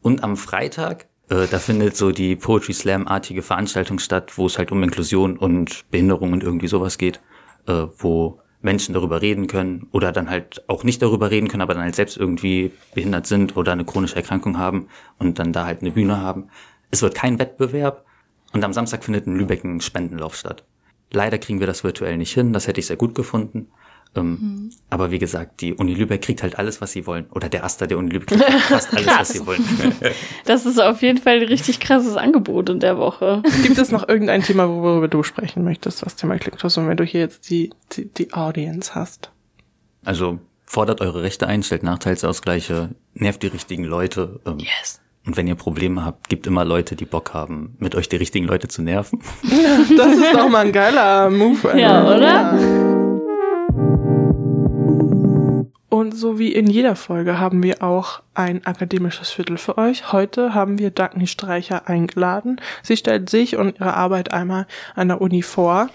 und 0.03 0.25
am 0.25 0.37
Freitag 0.37 1.07
äh, 1.29 1.47
da 1.51 1.59
findet 1.59 1.97
so 1.97 2.13
die 2.13 2.37
Poetry 2.37 2.73
Slam-artige 2.73 3.43
Veranstaltung 3.43 3.99
statt, 3.99 4.37
wo 4.37 4.47
es 4.47 4.59
halt 4.59 4.73
um 4.73 4.83
Inklusion 4.83 5.37
und 5.37 5.89
Behinderung 5.91 6.33
und 6.33 6.43
irgendwie 6.43 6.69
sowas 6.69 6.99
geht, 6.99 7.21
äh, 7.67 7.87
wo 7.99 8.41
Menschen 8.61 8.95
darüber 8.95 9.21
reden 9.21 9.47
können 9.47 9.89
oder 9.93 10.11
dann 10.11 10.31
halt 10.31 10.65
auch 10.69 10.85
nicht 10.85 11.03
darüber 11.03 11.31
reden 11.31 11.49
können, 11.49 11.63
aber 11.63 11.75
dann 11.75 11.83
halt 11.83 11.95
selbst 11.95 12.17
irgendwie 12.17 12.73
behindert 12.95 13.27
sind 13.27 13.57
oder 13.57 13.73
eine 13.73 13.85
chronische 13.85 14.17
Erkrankung 14.17 14.59
haben 14.59 14.89
und 15.19 15.39
dann 15.39 15.53
da 15.53 15.67
halt 15.67 15.83
eine 15.83 15.91
Bühne 15.91 16.21
haben. 16.21 16.49
Es 16.91 17.03
wird 17.03 17.15
kein 17.15 17.39
Wettbewerb 17.39 18.05
und 18.53 18.65
am 18.65 18.73
Samstag 18.73 19.05
findet 19.05 19.27
in 19.27 19.37
Lübeck 19.37 19.65
ein 19.65 19.81
Spendenlauf 19.81 20.35
statt. 20.35 20.65
Leider 21.13 21.39
kriegen 21.39 21.61
wir 21.61 21.67
das 21.67 21.85
virtuell 21.85 22.17
nicht 22.17 22.33
hin, 22.33 22.53
das 22.53 22.67
hätte 22.67 22.81
ich 22.81 22.87
sehr 22.87 22.97
gut 22.97 23.15
gefunden. 23.15 23.69
Ähm, 24.17 24.31
mhm. 24.31 24.71
Aber 24.91 25.11
wie 25.11 25.19
gesagt, 25.19 25.61
die 25.61 25.75
Uni 25.75 25.95
Lübeck 25.95 26.23
kriegt 26.23 26.43
halt 26.43 26.59
alles, 26.59 26.81
was 26.81 26.93
sie 26.93 27.07
wollen. 27.07 27.27
Oder 27.31 27.49
der 27.49 27.65
Aster 27.65 27.87
der 27.87 27.99
Uni 27.99 28.11
Lübeck 28.11 28.29
kriegt 28.29 28.49
halt 28.49 28.63
fast 28.63 28.93
alles, 28.97 29.07
was 29.07 29.29
sie 29.31 29.47
wollen. 29.47 29.65
das 30.45 30.67
ist 30.67 30.81
auf 30.81 31.03
jeden 31.03 31.19
Fall 31.19 31.41
ein 31.41 31.49
richtig 31.49 31.81
krasses 31.81 32.17
Angebot 32.17 32.69
in 32.69 32.81
der 32.81 32.99
Woche. 32.99 33.43
Gibt 33.63 33.79
es 33.79 33.91
noch 33.91 34.09
irgendein 34.09 34.43
Thema, 34.43 34.69
worüber 34.69 35.09
du 35.09 35.23
sprechen 35.23 35.65
möchtest, 35.65 36.05
was 36.05 36.17
Thema 36.17 36.39
Klicktos, 36.39 36.77
wenn 36.77 36.97
du 36.97 37.05
hier 37.05 37.21
jetzt 37.21 37.51
die, 37.51 37.71
die, 37.93 38.07
die 38.07 38.33
Audience 38.33 38.95
hast? 38.95 39.31
Also 40.05 40.39
fordert 40.65 41.01
eure 41.01 41.23
Rechte 41.23 41.47
ein, 41.47 41.63
stellt 41.63 41.83
Nachteilsausgleiche, 41.83 42.91
nervt 43.15 43.43
die 43.43 43.49
richtigen 43.49 43.85
Leute. 43.85 44.41
Ähm, 44.47 44.59
yes. 44.59 45.01
Und 45.27 45.37
wenn 45.37 45.47
ihr 45.47 45.55
Probleme 45.55 46.05
habt, 46.05 46.29
gibt 46.29 46.47
immer 46.47 46.65
Leute, 46.65 46.97
die 46.97 47.07
Bock 47.07 47.33
haben, 47.33 47.77
mit 47.79 47.95
euch 47.95 48.09
die 48.09 48.17
richtigen 48.17 48.47
Leute 48.47 48.69
zu 48.69 48.83
nerven. 48.83 49.21
Das 49.97 50.13
ist 50.13 50.35
doch 50.35 50.49
mal 50.49 50.67
ein 50.67 50.73
geiler 50.73 51.31
Move. 51.31 51.79
Ja, 51.79 52.05
oder? 52.05 52.21
Ja. 52.21 53.04
Und 55.95 56.11
so 56.11 56.41
wie 56.41 56.53
in 56.53 56.69
jeder 56.69 56.97
Folge 56.97 57.39
haben 57.39 57.63
wir 57.63 57.81
auch 57.81 58.21
ein 58.35 58.67
akademisches 58.67 59.31
Viertel 59.31 59.59
für 59.59 59.79
euch. 59.79 60.11
Heute 60.11 60.53
haben 60.53 60.81
wir 60.81 60.91
Dagny 60.91 61.29
Streicher 61.29 61.89
eingeladen. 61.89 62.61
Sie 62.83 62.97
stellt 62.97 63.31
sich 63.31 63.55
und 63.55 63.79
ihre 63.79 63.95
Arbeit 63.95 64.33
einmal 64.33 64.67
an 64.97 65.07
der 65.07 65.21
Uni 65.21 65.43
vor. 65.43 65.89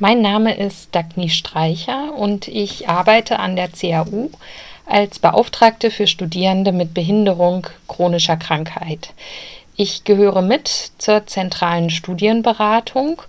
Mein 0.00 0.20
Name 0.22 0.58
ist 0.58 0.92
Dagny 0.92 1.28
Streicher 1.28 2.14
und 2.16 2.48
ich 2.48 2.88
arbeite 2.88 3.38
an 3.38 3.54
der 3.54 3.68
CAU 3.68 4.30
als 4.86 5.20
Beauftragte 5.20 5.92
für 5.92 6.08
Studierende 6.08 6.72
mit 6.72 6.92
Behinderung 6.92 7.68
chronischer 7.86 8.36
Krankheit. 8.36 9.10
Ich 9.76 10.02
gehöre 10.02 10.42
mit 10.42 10.90
zur 10.98 11.28
zentralen 11.28 11.90
Studienberatung 11.90 13.22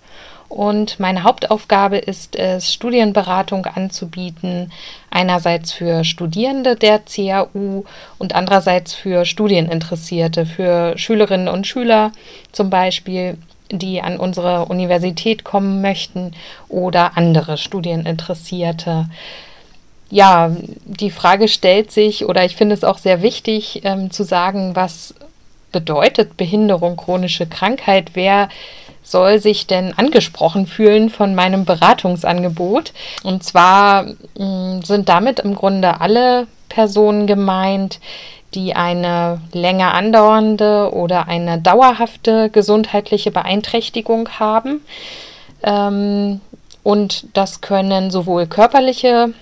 und 0.49 0.99
meine 0.99 1.23
Hauptaufgabe 1.23 1.97
ist 1.97 2.35
es, 2.35 2.71
Studienberatung 2.71 3.65
anzubieten, 3.65 4.71
einerseits 5.09 5.71
für 5.71 6.03
Studierende 6.03 6.75
der 6.75 6.99
CAU 6.99 7.83
und 8.17 8.35
andererseits 8.35 8.93
für 8.93 9.25
Studieninteressierte, 9.25 10.45
für 10.45 10.97
Schülerinnen 10.97 11.47
und 11.47 11.65
Schüler 11.67 12.11
zum 12.51 12.69
Beispiel, 12.69 13.37
die 13.71 14.01
an 14.01 14.17
unsere 14.17 14.65
Universität 14.65 15.43
kommen 15.43 15.81
möchten 15.81 16.33
oder 16.69 17.17
andere 17.17 17.57
Studieninteressierte. 17.57 19.09
Ja, 20.11 20.51
die 20.85 21.09
Frage 21.09 21.47
stellt 21.47 21.91
sich, 21.91 22.25
oder 22.25 22.45
ich 22.45 22.55
finde 22.55 22.75
es 22.75 22.83
auch 22.83 22.99
sehr 22.99 23.23
wichtig 23.23 23.81
ähm, 23.83 24.11
zu 24.11 24.23
sagen, 24.23 24.75
was 24.75 25.15
bedeutet 25.71 26.37
Behinderung, 26.37 26.95
chronische 26.95 27.47
Krankheit, 27.47 28.11
wer 28.13 28.47
soll 29.05 29.39
sich 29.39 29.67
denn 29.67 29.93
angesprochen 29.95 30.67
fühlen 30.67 31.09
von 31.09 31.35
meinem 31.35 31.63
Beratungsangebot? 31.63 32.91
Und 33.23 33.43
zwar 33.43 34.03
mh, 34.37 34.77
mm, 34.77 34.81
sind 34.83 35.07
damit 35.07 35.39
im 35.39 35.55
Grunde 35.55 36.01
alle 36.01 36.47
Personen 36.67 37.27
gemeint, 37.27 37.99
die 38.55 38.75
eine 38.75 39.39
länger 39.53 39.93
andauernde 39.93 40.91
oder 40.93 41.27
eine 41.27 41.59
dauerhafte 41.59 42.49
gesundheitliche 42.49 43.31
Beeinträchtigung 43.31 44.29
haben. 44.39 44.81
Ähm, 45.63 46.41
und 46.83 47.25
das 47.33 47.61
können 47.61 48.11
sowohl 48.11 48.47
körperliche 48.47 49.33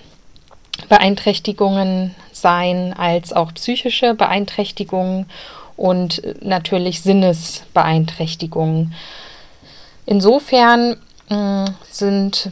Beeinträchtigungen 0.88 2.14
sein 2.32 2.94
als 2.96 3.32
auch 3.32 3.54
psychische 3.54 4.14
Beeinträchtigungen 4.14 5.26
und 5.76 6.22
natürlich 6.42 7.02
Sinnesbeeinträchtigungen. 7.02 8.94
Insofern 10.06 10.96
mm, 11.28 11.64
sind 11.90 12.50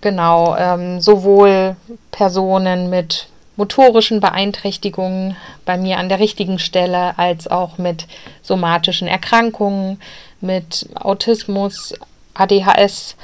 genau 0.00 0.56
ähm, 0.56 1.00
sowohl 1.00 1.76
Personen 2.10 2.90
mit 2.90 3.28
motorischen 3.56 4.20
Beeinträchtigungen 4.20 5.36
bei 5.64 5.76
mir 5.76 5.98
an 5.98 6.08
der 6.08 6.18
richtigen 6.18 6.58
Stelle 6.58 7.18
als 7.18 7.46
auch 7.46 7.78
mit 7.78 8.06
somatischen 8.42 9.06
Erkrankungen, 9.06 10.00
mit 10.40 10.88
Autismus, 10.94 11.94
ADHS, 12.34 13.16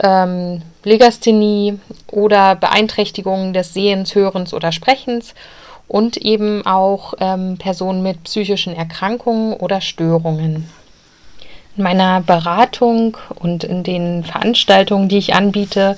ähm, 0.00 0.62
Legasthenie 0.84 1.78
oder 2.10 2.54
Beeinträchtigungen 2.54 3.52
des 3.52 3.74
Sehens, 3.74 4.14
Hörens 4.14 4.54
oder 4.54 4.72
Sprechens 4.72 5.34
und 5.88 6.16
eben 6.16 6.64
auch 6.66 7.14
ähm, 7.20 7.58
Personen 7.58 8.02
mit 8.02 8.24
psychischen 8.24 8.74
Erkrankungen 8.74 9.52
oder 9.52 9.80
Störungen. 9.80 10.68
In 11.76 11.82
meiner 11.82 12.20
Beratung 12.20 13.16
und 13.34 13.64
in 13.64 13.82
den 13.82 14.24
Veranstaltungen, 14.24 15.08
die 15.08 15.18
ich 15.18 15.34
anbiete, 15.34 15.96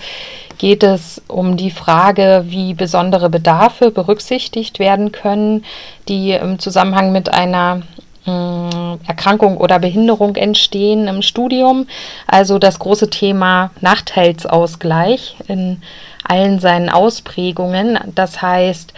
geht 0.58 0.82
es 0.82 1.22
um 1.28 1.56
die 1.56 1.70
Frage, 1.70 2.44
wie 2.48 2.74
besondere 2.74 3.30
Bedarfe 3.30 3.90
berücksichtigt 3.90 4.78
werden 4.80 5.12
können, 5.12 5.64
die 6.08 6.32
im 6.32 6.58
Zusammenhang 6.58 7.12
mit 7.12 7.32
einer 7.32 7.82
mm, 8.26 8.98
Erkrankung 9.06 9.56
oder 9.56 9.78
Behinderung 9.78 10.34
entstehen 10.34 11.06
im 11.06 11.22
Studium. 11.22 11.86
Also 12.26 12.58
das 12.58 12.80
große 12.80 13.08
Thema 13.08 13.70
Nachteilsausgleich 13.80 15.36
in 15.46 15.80
allen 16.24 16.60
seinen 16.60 16.90
Ausprägungen. 16.90 17.98
Das 18.14 18.42
heißt, 18.42 18.92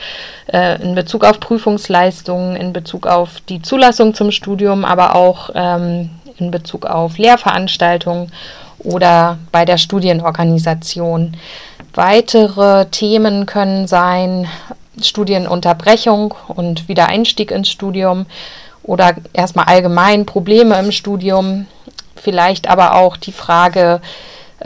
äh, 0.52 0.82
in 0.82 0.94
Bezug 0.94 1.24
auf 1.24 1.40
Prüfungsleistungen, 1.40 2.56
in 2.56 2.72
Bezug 2.72 3.06
auf 3.06 3.40
die 3.48 3.62
Zulassung 3.62 4.14
zum 4.14 4.32
Studium, 4.32 4.84
aber 4.84 5.14
auch 5.14 5.50
ähm, 5.54 6.10
in 6.40 6.50
Bezug 6.50 6.86
auf 6.86 7.18
Lehrveranstaltungen 7.18 8.32
oder 8.78 9.38
bei 9.52 9.64
der 9.64 9.78
Studienorganisation. 9.78 11.36
Weitere 11.94 12.86
Themen 12.86 13.46
können 13.46 13.86
sein 13.86 14.46
Studienunterbrechung 15.00 16.34
und 16.48 16.88
Wiedereinstieg 16.88 17.50
ins 17.50 17.68
Studium 17.68 18.26
oder 18.82 19.14
erstmal 19.32 19.66
allgemein 19.66 20.26
Probleme 20.26 20.78
im 20.78 20.92
Studium, 20.92 21.66
vielleicht 22.16 22.68
aber 22.68 22.94
auch 22.94 23.16
die 23.16 23.32
Frage 23.32 24.00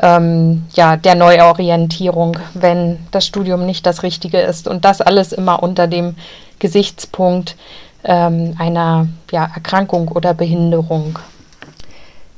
ähm, 0.01 0.65
ja, 0.75 0.97
der 0.97 1.15
Neuorientierung, 1.15 2.39
wenn 2.55 2.99
das 3.11 3.27
Studium 3.27 3.65
nicht 3.65 3.87
das 3.87 4.03
Richtige 4.03 4.41
ist 4.41 4.67
und 4.67 4.85
das 4.85 5.01
alles 5.01 5.33
immer 5.33 5.63
unter 5.63 5.87
dem 5.87 6.17
Gesichtspunkt 6.59 7.57
ähm, 8.05 8.57
einer 8.59 9.09
ja, 9.31 9.51
Erkrankung 9.55 10.09
oder 10.09 10.35
Behinderung. 10.35 11.19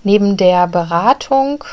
Neben 0.07 0.37
der 0.37 0.69
Beratung 0.69 1.65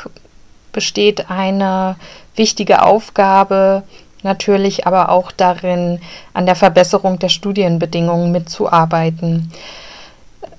besteht 0.72 1.30
eine 1.30 1.94
wichtige 2.34 2.82
Aufgabe 2.82 3.84
natürlich 4.24 4.88
aber 4.88 5.10
auch 5.10 5.30
darin, 5.30 6.00
an 6.32 6.44
der 6.44 6.56
Verbesserung 6.56 7.20
der 7.20 7.28
Studienbedingungen 7.28 8.32
mitzuarbeiten. 8.32 9.52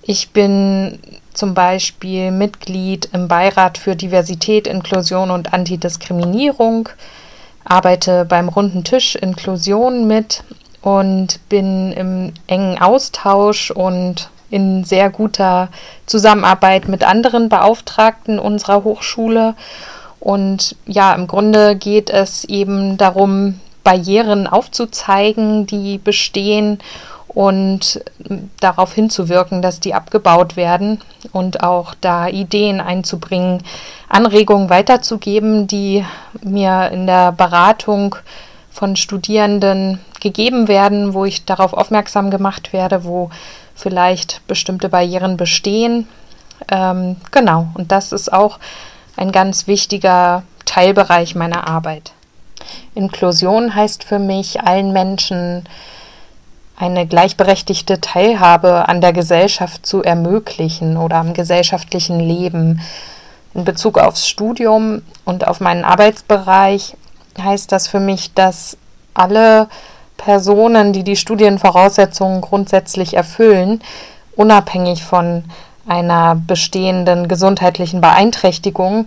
Ich 0.03 0.29
bin 0.29 0.99
zum 1.33 1.53
Beispiel 1.53 2.31
Mitglied 2.31 3.09
im 3.11 3.27
Beirat 3.27 3.77
für 3.77 3.97
Diversität, 3.97 4.67
Inklusion 4.67 5.29
und 5.29 5.53
Antidiskriminierung, 5.53 6.87
arbeite 7.65 8.23
beim 8.23 8.47
runden 8.47 8.85
Tisch 8.85 9.17
Inklusion 9.17 10.07
mit 10.07 10.45
und 10.81 11.41
bin 11.49 11.91
im 11.91 12.31
engen 12.47 12.79
Austausch 12.79 13.69
und 13.69 14.29
in 14.49 14.83
sehr 14.83 15.09
guter 15.09 15.69
Zusammenarbeit 16.05 16.87
mit 16.87 17.03
anderen 17.03 17.49
Beauftragten 17.49 18.39
unserer 18.39 18.83
Hochschule. 18.83 19.55
Und 20.19 20.75
ja, 20.85 21.13
im 21.13 21.27
Grunde 21.27 21.75
geht 21.75 22.09
es 22.09 22.45
eben 22.45 22.97
darum, 22.97 23.59
Barrieren 23.83 24.47
aufzuzeigen, 24.47 25.67
die 25.67 25.99
bestehen 25.99 26.79
und 27.27 28.01
darauf 28.59 28.93
hinzuwirken, 28.93 29.61
dass 29.61 29.79
die 29.79 29.93
abgebaut 29.93 30.55
werden 30.55 31.01
und 31.33 31.61
auch 31.61 31.93
da 31.99 32.27
Ideen 32.27 32.81
einzubringen, 32.81 33.61
Anregungen 34.09 34.69
weiterzugeben, 34.69 35.67
die 35.67 36.05
mir 36.41 36.89
in 36.91 37.05
der 37.05 37.33
Beratung 37.33 38.15
von 38.71 38.95
Studierenden 38.95 39.99
gegeben 40.21 40.67
werden, 40.67 41.13
wo 41.13 41.25
ich 41.25 41.45
darauf 41.45 41.73
aufmerksam 41.73 42.31
gemacht 42.31 42.73
werde, 42.73 43.03
wo 43.03 43.29
vielleicht 43.75 44.45
bestimmte 44.47 44.89
Barrieren 44.89 45.37
bestehen. 45.37 46.07
Ähm, 46.69 47.17
genau, 47.31 47.67
und 47.75 47.91
das 47.91 48.11
ist 48.11 48.31
auch 48.31 48.59
ein 49.17 49.31
ganz 49.31 49.67
wichtiger 49.67 50.43
Teilbereich 50.65 51.35
meiner 51.35 51.67
Arbeit. 51.67 52.13
Inklusion 52.95 53.75
heißt 53.75 54.03
für 54.03 54.19
mich, 54.19 54.61
allen 54.61 54.93
Menschen 54.93 55.67
eine 56.77 57.07
gleichberechtigte 57.07 58.01
Teilhabe 58.01 58.87
an 58.87 58.99
der 58.99 59.13
Gesellschaft 59.13 59.85
zu 59.85 60.03
ermöglichen 60.03 60.97
oder 60.97 61.17
am 61.17 61.33
gesellschaftlichen 61.33 62.19
Leben. 62.19 62.81
In 63.53 63.63
Bezug 63.63 63.97
aufs 63.97 64.27
Studium 64.27 65.01
und 65.23 65.47
auf 65.47 65.61
meinen 65.61 65.85
Arbeitsbereich 65.85 66.97
heißt 67.41 67.71
das 67.71 67.87
für 67.87 67.99
mich, 67.99 68.33
dass 68.33 68.77
alle 69.13 69.69
Personen, 70.17 70.93
die 70.93 71.03
die 71.03 71.15
Studienvoraussetzungen 71.15 72.41
grundsätzlich 72.41 73.15
erfüllen, 73.15 73.81
unabhängig 74.35 75.03
von 75.03 75.43
einer 75.87 76.35
bestehenden 76.35 77.27
gesundheitlichen 77.27 78.01
Beeinträchtigung, 78.01 79.05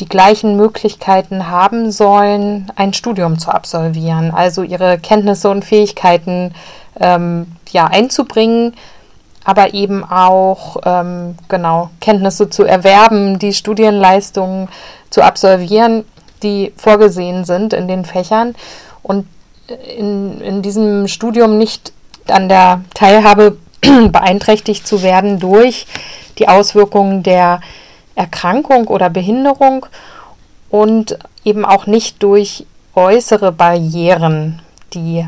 die 0.00 0.08
gleichen 0.08 0.56
Möglichkeiten 0.56 1.48
haben 1.48 1.90
sollen, 1.90 2.70
ein 2.76 2.92
Studium 2.92 3.38
zu 3.38 3.50
absolvieren, 3.50 4.30
also 4.30 4.62
ihre 4.62 4.98
Kenntnisse 4.98 5.50
und 5.50 5.64
Fähigkeiten 5.64 6.54
ähm, 6.98 7.46
ja, 7.70 7.86
einzubringen, 7.86 8.74
aber 9.44 9.74
eben 9.74 10.04
auch 10.04 10.76
ähm, 10.84 11.36
genau 11.48 11.90
Kenntnisse 12.00 12.48
zu 12.48 12.64
erwerben, 12.64 13.38
die 13.38 13.52
Studienleistungen 13.52 14.68
zu 15.10 15.22
absolvieren, 15.22 16.04
die 16.42 16.72
vorgesehen 16.76 17.44
sind 17.44 17.72
in 17.72 17.88
den 17.88 18.04
Fächern. 18.04 18.54
Und 19.02 19.26
in, 19.96 20.40
in 20.40 20.62
diesem 20.62 21.08
Studium 21.08 21.58
nicht 21.58 21.92
an 22.28 22.48
der 22.48 22.82
Teilhabe 22.94 23.56
beeinträchtigt 23.80 24.86
zu 24.86 25.02
werden 25.02 25.38
durch 25.38 25.86
die 26.38 26.48
Auswirkungen 26.48 27.22
der 27.22 27.60
Erkrankung 28.14 28.88
oder 28.88 29.10
Behinderung 29.10 29.86
und 30.70 31.18
eben 31.44 31.64
auch 31.64 31.86
nicht 31.86 32.22
durch 32.22 32.66
äußere 32.94 33.52
Barrieren, 33.52 34.60
die 34.94 35.26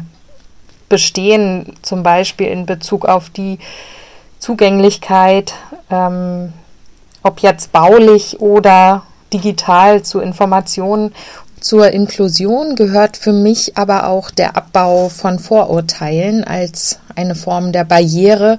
bestehen, 0.89 1.74
zum 1.82 2.03
Beispiel 2.03 2.49
in 2.49 2.66
Bezug 2.66 3.07
auf 3.07 3.30
die 3.30 3.59
Zugänglichkeit, 4.39 5.55
ähm, 5.91 6.53
ob 7.22 7.41
jetzt 7.41 7.72
baulich 7.72 8.41
oder 8.41 9.03
digital 9.32 10.03
zu 10.03 10.20
Informationen. 10.20 11.14
Zur 11.65 11.93
Inklusion 11.93 12.75
gehört 12.75 13.17
für 13.17 13.33
mich 13.33 13.79
aber 13.79 14.07
auch 14.11 14.31
der 14.31 14.55
Abbau 14.55 15.09
von 15.09 15.39
Vorurteilen 15.39 16.45
als 16.45 16.99
eine 17.15 17.35
Form 17.35 17.73
der 17.73 17.85
Barriere, 17.85 18.59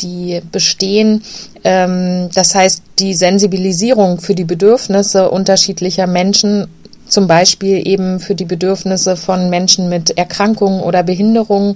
die 0.00 0.40
bestehen. 0.52 1.24
Ähm, 1.64 2.28
das 2.32 2.54
heißt, 2.54 2.84
die 3.00 3.14
Sensibilisierung 3.14 4.20
für 4.20 4.36
die 4.36 4.44
Bedürfnisse 4.44 5.28
unterschiedlicher 5.28 6.06
Menschen, 6.06 6.68
zum 7.08 7.26
Beispiel 7.26 7.84
eben 7.84 8.20
für 8.20 8.36
die 8.36 8.44
Bedürfnisse 8.44 9.16
von 9.16 9.50
Menschen 9.50 9.88
mit 9.88 10.16
Erkrankungen 10.16 10.82
oder 10.82 11.02
Behinderungen. 11.02 11.74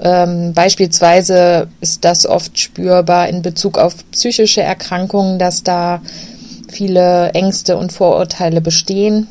Ähm, 0.00 0.54
beispielsweise 0.54 1.68
ist 1.82 2.06
das 2.06 2.24
oft 2.24 2.58
spürbar 2.58 3.28
in 3.28 3.42
Bezug 3.42 3.76
auf 3.76 3.94
psychische 4.10 4.62
Erkrankungen, 4.62 5.38
dass 5.38 5.62
da 5.62 6.00
viele 6.66 7.32
Ängste 7.32 7.76
und 7.76 7.92
Vorurteile 7.92 8.62
bestehen. 8.62 9.28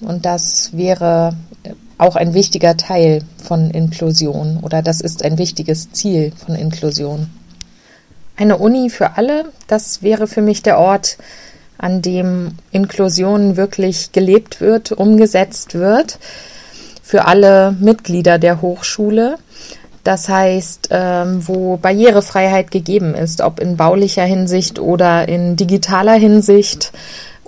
Und 0.00 0.24
das 0.24 0.70
wäre 0.72 1.34
auch 1.98 2.16
ein 2.16 2.32
wichtiger 2.32 2.76
Teil 2.76 3.22
von 3.42 3.70
Inklusion 3.70 4.58
oder 4.62 4.80
das 4.82 5.00
ist 5.00 5.22
ein 5.22 5.36
wichtiges 5.36 5.92
Ziel 5.92 6.32
von 6.44 6.54
Inklusion. 6.54 7.28
Eine 8.36 8.56
Uni 8.56 8.88
für 8.88 9.18
alle, 9.18 9.46
das 9.66 10.02
wäre 10.02 10.26
für 10.26 10.40
mich 10.40 10.62
der 10.62 10.78
Ort, 10.78 11.18
an 11.76 12.00
dem 12.02 12.52
Inklusion 12.72 13.56
wirklich 13.56 14.12
gelebt 14.12 14.60
wird, 14.60 14.92
umgesetzt 14.92 15.74
wird, 15.74 16.18
für 17.02 17.26
alle 17.26 17.76
Mitglieder 17.78 18.38
der 18.38 18.62
Hochschule. 18.62 19.36
Das 20.04 20.28
heißt, 20.28 20.88
ähm, 20.90 21.46
wo 21.46 21.76
Barrierefreiheit 21.76 22.70
gegeben 22.70 23.14
ist, 23.14 23.42
ob 23.42 23.60
in 23.60 23.76
baulicher 23.76 24.24
Hinsicht 24.24 24.78
oder 24.78 25.28
in 25.28 25.56
digitaler 25.56 26.14
Hinsicht 26.14 26.92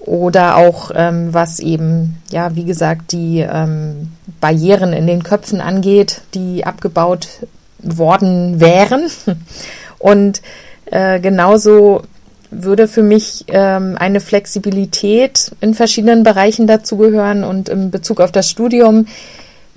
oder 0.05 0.57
auch 0.57 0.91
ähm, 0.95 1.33
was 1.33 1.61
eben, 1.61 2.19
ja, 2.31 2.55
wie 2.57 2.65
gesagt, 2.65 3.13
die 3.13 3.39
ähm, 3.39 4.11
Barrieren 4.41 4.93
in 4.93 5.07
den 5.07 5.23
Köpfen 5.23 5.61
angeht, 5.61 6.23
die 6.35 6.65
abgebaut 6.65 7.29
worden 7.79 8.61
wären. 8.61 9.09
Und 9.99 10.43
äh, 10.87 11.21
genauso 11.21 12.03
würde 12.51 12.89
für 12.89 13.03
mich 13.03 13.45
ähm, 13.49 13.97
eine 13.99 14.21
Flexibilität 14.21 15.53
in 15.61 15.75
verschiedenen 15.75 16.23
Bereichen 16.23 16.67
dazugehören 16.67 17.45
und 17.45 17.71
in 17.71 17.91
Bezug 17.91 18.21
auf 18.21 18.31
das 18.31 18.51
Studium 18.51 19.07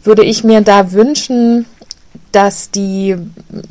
würde 0.04 0.26
ich 0.26 0.44
mir 0.44 0.60
da 0.60 0.92
wünschen, 0.92 1.66
dass 2.34 2.70
die 2.72 3.16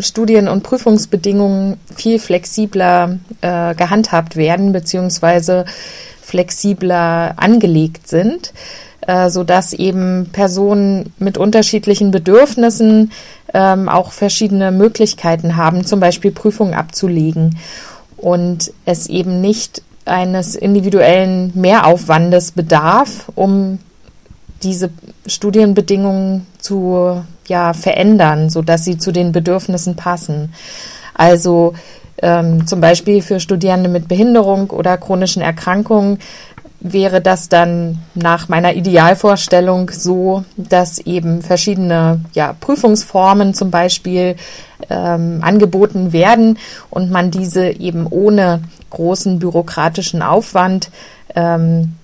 Studien- 0.00 0.48
und 0.48 0.62
Prüfungsbedingungen 0.62 1.78
viel 1.94 2.18
flexibler 2.18 3.18
äh, 3.42 3.74
gehandhabt 3.74 4.36
werden 4.36 4.72
beziehungsweise 4.72 5.66
flexibler 6.24 7.34
angelegt 7.36 8.08
sind, 8.08 8.52
äh, 9.06 9.28
so 9.30 9.44
dass 9.44 9.72
eben 9.72 10.30
Personen 10.32 11.12
mit 11.18 11.36
unterschiedlichen 11.38 12.10
Bedürfnissen 12.10 13.12
ähm, 13.52 13.88
auch 13.88 14.12
verschiedene 14.12 14.72
Möglichkeiten 14.72 15.56
haben, 15.56 15.84
zum 15.84 16.00
Beispiel 16.00 16.30
Prüfungen 16.30 16.74
abzulegen 16.74 17.58
und 18.16 18.72
es 18.84 19.06
eben 19.08 19.40
nicht 19.40 19.82
eines 20.06 20.54
individuellen 20.54 21.52
Mehraufwandes 21.54 22.52
bedarf, 22.52 23.30
um 23.34 23.78
diese 24.62 24.90
Studienbedingungen 25.26 26.46
zu 26.58 27.22
ja, 27.46 27.74
verändern, 27.74 28.48
sodass 28.48 28.84
sie 28.84 28.98
zu 28.98 29.12
den 29.12 29.32
Bedürfnissen 29.32 29.96
passen. 29.96 30.54
Also 31.14 31.74
ähm, 32.22 32.66
zum 32.66 32.80
Beispiel 32.80 33.22
für 33.22 33.40
Studierende 33.40 33.88
mit 33.88 34.08
Behinderung 34.08 34.70
oder 34.70 34.96
chronischen 34.98 35.42
Erkrankungen 35.42 36.18
wäre 36.80 37.22
das 37.22 37.48
dann 37.48 37.98
nach 38.14 38.48
meiner 38.50 38.74
Idealvorstellung 38.74 39.90
so, 39.90 40.44
dass 40.58 40.98
eben 40.98 41.40
verschiedene 41.40 42.20
ja, 42.34 42.54
Prüfungsformen 42.60 43.54
zum 43.54 43.70
Beispiel 43.70 44.36
ähm, 44.90 45.38
angeboten 45.40 46.12
werden 46.12 46.58
und 46.90 47.10
man 47.10 47.30
diese 47.30 47.70
eben 47.70 48.06
ohne 48.06 48.60
großen 48.90 49.38
bürokratischen 49.38 50.20
Aufwand 50.20 50.90
ähm, 51.34 51.94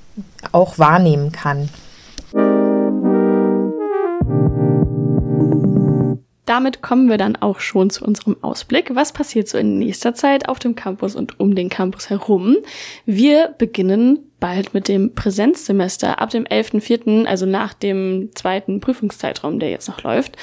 auch 0.50 0.78
wahrnehmen 0.78 1.30
kann. 1.30 1.68
Damit 6.50 6.82
kommen 6.82 7.08
wir 7.08 7.16
dann 7.16 7.36
auch 7.36 7.60
schon 7.60 7.90
zu 7.90 8.04
unserem 8.04 8.36
Ausblick. 8.40 8.92
Was 8.96 9.12
passiert 9.12 9.46
so 9.46 9.56
in 9.56 9.78
nächster 9.78 10.14
Zeit 10.14 10.48
auf 10.48 10.58
dem 10.58 10.74
Campus 10.74 11.14
und 11.14 11.38
um 11.38 11.54
den 11.54 11.68
Campus 11.68 12.10
herum? 12.10 12.56
Wir 13.06 13.54
beginnen 13.56 14.18
bald 14.40 14.74
mit 14.74 14.88
dem 14.88 15.14
Präsenzsemester. 15.14 16.20
Ab 16.20 16.30
dem 16.30 16.42
11.04., 16.42 17.24
also 17.26 17.46
nach 17.46 17.72
dem 17.72 18.30
zweiten 18.34 18.80
Prüfungszeitraum, 18.80 19.60
der 19.60 19.70
jetzt 19.70 19.86
noch 19.86 20.02
läuft, 20.02 20.36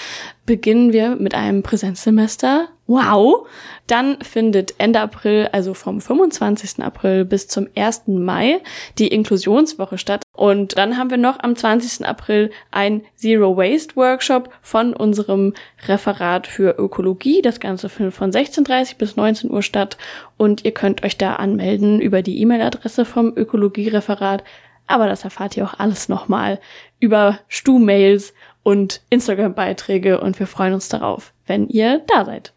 beginnen 0.45 0.93
wir 0.93 1.17
mit 1.17 1.35
einem 1.35 1.61
Präsenzsemester. 1.61 2.69
Wow! 2.85 3.45
Dann 3.87 4.17
findet 4.21 4.75
Ende 4.77 5.01
April, 5.01 5.49
also 5.51 5.73
vom 5.73 5.99
25. 5.99 6.81
April 6.81 7.25
bis 7.25 7.49
zum 7.49 7.67
1. 7.75 8.03
Mai, 8.07 8.61
die 8.97 9.09
Inklusionswoche 9.09 9.97
statt. 9.97 10.21
Und 10.37 10.77
dann 10.77 10.97
haben 10.97 11.09
wir 11.09 11.17
noch 11.17 11.39
am 11.39 11.55
20. 11.55 12.07
April 12.07 12.51
ein 12.71 13.01
Zero 13.15 13.57
Waste 13.57 13.95
Workshop 13.95 14.49
von 14.61 14.93
unserem 14.93 15.53
Referat 15.87 16.45
für 16.45 16.77
Ökologie. 16.77 17.41
Das 17.41 17.59
Ganze 17.59 17.89
findet 17.89 18.13
von 18.13 18.31
16.30 18.31 18.97
bis 18.97 19.15
19 19.15 19.51
Uhr 19.51 19.63
statt. 19.63 19.97
Und 20.37 20.63
ihr 20.63 20.71
könnt 20.71 21.03
euch 21.03 21.17
da 21.17 21.35
anmelden 21.35 21.99
über 21.99 22.21
die 22.21 22.39
E-Mail-Adresse 22.39 23.03
vom 23.03 23.33
Ökologiereferat. 23.35 24.43
Aber 24.85 25.07
das 25.07 25.23
erfahrt 25.23 25.57
ihr 25.57 25.65
auch 25.65 25.79
alles 25.79 26.07
nochmal 26.07 26.59
über 26.99 27.39
Stu-Mails 27.47 28.33
und 28.61 29.01
Instagram-Beiträge 29.09 30.21
und 30.21 30.39
wir 30.39 30.47
freuen 30.47 30.73
uns 30.73 30.87
darauf, 30.89 31.33
wenn 31.45 31.67
ihr 31.67 32.03
da 32.07 32.25
seid. 32.25 32.53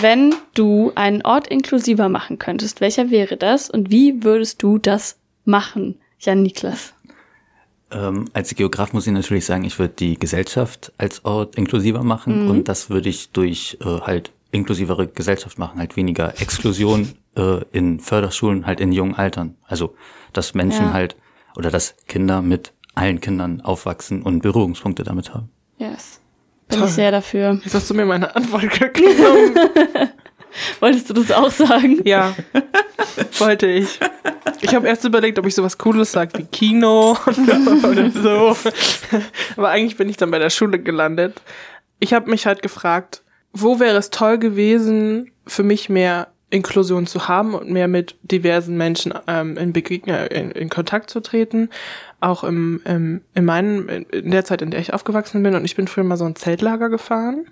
Wenn 0.00 0.34
du 0.54 0.92
einen 0.94 1.20
Ort 1.22 1.46
inklusiver 1.48 2.08
machen 2.08 2.38
könntest, 2.38 2.80
welcher 2.80 3.10
wäre 3.10 3.36
das 3.36 3.68
und 3.68 3.90
wie 3.90 4.24
würdest 4.24 4.62
du 4.62 4.78
das 4.78 5.18
machen, 5.44 5.96
Jan 6.18 6.42
Niklas? 6.42 6.94
Ähm, 7.90 8.26
als 8.32 8.54
Geograf 8.54 8.94
muss 8.94 9.06
ich 9.06 9.12
natürlich 9.12 9.44
sagen, 9.44 9.64
ich 9.64 9.78
würde 9.78 9.92
die 9.98 10.18
Gesellschaft 10.18 10.92
als 10.96 11.24
Ort 11.26 11.56
inklusiver 11.56 12.02
machen 12.02 12.44
mhm. 12.44 12.50
und 12.50 12.68
das 12.68 12.88
würde 12.88 13.10
ich 13.10 13.32
durch 13.32 13.76
äh, 13.82 13.84
halt 13.84 14.32
inklusivere 14.52 15.06
Gesellschaft 15.06 15.58
machen, 15.58 15.78
halt 15.78 15.96
weniger 15.96 16.40
Exklusion 16.40 17.12
äh, 17.36 17.62
in 17.72 18.00
Förderschulen, 18.00 18.64
halt 18.64 18.80
in 18.80 18.92
jungen 18.92 19.16
Altern. 19.16 19.56
Also, 19.66 19.94
dass 20.32 20.54
Menschen 20.54 20.86
ja. 20.86 20.92
halt 20.92 21.16
oder 21.56 21.70
dass 21.70 21.94
Kinder 22.06 22.40
mit 22.40 22.72
allen 22.94 23.20
Kindern 23.20 23.60
aufwachsen 23.60 24.22
und 24.22 24.40
Berührungspunkte 24.40 25.04
damit 25.04 25.34
haben. 25.34 25.50
Yes. 25.78 26.19
Bin 26.70 26.78
Toll. 26.78 26.88
ich 26.88 26.94
sehr 26.94 27.10
dafür. 27.10 27.60
Jetzt 27.64 27.74
hast 27.74 27.90
du 27.90 27.94
mir 27.94 28.04
meine 28.06 28.34
Antwort 28.34 28.62
genommen. 28.94 29.54
Wolltest 30.80 31.08
du 31.10 31.14
das 31.14 31.30
auch 31.30 31.50
sagen? 31.50 32.00
Ja, 32.04 32.34
wollte 33.38 33.68
ich. 33.68 34.00
Ich 34.60 34.74
habe 34.74 34.88
erst 34.88 35.04
überlegt, 35.04 35.38
ob 35.38 35.46
ich 35.46 35.54
sowas 35.54 35.78
Cooles 35.78 36.10
sage 36.10 36.38
wie 36.38 36.44
Kino 36.44 37.16
oder 37.88 38.10
so. 38.10 38.56
Aber 39.56 39.68
eigentlich 39.68 39.96
bin 39.96 40.08
ich 40.08 40.16
dann 40.16 40.32
bei 40.32 40.40
der 40.40 40.50
Schule 40.50 40.80
gelandet. 40.80 41.40
Ich 42.00 42.12
habe 42.14 42.28
mich 42.28 42.46
halt 42.46 42.62
gefragt, 42.62 43.22
wo 43.52 43.78
wäre 43.78 43.96
es 43.96 44.10
toll 44.10 44.38
gewesen, 44.38 45.30
für 45.46 45.62
mich 45.62 45.88
mehr 45.88 46.28
Inklusion 46.50 47.06
zu 47.06 47.28
haben 47.28 47.54
und 47.54 47.70
mehr 47.70 47.88
mit 47.88 48.16
diversen 48.22 48.76
Menschen 48.76 49.14
ähm, 49.26 49.56
in, 49.56 49.72
Begegnung, 49.72 50.16
in, 50.26 50.50
in 50.50 50.68
Kontakt 50.68 51.10
zu 51.10 51.20
treten. 51.20 51.70
Auch 52.20 52.44
im, 52.44 52.82
im, 52.84 53.22
in, 53.34 53.44
meinen, 53.44 53.88
in 53.88 54.30
der 54.30 54.44
Zeit, 54.44 54.60
in 54.60 54.70
der 54.70 54.80
ich 54.80 54.92
aufgewachsen 54.92 55.42
bin. 55.42 55.54
Und 55.54 55.64
ich 55.64 55.76
bin 55.76 55.88
früher 55.88 56.04
mal 56.04 56.16
so 56.16 56.24
ein 56.24 56.36
Zeltlager 56.36 56.90
gefahren. 56.90 57.46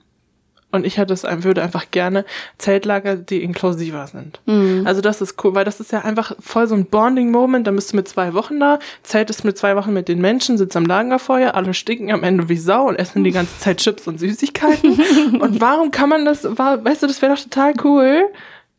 Und 0.71 0.85
ich 0.85 0.99
hätte 0.99 1.15
es, 1.15 1.23
würde 1.25 1.63
einfach 1.63 1.91
gerne 1.91 2.27
Zeltlager, 2.59 3.17
die 3.17 3.43
inklusiver 3.43 4.07
sind. 4.07 4.41
Mhm. 4.45 4.83
Also 4.87 5.01
das 5.01 5.23
ist 5.23 5.43
cool, 5.43 5.55
weil 5.55 5.65
das 5.65 5.81
ist 5.81 5.93
ja 5.93 6.01
einfach 6.01 6.33
voll 6.41 6.67
so 6.67 6.75
ein 6.75 6.85
Bonding-Moment. 6.85 7.67
Da 7.67 7.71
bist 7.71 7.93
du 7.93 7.97
mit 7.97 8.07
zwei 8.07 8.35
Wochen 8.35 8.61
da, 8.61 8.79
zeltest 9.03 9.47
mit 9.47 9.57
zwei 9.57 9.77
Wochen 9.77 9.95
mit 9.95 10.09
den 10.09 10.21
Menschen, 10.21 10.59
sitzt 10.59 10.77
am 10.77 10.85
Lagerfeuer, 10.85 11.55
alle 11.55 11.73
stinken 11.73 12.13
am 12.13 12.23
Ende 12.23 12.51
wie 12.51 12.59
Sau 12.59 12.87
und 12.87 12.97
essen 12.97 13.25
die 13.25 13.31
ganze 13.31 13.59
Zeit 13.59 13.79
Chips 13.79 14.07
und 14.07 14.21
Süßigkeiten. 14.21 15.41
und 15.41 15.59
warum 15.59 15.91
kann 15.91 16.11
man 16.11 16.27
das, 16.27 16.45
weißt 16.45 17.03
du, 17.03 17.07
das 17.07 17.23
wäre 17.23 17.35
doch 17.35 17.43
total 17.43 17.73
cool, 17.85 18.25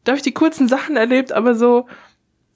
da 0.04 0.12
habe 0.12 0.18
ich 0.18 0.24
die 0.24 0.34
kurzen 0.34 0.68
Sachen 0.68 0.96
erlebt, 0.96 1.32
aber 1.32 1.56
so 1.56 1.88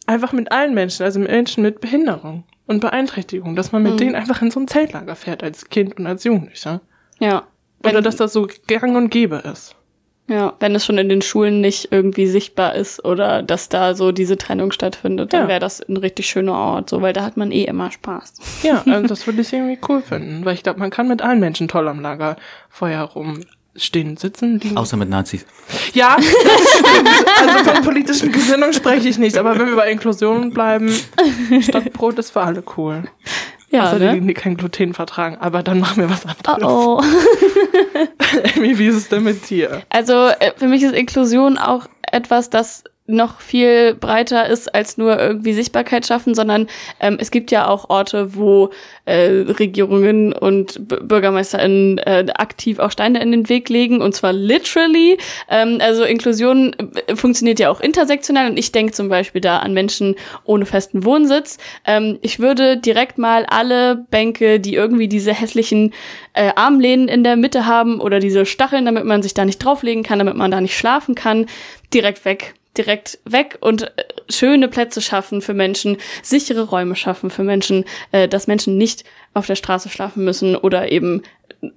einfach 0.06 0.34
mit 0.34 0.52
allen 0.52 0.74
Menschen, 0.74 1.04
also 1.04 1.20
mit 1.20 1.30
Menschen 1.30 1.64
mit 1.64 1.82
Behinderung 1.82 2.44
und 2.68 2.80
Beeinträchtigung, 2.80 3.56
dass 3.56 3.72
man 3.72 3.84
mit 3.84 3.94
mhm. 3.94 3.98
denen 3.98 4.16
einfach 4.16 4.42
in 4.42 4.52
so 4.52 4.60
ein 4.60 4.68
Zeltlager 4.68 5.16
fährt 5.16 5.44
als 5.44 5.70
Kind 5.70 5.98
und 5.98 6.08
als 6.08 6.24
Jugendlicher. 6.24 6.82
Ja. 7.20 7.44
Oder 7.86 8.02
dass 8.02 8.16
das 8.16 8.32
so 8.34 8.48
gang 8.68 8.96
und 8.96 9.10
gäbe 9.10 9.38
ist. 9.52 9.76
Ja, 10.30 10.54
wenn 10.62 10.74
es 10.74 10.86
schon 10.86 10.98
in 10.98 11.10
den 11.10 11.22
Schulen 11.22 11.60
nicht 11.60 11.90
irgendwie 11.92 12.28
sichtbar 12.28 12.76
ist 12.76 13.04
oder 13.04 13.44
dass 13.44 13.68
da 13.68 13.94
so 13.94 14.14
diese 14.14 14.38
Trennung 14.38 14.72
stattfindet, 14.72 15.34
dann 15.34 15.44
Ja. 15.44 15.48
wäre 15.50 15.60
das 15.60 15.82
ein 15.82 15.98
richtig 15.98 16.28
schöner 16.28 16.54
Ort, 16.54 16.90
so, 16.90 17.02
weil 17.02 17.12
da 17.12 17.26
hat 17.26 17.36
man 17.36 17.52
eh 17.52 17.66
immer 17.66 17.92
Spaß. 17.92 18.36
Ja, 18.64 18.84
also 18.88 19.08
das 19.08 19.28
würde 19.28 19.42
ich 19.42 19.52
irgendwie 19.52 19.80
cool 19.90 20.02
finden. 20.02 20.46
Weil 20.46 20.54
ich 20.54 20.64
glaube, 20.64 20.80
man 20.80 20.92
kann 20.92 21.10
mit 21.10 21.22
allen 21.22 21.42
Menschen 21.42 21.68
toll 21.68 21.90
am 21.90 22.00
Lagerfeuer 22.00 23.18
rumstehen, 23.74 24.18
sitzen, 24.18 24.60
liegen. 24.60 24.78
Außer 24.78 24.98
mit 24.98 25.10
Nazis. 25.10 25.46
Ja, 25.94 26.16
das 26.18 26.80
stimmt. 26.80 27.10
Also 27.42 27.72
von 27.72 27.84
politischen 27.84 28.32
Gesinnung 28.32 28.74
spreche 28.74 29.10
ich 29.10 29.18
nicht, 29.18 29.38
aber 29.38 29.58
wenn 29.58 29.68
wir 29.68 29.76
bei 29.76 29.92
Inklusion 29.92 30.52
bleiben, 30.52 30.94
Stockbrot 31.62 32.20
ist 32.20 32.32
für 32.32 32.42
alle 32.42 32.64
cool. 32.78 33.04
Ja, 33.70 33.88
Außer 33.88 34.00
ne? 34.00 34.20
die, 34.20 34.28
die 34.28 34.34
kein 34.36 34.56
Gluten 34.56 34.94
vertragen, 34.94 35.38
aber 35.40 35.64
dann 35.64 35.80
machen 35.80 35.98
wir 35.98 36.10
was 36.10 36.26
anderes. 36.26 36.64
Oh, 36.64 37.02
oh. 37.02 38.58
Amy, 38.58 38.78
wie 38.78 38.86
ist 38.86 38.96
es 38.96 39.10
denn 39.10 39.24
mit 39.24 39.50
dir? 39.50 39.82
Also 39.90 40.28
äh, 40.28 40.52
für 40.56 40.68
mich 40.68 40.84
ist 40.84 40.94
Inklusion 40.94 41.58
auch 41.58 41.88
etwas, 42.12 42.52
das 42.52 42.84
noch 43.06 43.42
viel 43.42 43.96
breiter 43.96 44.48
ist 44.48 44.74
als 44.74 44.98
nur 44.98 45.20
irgendwie 45.20 45.52
Sichtbarkeit 45.52 46.08
schaffen, 46.08 46.36
sondern 46.36 46.68
ähm, 47.02 47.18
es 47.20 47.32
gibt 47.32 47.52
ja 47.52 47.68
auch 47.68 47.90
Orte, 47.90 48.36
wo 48.36 48.70
äh, 49.04 49.28
Regierungen 49.28 50.32
und 50.32 50.88
B 50.88 50.96
BürgermeisterInnen 51.02 51.98
äh, 51.98 52.26
aktiv 52.36 52.80
auch 52.80 52.92
Steine 52.92 53.22
in 53.22 53.32
den 53.32 53.50
Weg 53.50 53.68
legen 53.68 54.02
und 54.02 54.16
zwar 54.16 54.32
literally. 54.32 55.18
Ähm, 55.50 55.80
also 55.82 56.04
Inklusion 56.06 56.74
äh, 57.08 57.16
funktioniert 57.16 57.60
ja 57.60 57.70
auch 57.70 57.82
intersektional 57.82 58.50
und 58.50 58.58
ich 58.58 58.72
denke 58.72 58.94
zum 58.94 59.10
Beispiel 59.10 59.42
da 59.42 59.60
an 59.60 59.74
Menschen 59.74 60.16
ohne 60.46 60.66
festen 60.66 61.04
Wohnsitz. 61.04 61.58
Ähm, 61.86 62.20
ich 62.22 62.40
würde 62.40 62.78
direkt 62.78 63.18
mal 63.18 63.46
alle 63.46 63.98
Bänke, 64.12 64.62
die 64.62 64.76
irgendwie 64.76 65.10
diese 65.10 65.34
hässlichen 65.34 65.94
äh, 66.32 66.52
Armlehnen 66.56 67.10
in 67.10 67.26
der 67.26 67.36
Mitte 67.36 67.66
haben 67.66 68.00
oder 68.00 68.20
diese 68.20 68.46
Stacheln, 68.46 68.86
damit 68.86 69.04
man 69.04 69.22
sich 69.22 69.34
da 69.34 69.44
nicht 69.44 69.60
drauflegen 69.60 70.04
kann, 70.04 70.20
damit 70.20 70.36
man 70.36 70.52
da 70.52 70.62
nicht 70.62 70.78
schlafen 70.78 71.16
kann, 71.16 71.48
direkt 71.94 72.24
weg 72.24 72.56
direkt 72.78 73.20
weg 73.26 73.58
und 73.62 73.84
äh, 73.84 74.04
schöne 74.30 74.68
Plätze 74.68 75.02
schaffen 75.02 75.42
für 75.42 75.54
Menschen, 75.54 75.98
sichere 76.22 76.64
Räume 76.64 76.96
schaffen 76.96 77.30
für 77.30 77.44
Menschen, 77.44 77.86
äh, 78.12 78.28
dass 78.28 78.48
Menschen 78.48 78.78
nicht 78.78 79.04
auf 79.34 79.48
der 79.48 79.56
Straße 79.56 79.90
schlafen 79.90 80.24
müssen 80.24 80.56
oder 80.56 80.92
eben, 80.92 81.24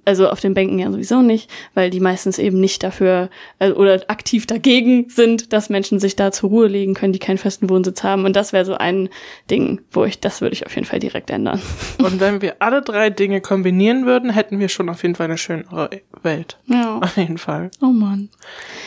also 0.05 0.29
auf 0.29 0.39
den 0.39 0.53
Bänken 0.53 0.79
ja 0.79 0.91
sowieso 0.91 1.21
nicht, 1.21 1.49
weil 1.73 1.89
die 1.89 1.99
meistens 1.99 2.39
eben 2.39 2.59
nicht 2.59 2.83
dafür 2.83 3.29
äh, 3.59 3.71
oder 3.71 4.01
aktiv 4.07 4.45
dagegen 4.45 5.09
sind, 5.09 5.53
dass 5.53 5.69
Menschen 5.69 5.99
sich 5.99 6.15
da 6.15 6.31
zur 6.31 6.49
Ruhe 6.49 6.67
legen 6.67 6.93
können, 6.93 7.13
die 7.13 7.19
keinen 7.19 7.37
festen 7.37 7.69
Wohnsitz 7.69 8.03
haben. 8.03 8.25
Und 8.25 8.35
das 8.35 8.53
wäre 8.53 8.65
so 8.65 8.75
ein 8.75 9.09
Ding, 9.49 9.81
wo 9.91 10.05
ich, 10.05 10.19
das 10.19 10.41
würde 10.41 10.53
ich 10.53 10.65
auf 10.65 10.75
jeden 10.75 10.85
Fall 10.85 10.99
direkt 10.99 11.29
ändern. 11.29 11.61
Und 11.99 12.19
wenn 12.19 12.41
wir 12.41 12.55
alle 12.59 12.81
drei 12.81 13.09
Dinge 13.09 13.41
kombinieren 13.41 14.05
würden, 14.05 14.29
hätten 14.29 14.59
wir 14.59 14.69
schon 14.69 14.89
auf 14.89 15.03
jeden 15.03 15.15
Fall 15.15 15.25
eine 15.25 15.37
schönere 15.37 15.89
Welt. 16.23 16.57
Ja. 16.65 16.97
Auf 17.01 17.17
jeden 17.17 17.37
Fall. 17.37 17.71
Oh 17.81 17.87
Mann. 17.87 18.29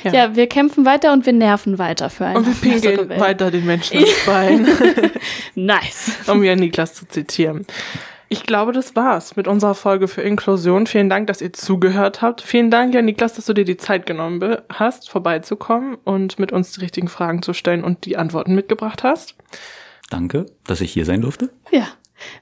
Ja. 0.05 0.12
Ja, 0.12 0.36
wir 0.36 0.46
kämpfen 0.46 0.84
weiter 0.84 1.12
und 1.12 1.26
wir 1.26 1.32
nerven 1.32 1.78
weiter 1.78 2.11
für 2.11 2.26
eine 2.26 2.38
Und 2.38 2.46
wir 2.46 2.70
pinkeln 2.70 3.09
weiter 3.20 3.51
den 3.51 3.66
Menschen 3.66 3.98
ins 4.01 4.24
Bein, 4.26 4.66
Nice. 5.55 6.12
um 6.26 6.42
ja 6.42 6.57
Niklas 6.57 6.94
zu 6.94 7.07
zitieren. 7.07 7.66
Ich 8.33 8.45
glaube, 8.45 8.70
das 8.70 8.95
war's 8.95 9.35
mit 9.35 9.49
unserer 9.49 9.74
Folge 9.74 10.07
für 10.07 10.22
Inklusion. 10.22 10.87
Vielen 10.87 11.09
Dank, 11.09 11.26
dass 11.26 11.41
ihr 11.41 11.53
zugehört 11.53 12.22
habt. 12.22 12.43
Vielen 12.43 12.70
Dank, 12.70 12.95
ja, 12.95 13.03
Niklas, 13.03 13.35
dass 13.35 13.47
du 13.47 13.55
dir 13.55 13.64
die 13.64 13.76
Zeit 13.76 14.07
genommen 14.07 14.57
hast, 14.72 15.11
vorbeizukommen 15.11 15.97
und 16.05 16.39
mit 16.39 16.53
uns 16.53 16.70
die 16.70 16.81
richtigen 16.81 17.09
Fragen 17.09 17.43
zu 17.43 17.55
stellen 17.55 17.83
und 17.83 18.05
die 18.07 18.16
Antworten 18.16 18.55
mitgebracht 18.55 19.03
hast. 19.03 19.35
Danke, 20.11 20.47
dass 20.64 20.81
ich 20.81 20.93
hier 20.93 21.05
sein 21.05 21.22
durfte. 21.22 21.51
Ja, 21.72 21.89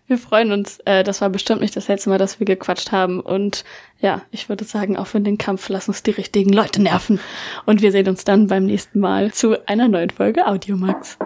wir 0.06 0.18
freuen 0.18 0.52
uns. 0.52 0.78
Äh, 0.84 1.04
das 1.04 1.22
war 1.22 1.30
bestimmt 1.30 1.62
nicht 1.62 1.74
das 1.74 1.88
letzte 1.88 2.10
Mal, 2.10 2.18
dass 2.18 2.38
wir 2.38 2.44
gequatscht 2.44 2.92
haben. 2.92 3.20
Und 3.20 3.64
ja, 3.98 4.20
ich 4.30 4.50
würde 4.50 4.64
sagen, 4.64 4.98
auch 4.98 5.06
für 5.06 5.22
den 5.22 5.38
Kampf 5.38 5.70
lass 5.70 5.88
uns 5.88 6.02
die 6.02 6.10
richtigen 6.10 6.52
Leute 6.52 6.82
nerven. 6.82 7.18
Und 7.64 7.80
wir 7.80 7.92
sehen 7.92 8.08
uns 8.08 8.24
dann 8.24 8.46
beim 8.46 8.66
nächsten 8.66 9.00
Mal 9.00 9.32
zu 9.32 9.66
einer 9.66 9.88
neuen 9.88 10.10
Folge 10.10 10.46
Audiomax. 10.46 11.16